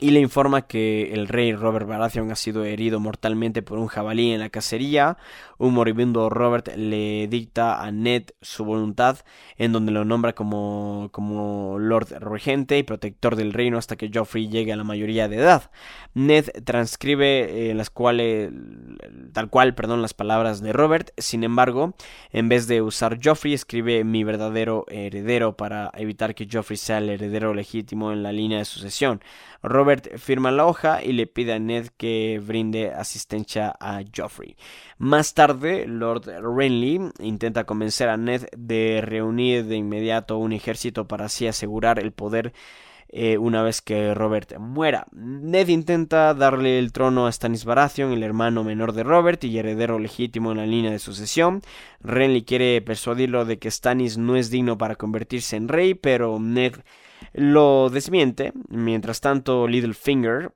[0.00, 4.32] y le informa que el rey Robert Baratheon ha sido herido mortalmente por un jabalí
[4.32, 5.16] en la cacería.
[5.58, 9.18] Un moribundo Robert le dicta a Ned su voluntad,
[9.56, 14.48] en donde lo nombra como, como Lord Regente y protector del reino hasta que Joffrey
[14.48, 15.70] llegue a la mayoría de edad.
[16.14, 18.52] Ned transcribe eh, las cuales,
[19.32, 21.10] tal cual, perdón, las palabras de Robert.
[21.18, 21.94] Sin embargo,
[22.30, 27.10] en vez de usar Joffrey, escribe mi verdadero heredero para evitar que Joffrey sea el
[27.10, 29.20] heredero legítimo en la línea de sucesión.
[29.62, 34.56] Robert firma la hoja y le pide a Ned que brinde asistencia a Joffrey.
[34.98, 41.26] Más tarde, Lord Renly intenta convencer a Ned de reunir de inmediato un ejército para
[41.26, 42.52] así asegurar el poder
[43.10, 45.06] eh, una vez que Robert muera.
[45.12, 49.98] Ned intenta darle el trono a Stannis Baratheon, el hermano menor de Robert y heredero
[49.98, 51.62] legítimo en la línea de sucesión.
[52.00, 56.74] Renly quiere persuadirlo de que Stannis no es digno para convertirse en rey, pero Ned
[57.38, 58.52] lo desmiente.
[58.68, 60.52] Mientras tanto, Littlefinger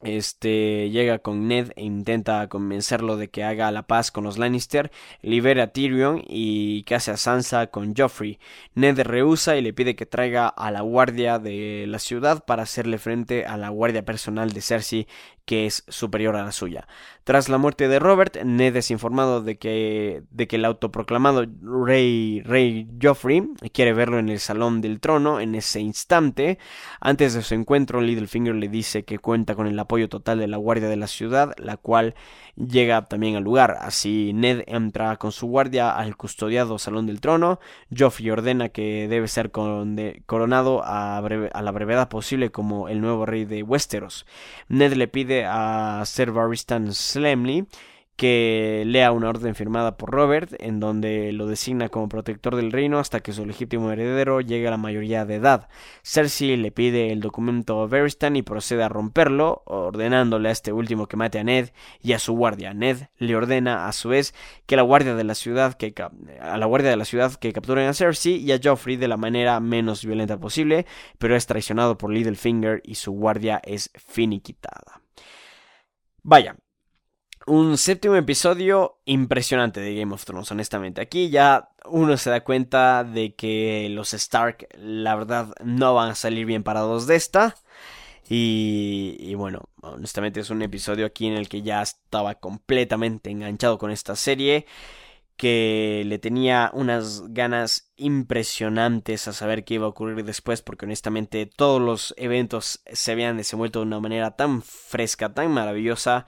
[0.00, 4.92] este llega con Ned e intenta convencerlo de que haga la paz con los Lannister,
[5.22, 8.38] libera a Tyrion y case a Sansa con Joffrey.
[8.74, 12.98] Ned rehúsa y le pide que traiga a la guardia de la ciudad para hacerle
[12.98, 15.08] frente a la guardia personal de Cersei
[15.48, 16.86] que es superior a la suya.
[17.24, 22.42] Tras la muerte de Robert, Ned es informado de que, de que el autoproclamado rey,
[22.44, 26.58] rey Joffrey quiere verlo en el salón del trono en ese instante.
[27.00, 30.58] Antes de su encuentro, Littlefinger le dice que cuenta con el apoyo total de la
[30.58, 32.14] guardia de la ciudad, la cual
[32.56, 33.78] llega también al lugar.
[33.80, 37.58] Así Ned entra con su guardia al custodiado Salón del Trono.
[37.96, 43.44] Joffrey ordena que debe ser coronado a, a, la brevedad posible como el nuevo rey
[43.44, 44.26] de Westeros.
[44.68, 47.66] Ned le pide a Sir Barristan Slemley
[48.18, 52.98] que lea una orden firmada por Robert en donde lo designa como protector del reino
[52.98, 55.68] hasta que su legítimo heredero llegue a la mayoría de edad.
[56.02, 61.06] Cersei le pide el documento a Barristan y procede a romperlo, ordenándole a este último
[61.06, 61.70] que mate a Ned
[62.02, 62.74] y a su guardia.
[62.74, 64.34] Ned le ordena a su vez
[64.66, 65.94] que la guardia de la ciudad que
[66.40, 69.16] a la guardia de la ciudad que capturen a Cersei y a Joffrey de la
[69.16, 70.86] manera menos violenta posible,
[71.18, 75.02] pero es traicionado por Littlefinger y su guardia es finiquitada.
[76.22, 76.56] Vaya,
[77.46, 81.00] un séptimo episodio impresionante de Game of Thrones, honestamente.
[81.00, 86.14] Aquí ya uno se da cuenta de que los Stark, la verdad, no van a
[86.14, 87.56] salir bien parados de esta.
[88.28, 93.78] Y, y, bueno, honestamente es un episodio aquí en el que ya estaba completamente enganchado
[93.78, 94.66] con esta serie.
[95.38, 100.60] Que le tenía unas ganas impresionantes a saber qué iba a ocurrir después.
[100.60, 106.26] Porque honestamente todos los eventos se habían desenvuelto de una manera tan fresca, tan maravillosa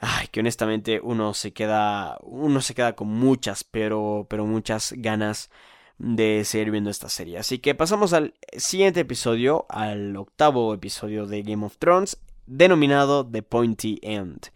[0.00, 5.50] ay, que honestamente uno se queda, uno se queda con muchas, pero, pero muchas ganas
[5.98, 7.38] de seguir viendo esta serie.
[7.38, 13.42] Así que pasamos al siguiente episodio, al octavo episodio de Game of Thrones, denominado The
[13.42, 14.48] Pointy End.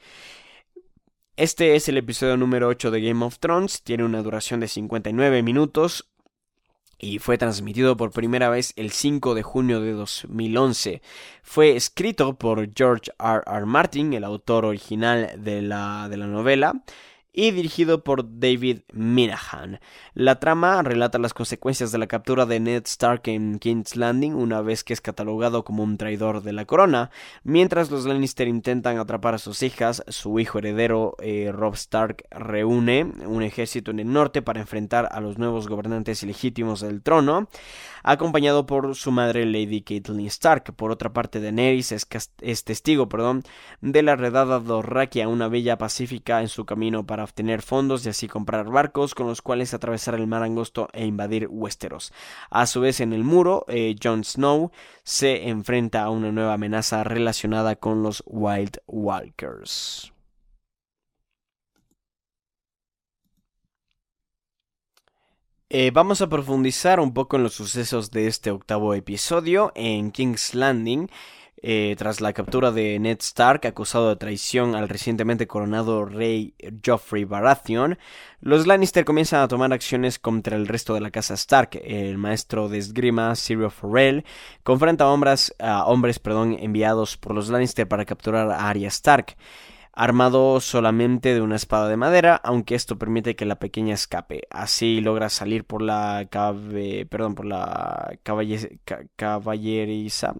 [1.38, 5.44] Este es el episodio número 8 de Game of Thrones, tiene una duración de 59
[5.44, 6.08] minutos,
[6.98, 11.00] y fue transmitido por primera vez el 5 de junio de 2011.
[11.44, 13.42] Fue escrito por George R.
[13.46, 13.66] R.
[13.66, 16.82] Martin, el autor original de la, de la novela,
[17.38, 19.78] y dirigido por David Minahan.
[20.12, 24.60] La trama relata las consecuencias de la captura de Ned Stark en King's Landing una
[24.60, 27.12] vez que es catalogado como un traidor de la corona,
[27.44, 33.04] mientras los Lannister intentan atrapar a sus hijas, su hijo heredero eh, Rob Stark reúne
[33.04, 37.48] un ejército en el norte para enfrentar a los nuevos gobernantes ilegítimos del trono,
[38.02, 40.74] acompañado por su madre Lady Catelyn Stark.
[40.74, 42.08] Por otra parte, Daenerys es,
[42.40, 43.44] es testigo perdón,
[43.80, 48.08] de la redada de a una villa pacífica en su camino para obtener fondos y
[48.08, 52.12] así comprar barcos con los cuales atravesar el mar angosto e invadir Westeros.
[52.50, 54.72] A su vez, en el muro, eh, Jon Snow
[55.04, 60.12] se enfrenta a una nueva amenaza relacionada con los Wild Walkers.
[65.70, 70.54] Eh, vamos a profundizar un poco en los sucesos de este octavo episodio en King's
[70.54, 71.10] Landing.
[71.60, 76.54] Eh, tras la captura de Ned Stark, acusado de traición al recientemente coronado rey
[76.86, 77.98] Joffrey Baratheon,
[78.40, 81.80] los Lannister comienzan a tomar acciones contra el resto de la casa Stark.
[81.82, 84.24] El maestro de esgrima, Syrio Forel,
[84.62, 89.36] confronta a hombres, perdón, enviados por los Lannister para capturar a Arya Stark
[89.92, 94.42] armado solamente de una espada de madera, aunque esto permite que la pequeña escape.
[94.48, 98.16] Así logra salir por la perdón, por la
[99.16, 100.36] caballeriza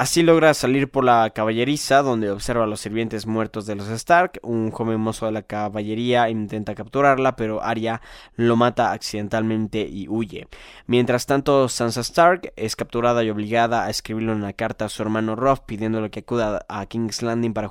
[0.00, 4.40] Así logra salir por la caballeriza, donde observa a los sirvientes muertos de los Stark.
[4.42, 8.00] Un joven mozo de la caballería intenta capturarla, pero Arya
[8.34, 10.48] lo mata accidentalmente y huye.
[10.86, 15.36] Mientras tanto, Sansa Stark es capturada y obligada a escribirle una carta a su hermano
[15.36, 17.68] Robb pidiéndole que acuda a King's Landing para,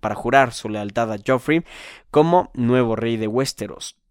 [0.00, 1.62] para jurar su lealtad a Joffrey
[2.10, 4.01] como nuevo rey de Westeros.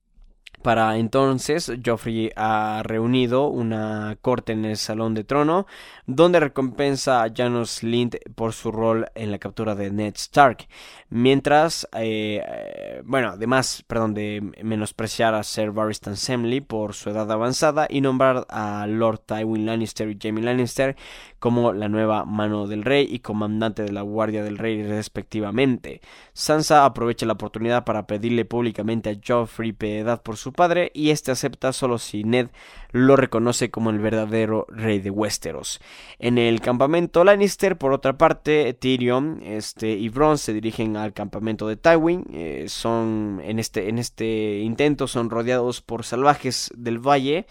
[0.61, 5.65] Para entonces, Joffrey ha reunido una corte en el Salón de Trono,
[6.05, 10.67] donde recompensa a Janos Lind por su rol en la captura de Ned Stark.
[11.09, 17.88] Mientras, eh, bueno, además, perdón, de menospreciar a Sir Barristan Semley por su edad avanzada
[17.89, 20.95] y nombrar a Lord Tywin Lannister y Jaime Lannister
[21.41, 25.99] como la nueva mano del rey y comandante de la Guardia del Rey respectivamente.
[26.34, 31.31] Sansa aprovecha la oportunidad para pedirle públicamente a Joffrey piedad por su padre y este
[31.31, 32.49] acepta solo si Ned
[32.91, 35.81] lo reconoce como el verdadero rey de Westeros.
[36.19, 41.68] En el campamento Lannister, por otra parte, Tyrion este, y Bronn se dirigen al campamento
[41.68, 42.23] de Tywin.
[42.34, 47.47] Eh, son en este, en este intento son rodeados por salvajes del valle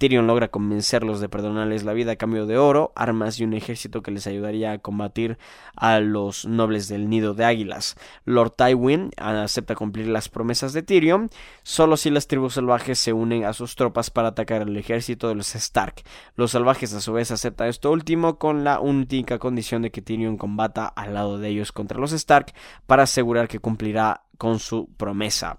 [0.00, 4.02] Tyrion logra convencerlos de perdonarles la vida a cambio de oro, armas y un ejército
[4.02, 5.36] que les ayudaría a combatir
[5.76, 7.96] a los nobles del nido de águilas.
[8.24, 11.28] Lord Tywin acepta cumplir las promesas de Tyrion,
[11.64, 15.34] solo si las tribus salvajes se unen a sus tropas para atacar al ejército de
[15.34, 15.96] los Stark.
[16.34, 20.38] Los salvajes a su vez aceptan esto último con la única condición de que Tyrion
[20.38, 22.54] combata al lado de ellos contra los Stark
[22.86, 25.58] para asegurar que cumplirá con su promesa.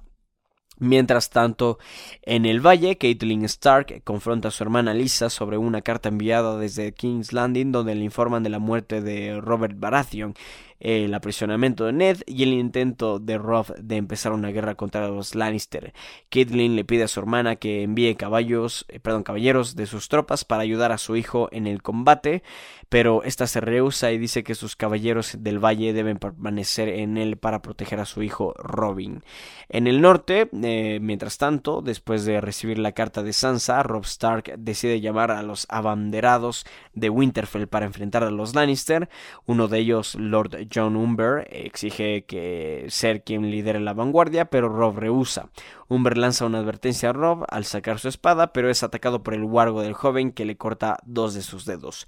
[0.84, 1.78] Mientras tanto,
[2.24, 6.91] en el valle, Caitlyn Stark confronta a su hermana Lisa sobre una carta enviada desde
[6.91, 10.34] King's Landing donde le informan de la muerte de Robert Baratheon
[10.82, 15.36] el aprisionamiento de Ned y el intento de Robb de empezar una guerra contra los
[15.36, 15.94] Lannister.
[16.30, 20.44] Caitlyn le pide a su hermana que envíe caballos, eh, perdón, caballeros de sus tropas
[20.44, 22.41] para ayudar a su hijo en el combate,
[22.90, 27.38] pero esta se rehúsa y dice que sus caballeros del valle deben permanecer en él
[27.38, 29.24] para proteger a su hijo Robin.
[29.70, 34.56] En el norte, eh, mientras tanto, después de recibir la carta de Sansa, Robb Stark
[34.58, 39.10] decide llamar a los abanderados de Winterfell para enfrentar a los Lannister,
[39.45, 44.98] uno de ellos Lord John Umber exige que ser quien lidere la vanguardia, pero Rob
[44.98, 45.49] rehúsa.
[45.88, 49.43] Umber lanza una advertencia a Rob al sacar su espada, pero es atacado por el
[49.43, 52.07] wargo del joven que le corta dos de sus dedos.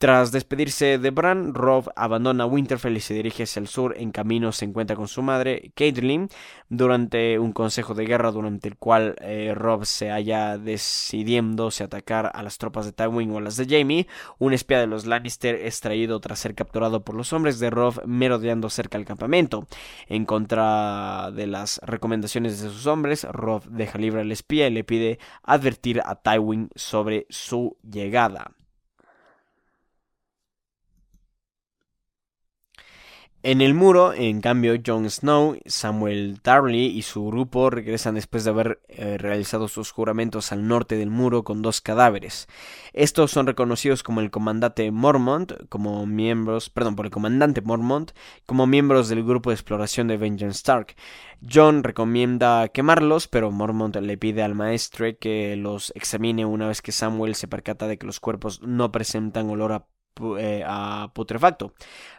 [0.00, 3.94] Tras despedirse de Bran, Rob abandona Winterfell y se dirige hacia el sur.
[3.98, 6.30] En camino se encuentra con su madre, Caitlyn,
[6.70, 12.30] durante un consejo de guerra durante el cual eh, Rob se halla decidiendo si atacar
[12.32, 14.06] a las tropas de Tywin o a las de Jaime.
[14.38, 18.02] Un espía de los Lannister es traído tras ser capturado por los hombres de Rob
[18.06, 19.66] merodeando cerca del campamento.
[20.06, 24.82] En contra de las recomendaciones de sus hombres, Rob deja libre al espía y le
[24.82, 28.52] pide advertir a Tywin sobre su llegada.
[33.42, 38.50] En el muro, en cambio, Jon Snow, Samuel Tarly y su grupo regresan después de
[38.50, 42.48] haber eh, realizado sus juramentos al norte del muro con dos cadáveres.
[42.92, 48.10] Estos son reconocidos como el comandante Mormont, como miembros, perdón, por el comandante Mormont,
[48.44, 50.94] como miembros del grupo de exploración de Vengeance Stark.
[51.50, 56.92] John recomienda quemarlos, pero Mormont le pide al maestre que los examine una vez que
[56.92, 59.86] Samuel se percata de que los cuerpos no presentan olor a
[60.38, 61.72] eh, a putrefacto.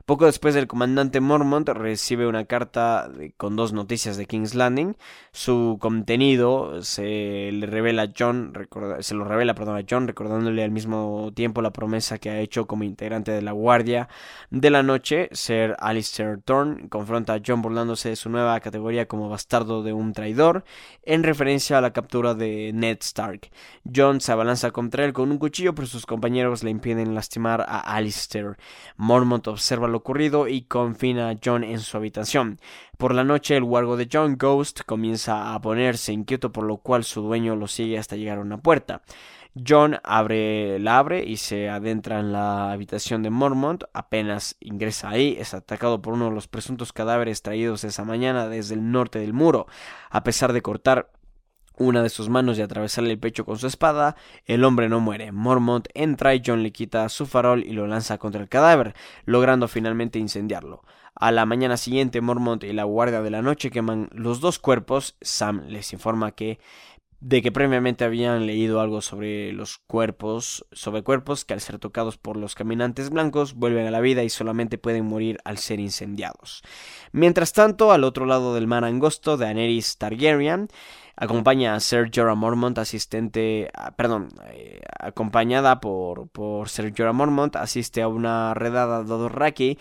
[0.06, 4.98] Poco después el comandante Mormont recibe una carta con dos noticias de King's Landing.
[5.32, 8.54] Su contenido se le revela a John,
[9.00, 12.66] se lo revela perdón, a John, recordándole al mismo tiempo la promesa que ha hecho
[12.66, 14.10] como integrante de la Guardia
[14.50, 15.30] de la Noche.
[15.32, 20.14] Sir Alistair Thorne confronta a John burlándose de su nueva categoría como bastardo de un
[20.14, 20.64] traidor,
[21.04, 23.52] en referencia a la captura de Ned Stark.
[23.94, 27.81] John se abalanza contra él con un cuchillo, pero sus compañeros le impiden lastimar a
[27.82, 28.58] Alistair.
[28.96, 32.60] Mormont observa lo ocurrido y confina a John en su habitación.
[32.98, 37.04] Por la noche el huargo de John Ghost comienza a ponerse inquieto por lo cual
[37.04, 39.02] su dueño lo sigue hasta llegar a una puerta.
[39.68, 43.84] John abre, la abre y se adentra en la habitación de Mormont.
[43.94, 48.76] Apenas ingresa ahí, es atacado por uno de los presuntos cadáveres traídos esa mañana desde
[48.76, 49.68] el norte del muro.
[50.10, 51.10] A pesar de cortar
[51.82, 55.32] una de sus manos y atravesarle el pecho con su espada, el hombre no muere.
[55.32, 58.94] Mormont entra y John le quita su farol y lo lanza contra el cadáver,
[59.26, 60.84] logrando finalmente incendiarlo.
[61.16, 65.18] A la mañana siguiente, Mormont y la guardia de la noche queman los dos cuerpos.
[65.22, 66.60] Sam les informa que
[67.22, 72.18] de que previamente habían leído algo sobre los cuerpos, sobre cuerpos que al ser tocados
[72.18, 76.64] por los caminantes blancos vuelven a la vida y solamente pueden morir al ser incendiados.
[77.12, 80.70] Mientras tanto, al otro lado del mar angosto, Daenerys Targaryen
[81.16, 87.56] acompaña a Sir Jorah Mormont, asistente, ah, perdón, eh, acompañada por, por Sir Jorah Mormont,
[87.56, 89.78] asiste a una redada de Dothraki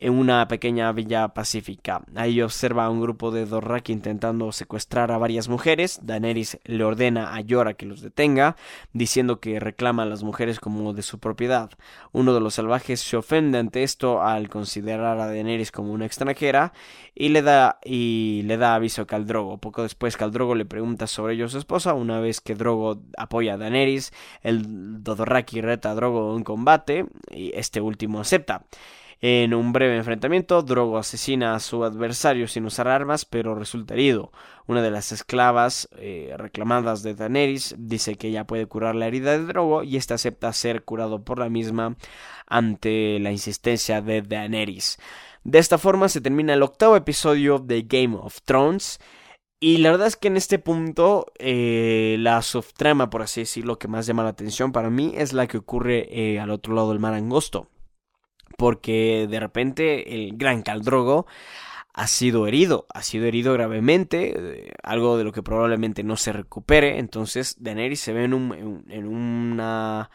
[0.00, 2.02] en una pequeña villa pacífica.
[2.16, 6.00] Ahí observa a un grupo de Dorraki intentando secuestrar a varias mujeres.
[6.02, 8.56] Daenerys le ordena a Yora que los detenga,
[8.94, 11.70] diciendo que reclama a las mujeres como de su propiedad.
[12.12, 16.72] Uno de los salvajes se ofende ante esto al considerar a Daenerys como una extranjera
[17.14, 19.58] y le da, y le da aviso a Caldrogo.
[19.58, 21.92] Poco después Caldrogo le pregunta sobre ello a su esposa.
[21.92, 24.12] Una vez que Drogo apoya a Daenerys,
[24.42, 28.64] el Dothraki reta a Drogo en combate y este último acepta.
[29.22, 34.32] En un breve enfrentamiento, Drogo asesina a su adversario sin usar armas, pero resulta herido.
[34.66, 39.32] Una de las esclavas eh, reclamadas de Daenerys dice que ella puede curar la herida
[39.32, 41.96] de Drogo y éste acepta ser curado por la misma
[42.46, 44.98] ante la insistencia de Daenerys.
[45.44, 49.00] De esta forma se termina el octavo episodio de Game of Thrones.
[49.62, 53.88] Y la verdad es que en este punto eh, la subtrama, por así decirlo, que
[53.88, 57.00] más llama la atención para mí es la que ocurre eh, al otro lado del
[57.00, 57.68] mar angosto
[58.56, 61.26] porque de repente el gran Caldrogo
[61.92, 66.32] ha sido herido, ha sido herido gravemente, eh, algo de lo que probablemente no se
[66.32, 70.10] recupere, entonces Daenerys se ve en, un, en una,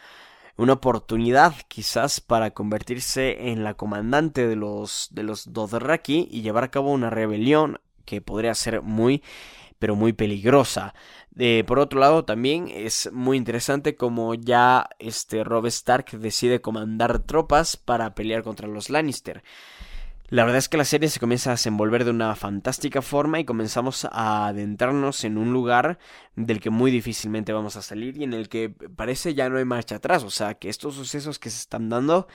[0.58, 6.64] una oportunidad quizás para convertirse en la comandante de los, de los Dothraki y llevar
[6.64, 9.22] a cabo una rebelión que podría ser muy
[9.80, 10.94] pero muy peligrosa.
[11.68, 17.78] por otro lado, también es muy interesante como ya este Rob Stark decide comandar tropas
[17.78, 19.44] para pelear contra los Lannister.
[20.30, 23.46] La verdad es que la serie se comienza a desenvolver de una fantástica forma y
[23.46, 26.00] comenzamos a adentrarnos en un lugar
[26.36, 29.66] del que muy difícilmente vamos a salir y en el que parece ya no hay
[29.66, 30.24] marcha atrás.
[30.24, 32.28] O sea, que estos sucesos que se están dando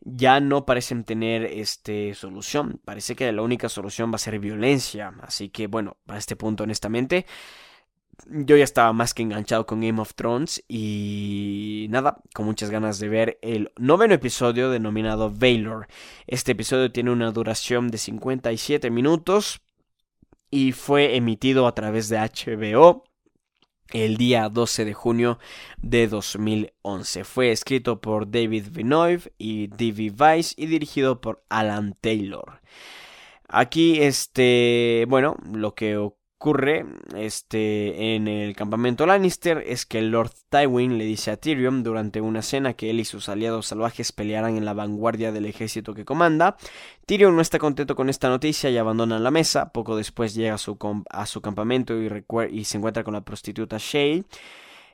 [0.00, 2.80] ya no parecen tener este solución.
[2.84, 5.12] Parece que la única solución va a ser violencia.
[5.22, 7.26] Así que bueno, a este punto honestamente
[8.26, 12.98] yo ya estaba más que enganchado con Game of Thrones y nada, con muchas ganas
[12.98, 15.86] de ver el noveno episodio denominado Valor.
[16.26, 19.60] Este episodio tiene una duración de 57 minutos
[20.50, 23.04] y fue emitido a través de HBO
[23.92, 25.38] el día 12 de junio
[25.80, 27.24] de 2011.
[27.24, 30.12] Fue escrito por David Vinoy y D.V.
[30.18, 32.60] Weiss y dirigido por Alan Taylor.
[33.48, 36.17] Aquí, este, bueno, lo que ocurre
[37.16, 42.42] este, en el campamento Lannister es que Lord Tywin le dice a Tyrion durante una
[42.42, 46.56] cena que él y sus aliados salvajes pelearán en la vanguardia del ejército que comanda.
[47.06, 49.72] Tyrion no está contento con esta noticia y abandona la mesa.
[49.72, 50.78] Poco después llega a su,
[51.10, 52.08] a su campamento y,
[52.52, 54.24] y se encuentra con la prostituta Shay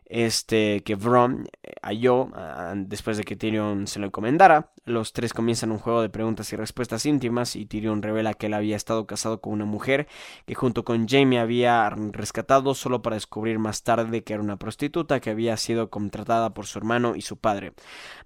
[0.07, 4.71] este, que Bron eh, halló ah, después de que Tyrion se lo encomendara.
[4.85, 8.55] Los tres comienzan un juego de preguntas y respuestas íntimas y Tyrion revela que él
[8.55, 10.09] había estado casado con una mujer
[10.45, 15.21] que junto con Jaime había rescatado solo para descubrir más tarde que era una prostituta
[15.21, 17.73] que había sido contratada por su hermano y su padre.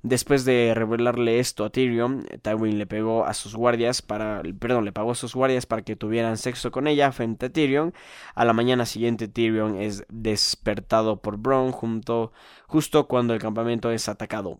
[0.02, 4.92] Después de revelarle esto a Tyrion, Tywin le pegó a sus guardias para, perdón, le
[4.92, 7.94] pagó a sus guardias para que tuvieran sexo con ella frente a Tyrion.
[8.34, 11.38] A la mañana siguiente Tyrion es despertado por
[11.72, 12.32] Junto,
[12.66, 14.58] justo cuando el campamento es atacado.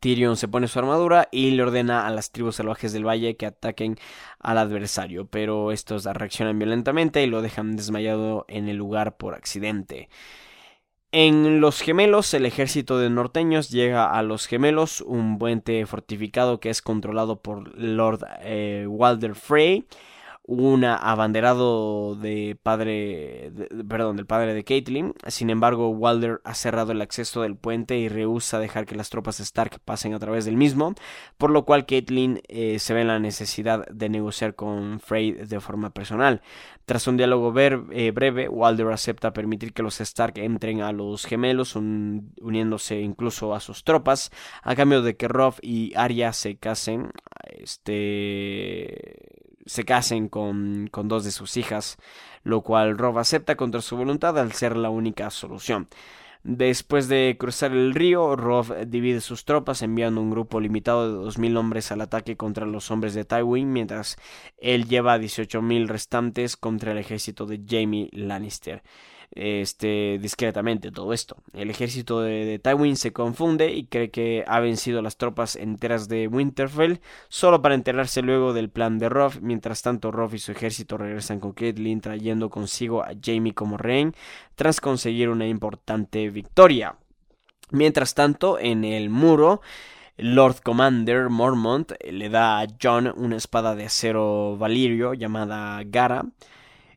[0.00, 3.46] Tyrion se pone su armadura y le ordena a las tribus salvajes del valle que
[3.46, 3.98] ataquen
[4.40, 10.08] al adversario, pero estos reaccionan violentamente y lo dejan desmayado en el lugar por accidente.
[11.14, 16.70] En los gemelos, el ejército de norteños llega a los gemelos, un puente fortificado que
[16.70, 19.86] es controlado por Lord eh, Walder Frey
[20.52, 23.52] un abanderado de padre,
[23.88, 25.14] perdón, del padre de Caitlyn.
[25.28, 29.40] Sin embargo, Walder ha cerrado el acceso del puente y rehúsa dejar que las tropas
[29.40, 30.94] Stark pasen a través del mismo,
[31.38, 35.60] por lo cual Caitlyn eh, se ve en la necesidad de negociar con Frey de
[35.60, 36.42] forma personal.
[36.84, 41.76] Tras un diálogo eh, breve, Walder acepta permitir que los Stark entren a los gemelos,
[41.76, 44.30] uniéndose incluso a sus tropas,
[44.62, 47.10] a cambio de que Robb y Arya se casen.
[47.48, 51.98] Este se casen con, con dos de sus hijas,
[52.42, 55.88] lo cual Rob acepta contra su voluntad al ser la única solución.
[56.44, 61.56] Después de cruzar el río, Rob divide sus tropas enviando un grupo limitado de 2.000
[61.56, 64.16] hombres al ataque contra los hombres de Tywin, mientras
[64.58, 68.82] él lleva a 18.000 restantes contra el ejército de Jaime Lannister
[69.34, 71.36] este, discretamente todo esto.
[71.54, 76.28] El ejército de, Tywin se confunde y cree que ha vencido las tropas enteras de
[76.28, 79.40] Winterfell solo para enterarse luego del plan de Robb.
[79.40, 84.14] Mientras tanto, Robb y su ejército regresan con Catelyn trayendo consigo a Jaime como rehén
[84.54, 86.96] tras conseguir una importante victoria.
[87.70, 89.62] Mientras tanto, en el muro,
[90.18, 96.26] Lord Commander Mormont le da a John una espada de acero valirio llamada Gara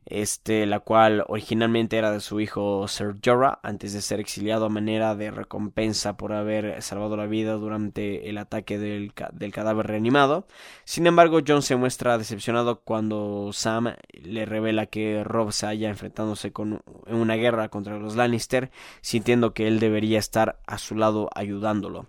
[0.06, 4.68] este, la cual originalmente era de su hijo Ser Jorah, antes de ser exiliado a
[4.68, 10.46] manera de recompensa por haber salvado la vida durante el ataque del, del cadáver reanimado.
[10.84, 16.52] Sin embargo, John se muestra decepcionado cuando Sam le revela que Rob se halla enfrentándose
[16.52, 18.70] con, en una guerra contra los Lannister,
[19.00, 22.06] sintiendo que él debería estar a su lado ayudándolo.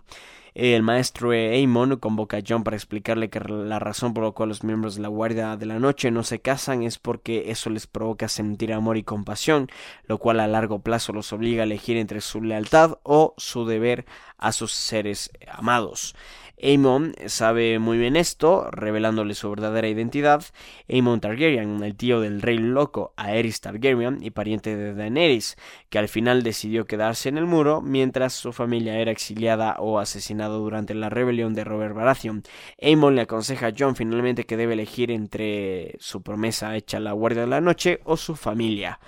[0.58, 4.64] El maestro Aemon convoca a John para explicarle que la razón por la cual los
[4.64, 8.26] miembros de la Guardia de la Noche no se casan es porque eso les provoca
[8.26, 9.68] sentir amor y compasión,
[10.08, 14.04] lo cual a largo plazo los obliga a elegir entre su lealtad o su deber
[14.36, 16.16] a sus seres amados.
[16.62, 20.44] Aemon sabe muy bien esto, revelándole su verdadera identidad.
[20.88, 25.56] Aemon Targaryen, el tío del rey loco Aerys Targaryen y pariente de Daenerys,
[25.88, 30.56] que al final decidió quedarse en el muro mientras su familia era exiliada o asesinada
[30.56, 32.42] durante la rebelión de Robert Baratheon.
[32.80, 37.12] Aemon le aconseja a John finalmente que debe elegir entre su promesa hecha a la
[37.12, 38.98] Guardia de la Noche o su familia.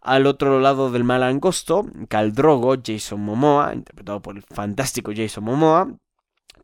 [0.00, 5.88] Al otro lado del mal angosto, Caldrogo, Jason Momoa, interpretado por el fantástico Jason Momoa,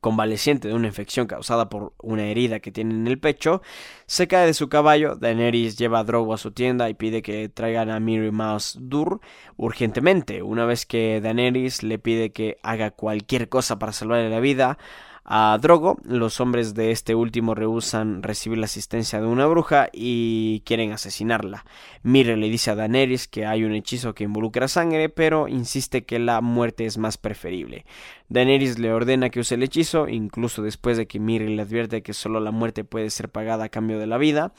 [0.03, 3.63] convaleciente de una infección causada por una herida que tiene en el pecho,
[4.07, 7.49] se cae de su caballo, Daenerys lleva a Drogo a su tienda y pide que
[7.49, 9.21] traigan a Miri Mouse Dur
[9.57, 10.43] urgentemente.
[10.43, 14.77] Una vez que Daenerys le pide que haga cualquier cosa para salvarle la vida,
[15.25, 15.99] a Drogo.
[16.05, 21.65] Los hombres de este último rehusan recibir la asistencia de una bruja y quieren asesinarla.
[22.03, 26.19] Mire le dice a Daenerys que hay un hechizo que involucra sangre, pero insiste que
[26.19, 27.85] la muerte es más preferible.
[28.29, 32.15] Daenerys le ordena que use el hechizo, incluso después de que Mire le advierte que
[32.15, 34.53] solo la muerte puede ser pagada a cambio de la vida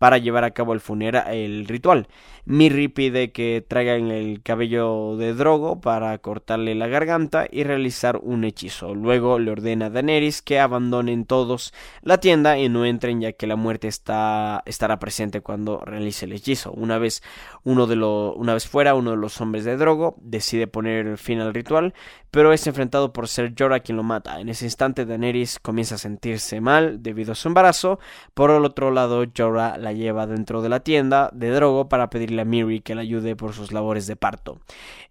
[0.00, 2.08] para llevar a cabo el funeral, el ritual.
[2.46, 8.44] Mirri pide que traigan el cabello de Drogo para cortarle la garganta y realizar un
[8.44, 8.94] hechizo.
[8.94, 13.46] Luego le ordena a Daenerys que abandonen todos la tienda y no entren ya que
[13.46, 16.72] la muerte está, estará presente cuando realice el hechizo.
[16.72, 17.22] Una vez,
[17.62, 21.40] uno de lo, una vez fuera, uno de los hombres de Drogo decide poner fin
[21.40, 21.92] al ritual,
[22.30, 24.40] pero es enfrentado por Ser Jorah quien lo mata.
[24.40, 27.98] En ese instante Daenerys comienza a sentirse mal debido a su embarazo.
[28.32, 32.42] Por el otro lado, Jorah la lleva dentro de la tienda de Drogo para pedirle
[32.42, 34.58] a Miri que la ayude por sus labores de parto.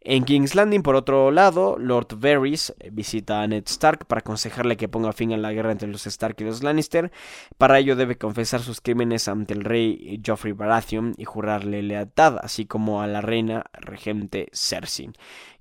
[0.02, 4.88] En King's Landing, por otro lado, Lord Varys visita a Ned Stark para aconsejarle que
[4.88, 7.12] ponga fin a la guerra entre los Stark y los Lannister.
[7.58, 12.66] Para ello debe confesar sus crímenes ante el rey Joffrey Baratheon y jurarle lealtad, así
[12.66, 15.12] como a la reina regente Cersei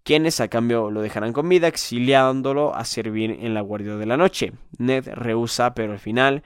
[0.09, 4.17] quienes a cambio lo dejarán con vida, exiliándolo a servir en la Guardia de la
[4.17, 4.55] Noche.
[4.79, 6.43] Ned rehúsa, pero al final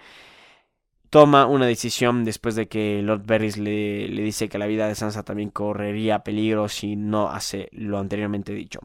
[1.12, 4.94] toma una decisión después de que Lord Varys le, le, dice que la vida de
[4.94, 8.80] Sansa también correría peligro si no hace lo anteriormente dicho.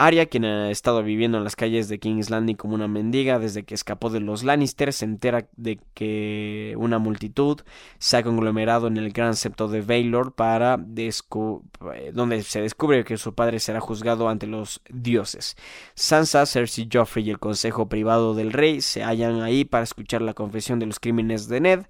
[0.00, 3.64] Arya, quien ha estado viviendo en las calles de King's Landing como una mendiga desde
[3.64, 7.62] que escapó de los Lannister, se entera de que una multitud
[7.98, 13.34] se ha conglomerado en el gran septo de Baylor para donde se descubre que su
[13.34, 15.56] padre será juzgado ante los dioses.
[15.96, 20.34] Sansa, Cersei, Joffrey y el consejo privado del rey se hallan ahí para escuchar la
[20.34, 21.86] confesión de los crímenes de Ned,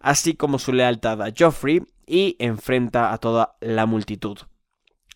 [0.00, 4.40] así como su lealtad a Joffrey y enfrenta a toda la multitud.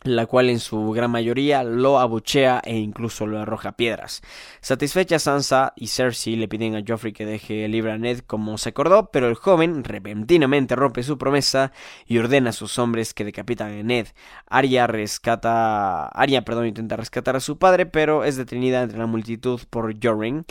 [0.02, 4.22] La cual en su gran mayoría lo abuchea e incluso lo arroja piedras.
[4.60, 8.70] Satisfecha Sansa y Cersei le piden a Joffrey que deje libre a Ned como se
[8.70, 11.72] acordó, pero el joven repentinamente rompe su promesa
[12.06, 14.08] y ordena a sus hombres que decapitan a Ned.
[14.46, 19.60] Arya rescata, Arya, perdón, intenta rescatar a su padre, pero es detenida entre la multitud
[19.70, 20.46] por Jorin,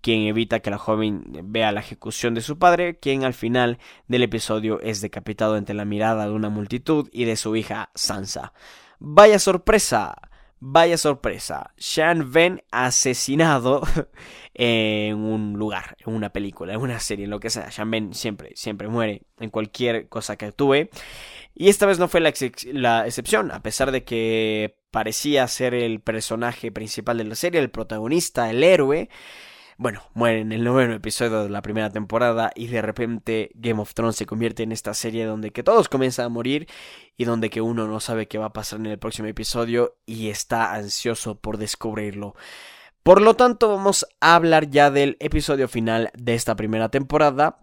[0.00, 4.22] quien evita que la joven vea la ejecución de su padre, quien al final del
[4.22, 8.52] episodio es decapitado entre la mirada de una multitud y de su hija Sansa.
[8.98, 10.16] Vaya sorpresa,
[10.60, 11.72] vaya sorpresa.
[11.76, 13.82] Sean Ven asesinado
[14.54, 17.70] en un lugar, en una película, en una serie, en lo que sea.
[17.70, 20.88] Sean Ven siempre, siempre muere en cualquier cosa que actúe.
[21.54, 26.72] Y esta vez no fue la excepción, a pesar de que parecía ser el personaje
[26.72, 29.08] principal de la serie, el protagonista, el héroe
[29.78, 33.94] bueno, muere en el noveno episodio de la primera temporada y de repente Game of
[33.94, 36.66] Thrones se convierte en esta serie donde que todos comienzan a morir
[37.16, 40.30] y donde que uno no sabe qué va a pasar en el próximo episodio y
[40.30, 42.34] está ansioso por descubrirlo.
[43.04, 47.60] Por lo tanto, vamos a hablar ya del episodio final de esta primera temporada,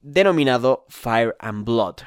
[0.00, 1.98] denominado Fire and Blood.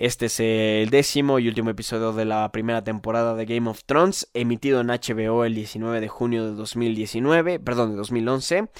[0.00, 4.30] Este es el décimo y último episodio de la primera temporada de Game of Thrones,
[4.32, 8.70] emitido en HBO el 19 de junio de 2019, perdón, de 2011.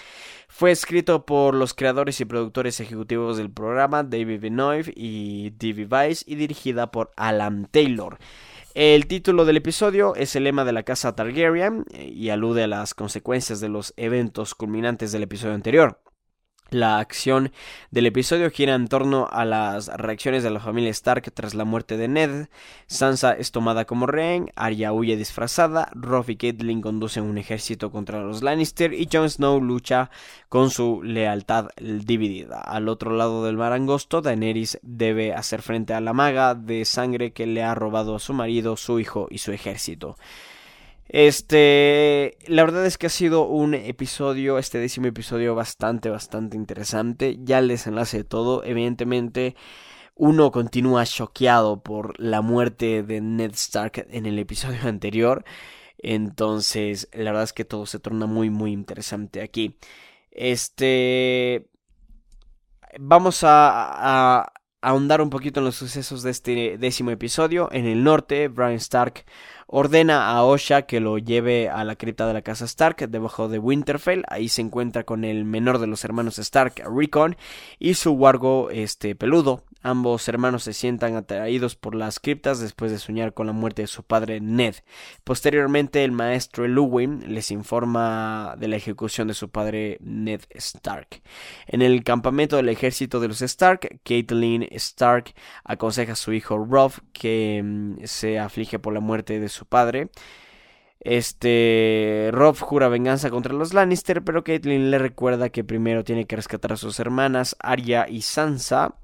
[0.49, 5.89] Fue escrito por los creadores y productores ejecutivos del programa, David Benoit y D.B.
[5.91, 8.17] Weiss, y dirigida por Alan Taylor.
[8.73, 12.95] El título del episodio es el lema de la casa Targaryen y alude a las
[12.95, 16.01] consecuencias de los eventos culminantes del episodio anterior.
[16.71, 17.51] La acción
[17.91, 21.97] del episodio gira en torno a las reacciones de la familia Stark tras la muerte
[21.97, 22.47] de Ned.
[22.87, 28.23] Sansa es tomada como rehén, Arya huye disfrazada, Robb y Catelyn conducen un ejército contra
[28.23, 30.11] los Lannister y Jon Snow lucha
[30.49, 32.61] con su lealtad dividida.
[32.61, 37.33] Al otro lado del mar angosto, Daenerys debe hacer frente a la maga de sangre
[37.33, 40.17] que le ha robado a su marido, su hijo y su ejército.
[41.13, 47.37] Este, la verdad es que ha sido un episodio, este décimo episodio bastante, bastante interesante.
[47.43, 49.57] Ya el desenlace de todo, evidentemente,
[50.15, 55.45] uno continúa choqueado por la muerte de Ned Stark en el episodio anterior.
[55.99, 59.77] Entonces, la verdad es que todo se torna muy, muy interesante aquí.
[60.31, 61.69] Este,
[63.01, 67.69] vamos a, a ahondar un poquito en los sucesos de este décimo episodio.
[67.73, 69.25] En el norte, Brian Stark
[69.73, 73.59] ordena a Osha que lo lleve a la cripta de la casa Stark debajo de
[73.59, 74.25] Winterfell.
[74.29, 77.37] Ahí se encuentra con el menor de los hermanos Stark, Rickon,
[77.79, 79.63] y su wargo este peludo.
[79.83, 83.89] Ambos hermanos se sientan atraídos por las criptas después de soñar con la muerte de
[83.89, 84.75] su padre Ned.
[85.25, 91.23] Posteriormente, el maestro Luwin les informa de la ejecución de su padre Ned Stark.
[91.67, 95.33] En el campamento del ejército de los Stark, Caitlyn Stark
[95.65, 100.11] aconseja a su hijo Robb que mm, se aflige por la muerte de su padre.
[101.01, 106.37] Este Robb jura venganza contra los Lannister, pero Caitlyn le recuerda que primero tiene que
[106.37, 108.97] rescatar a sus hermanas Arya y Sansa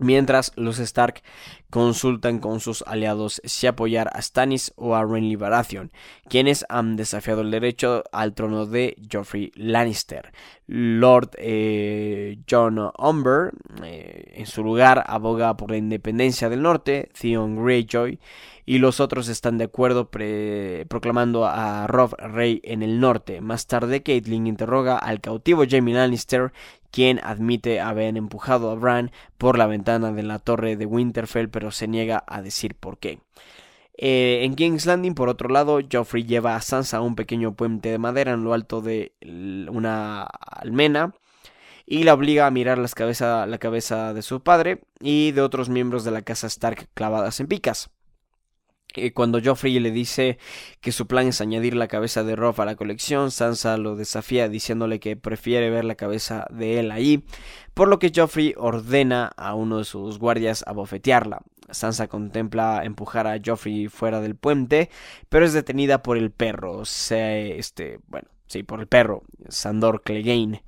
[0.00, 1.22] Mientras los Stark
[1.68, 5.92] consultan con sus aliados si apoyar a Stannis o a Renly Baratheon,
[6.26, 10.32] quienes han desafiado el derecho al trono de Joffrey Lannister.
[10.66, 13.52] Lord eh, John Umber,
[13.84, 18.18] eh, en su lugar, aboga por la independencia del norte, Theon Greyjoy,
[18.64, 23.40] y los otros están de acuerdo proclamando a Robb rey en el norte.
[23.40, 26.52] Más tarde, Caitlyn interroga al cautivo Jaime Lannister
[26.90, 31.70] quien admite haber empujado a Bran por la ventana de la torre de Winterfell, pero
[31.70, 33.20] se niega a decir por qué.
[33.96, 37.90] Eh, en King's Landing, por otro lado, Joffrey lleva a Sansa a un pequeño puente
[37.90, 39.12] de madera en lo alto de
[39.70, 41.14] una almena
[41.84, 46.04] y la obliga a mirar las la cabeza de su padre y de otros miembros
[46.04, 47.90] de la casa Stark clavadas en picas.
[48.94, 50.38] Eh, cuando Joffrey le dice
[50.80, 54.48] que su plan es añadir la cabeza de Robb a la colección, Sansa lo desafía
[54.48, 57.24] diciéndole que prefiere ver la cabeza de él ahí,
[57.74, 61.42] por lo que Joffrey ordena a uno de sus guardias a bofetearla.
[61.70, 64.90] Sansa contempla empujar a Joffrey fuera del puente,
[65.28, 70.64] pero es detenida por el perro, este, bueno, sí, por el perro, Sandor Clegane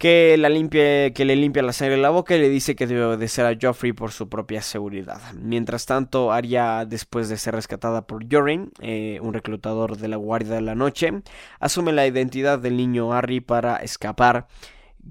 [0.00, 3.04] que, la limpie, le limpia la sangre de la boca y le dice que debe
[3.04, 5.20] obedecer a Joffrey por su propia seguridad.
[5.34, 10.54] Mientras tanto, Arya, después de ser rescatada por Jorin, eh, un reclutador de la Guardia
[10.54, 11.12] de la Noche,
[11.58, 14.46] asume la identidad del niño Harry para escapar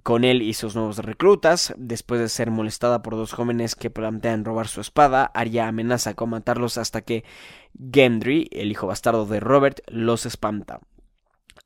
[0.01, 1.71] con él y sus nuevos reclutas.
[1.77, 6.31] Después de ser molestada por dos jóvenes que plantean robar su espada, Arya amenaza con
[6.31, 7.23] matarlos hasta que
[7.93, 10.79] Gendry, el hijo bastardo de Robert, los espanta.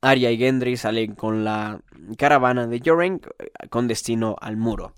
[0.00, 1.80] Arya y Gendry salen con la
[2.18, 4.92] caravana de Joren eh, con destino al muro.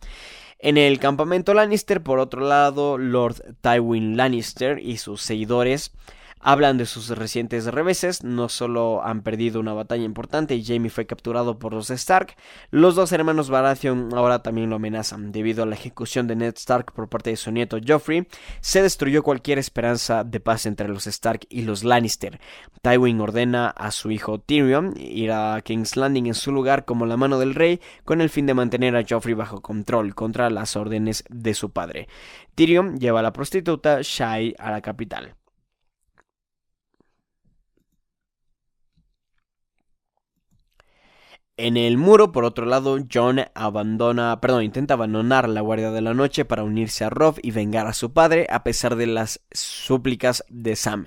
[0.58, 5.92] En el campamento Lannister, por otro lado, Lord Tywin Lannister y sus seguidores
[6.48, 11.04] Hablan de sus recientes reveses, no solo han perdido una batalla importante y Jamie fue
[11.04, 12.36] capturado por los Stark,
[12.70, 15.32] los dos hermanos Baratheon ahora también lo amenazan.
[15.32, 18.28] Debido a la ejecución de Ned Stark por parte de su nieto Joffrey,
[18.60, 22.38] se destruyó cualquier esperanza de paz entre los Stark y los Lannister.
[22.80, 27.16] Tywin ordena a su hijo Tyrion ir a King's Landing en su lugar como la
[27.16, 31.24] mano del rey con el fin de mantener a Joffrey bajo control contra las órdenes
[31.28, 32.06] de su padre.
[32.54, 35.34] Tyrion lleva a la prostituta Shai a la capital.
[41.58, 46.12] En el muro, por otro lado, John abandona, perdón, intenta abandonar la Guardia de la
[46.12, 50.44] Noche para unirse a Rob y vengar a su padre a pesar de las súplicas
[50.50, 51.06] de Sam.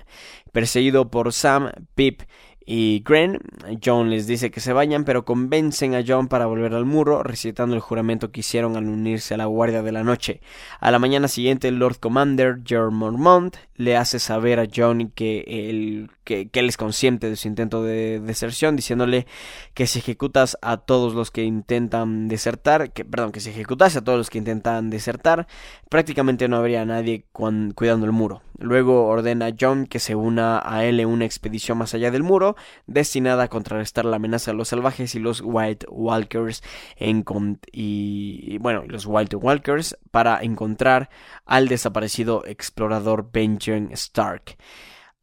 [0.50, 2.22] Perseguido por Sam, Pip
[2.66, 3.38] y Gren.
[3.84, 7.74] John les dice que se vayan, pero convencen a John para volver al muro, recitando
[7.76, 10.40] el juramento que hicieron al unirse a la Guardia de la Noche.
[10.80, 15.44] A la mañana siguiente, el Lord Commander, Jerome Mormont, le hace saber a John que
[15.46, 19.26] él, que, él es consciente de su intento de deserción, diciéndole
[19.74, 24.04] que si ejecutas a todos los que intentan desertar, que, perdón, que si ejecutase a
[24.04, 25.48] todos los que intentan desertar,
[25.88, 28.42] prácticamente no habría nadie cuidando el muro.
[28.58, 32.22] Luego ordena a John que se una a él en una expedición más allá del
[32.22, 36.62] muro, destinada a contrarrestar la amenaza de los salvajes y los White Walkers
[37.72, 41.10] y, bueno, los White Walkers para encontrar
[41.44, 44.56] al desaparecido explorador Benjamin Stark.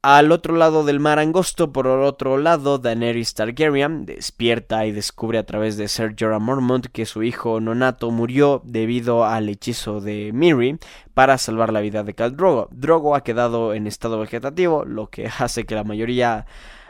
[0.09, 5.45] Al otro lado del mar angosto, por otro lado, Daenerys Targaryen despierta y descubre a
[5.45, 10.77] través de Ser Jorah Mormont que su hijo nonato murió debido al hechizo de Miri
[11.13, 12.69] para salvar la vida de Khal Drogo.
[12.71, 16.45] Drogo ha quedado en estado vegetativo, lo que hace que la mayoría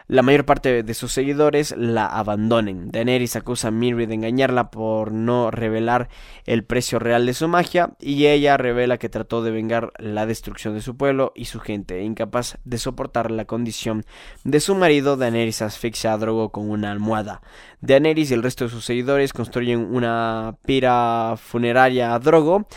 [0.08, 2.92] la mayor parte de sus seguidores la abandonen.
[2.92, 6.10] Daenerys acusa a Miri de engañarla por no revelar
[6.46, 10.76] el precio real de su magia y ella revela que trató de vengar la destrucción
[10.76, 14.06] de su pueblo y su gente, incapaz de soportar la condición
[14.44, 15.18] de su marido.
[15.18, 17.42] Daenerys asfixia a Drogo con una almohada.
[17.82, 22.68] Daenerys y el resto de sus seguidores construyen una pira funeraria a Drogo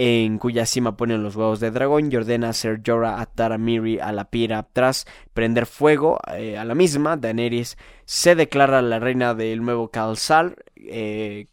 [0.00, 3.58] en cuya cima ponen los huevos de dragón y ordena a Ser Jorah atar a
[3.58, 7.16] Miri a la pira tras prender fuego eh, a la misma.
[7.16, 11.48] Daenerys se declara la reina del nuevo Khalsar, eh,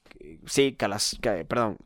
[0.45, 0.77] sí,
[1.47, 1.77] perdón,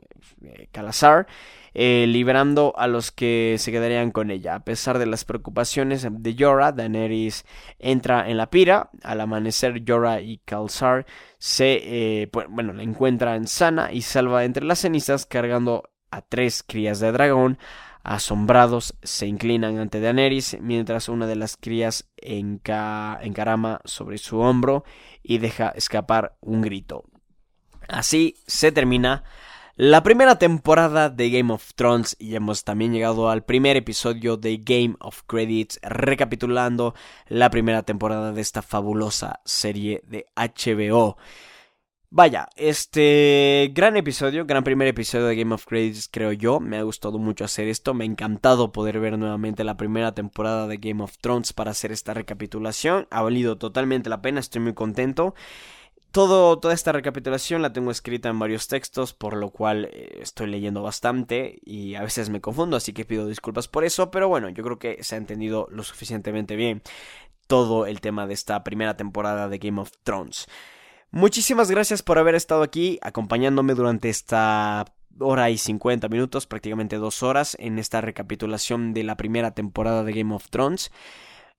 [0.44, 1.28] eh, Kalazar,
[1.74, 4.56] liberando a los que se quedarían con ella.
[4.56, 7.46] A pesar de las preocupaciones de Jorah, Daenerys
[7.78, 8.90] entra en la pira.
[9.04, 11.06] Al amanecer, Jorah y Khalsar
[11.38, 17.00] se, pues, bueno, la encuentran sana y salva entre las cenizas cargando a tres crías
[17.00, 17.58] de dragón,
[18.04, 24.84] asombrados se inclinan ante Daenerys mientras una de las crías encarama sobre su hombro
[25.22, 27.04] y deja escapar un grito.
[27.88, 29.24] Así se termina
[29.82, 34.58] la primera temporada de Game of Thrones y hemos también llegado al primer episodio de
[34.58, 36.96] Game of Credits recapitulando
[37.28, 41.16] la primera temporada de esta fabulosa serie de HBO.
[42.12, 46.60] Vaya, este gran episodio, gran primer episodio de Game of Thrones, creo yo.
[46.60, 47.94] Me ha gustado mucho hacer esto.
[47.94, 51.92] Me ha encantado poder ver nuevamente la primera temporada de Game of Thrones para hacer
[51.92, 53.08] esta recapitulación.
[53.12, 55.36] Ha valido totalmente la pena, estoy muy contento.
[56.12, 60.48] Todo, toda esta recapitulación la tengo escrita en varios textos, por lo cual eh, estoy
[60.48, 64.50] leyendo bastante y a veces me confundo, así que pido disculpas por eso, pero bueno,
[64.50, 66.82] yo creo que se ha entendido lo suficientemente bien
[67.46, 70.48] todo el tema de esta primera temporada de Game of Thrones.
[71.12, 74.86] Muchísimas gracias por haber estado aquí acompañándome durante esta
[75.20, 80.14] hora y 50 minutos, prácticamente dos horas, en esta recapitulación de la primera temporada de
[80.14, 80.92] Game of Thrones.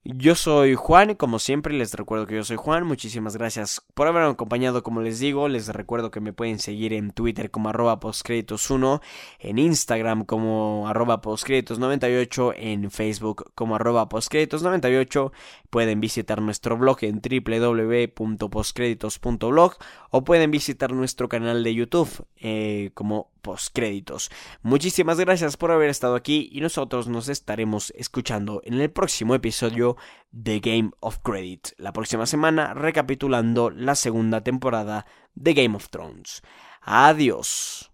[0.03, 4.31] Yo soy Juan, como siempre les recuerdo que yo soy Juan, muchísimas gracias por haberme
[4.31, 9.03] acompañado como les digo, les recuerdo que me pueden seguir en Twitter como arroba postcréditos1,
[9.41, 15.33] en Instagram como arroba postcréditos98, en Facebook como arroba postcréditos98,
[15.69, 19.75] pueden visitar nuestro blog en www.postcréditos.blog
[20.09, 24.31] o pueden visitar nuestro canal de YouTube eh, como postcréditos.
[24.63, 29.97] Muchísimas gracias por haber estado aquí y nosotros nos estaremos escuchando en el próximo episodio
[30.31, 36.43] de Game of Credit, la próxima semana recapitulando la segunda temporada de Game of Thrones.
[36.83, 37.91] Adiós.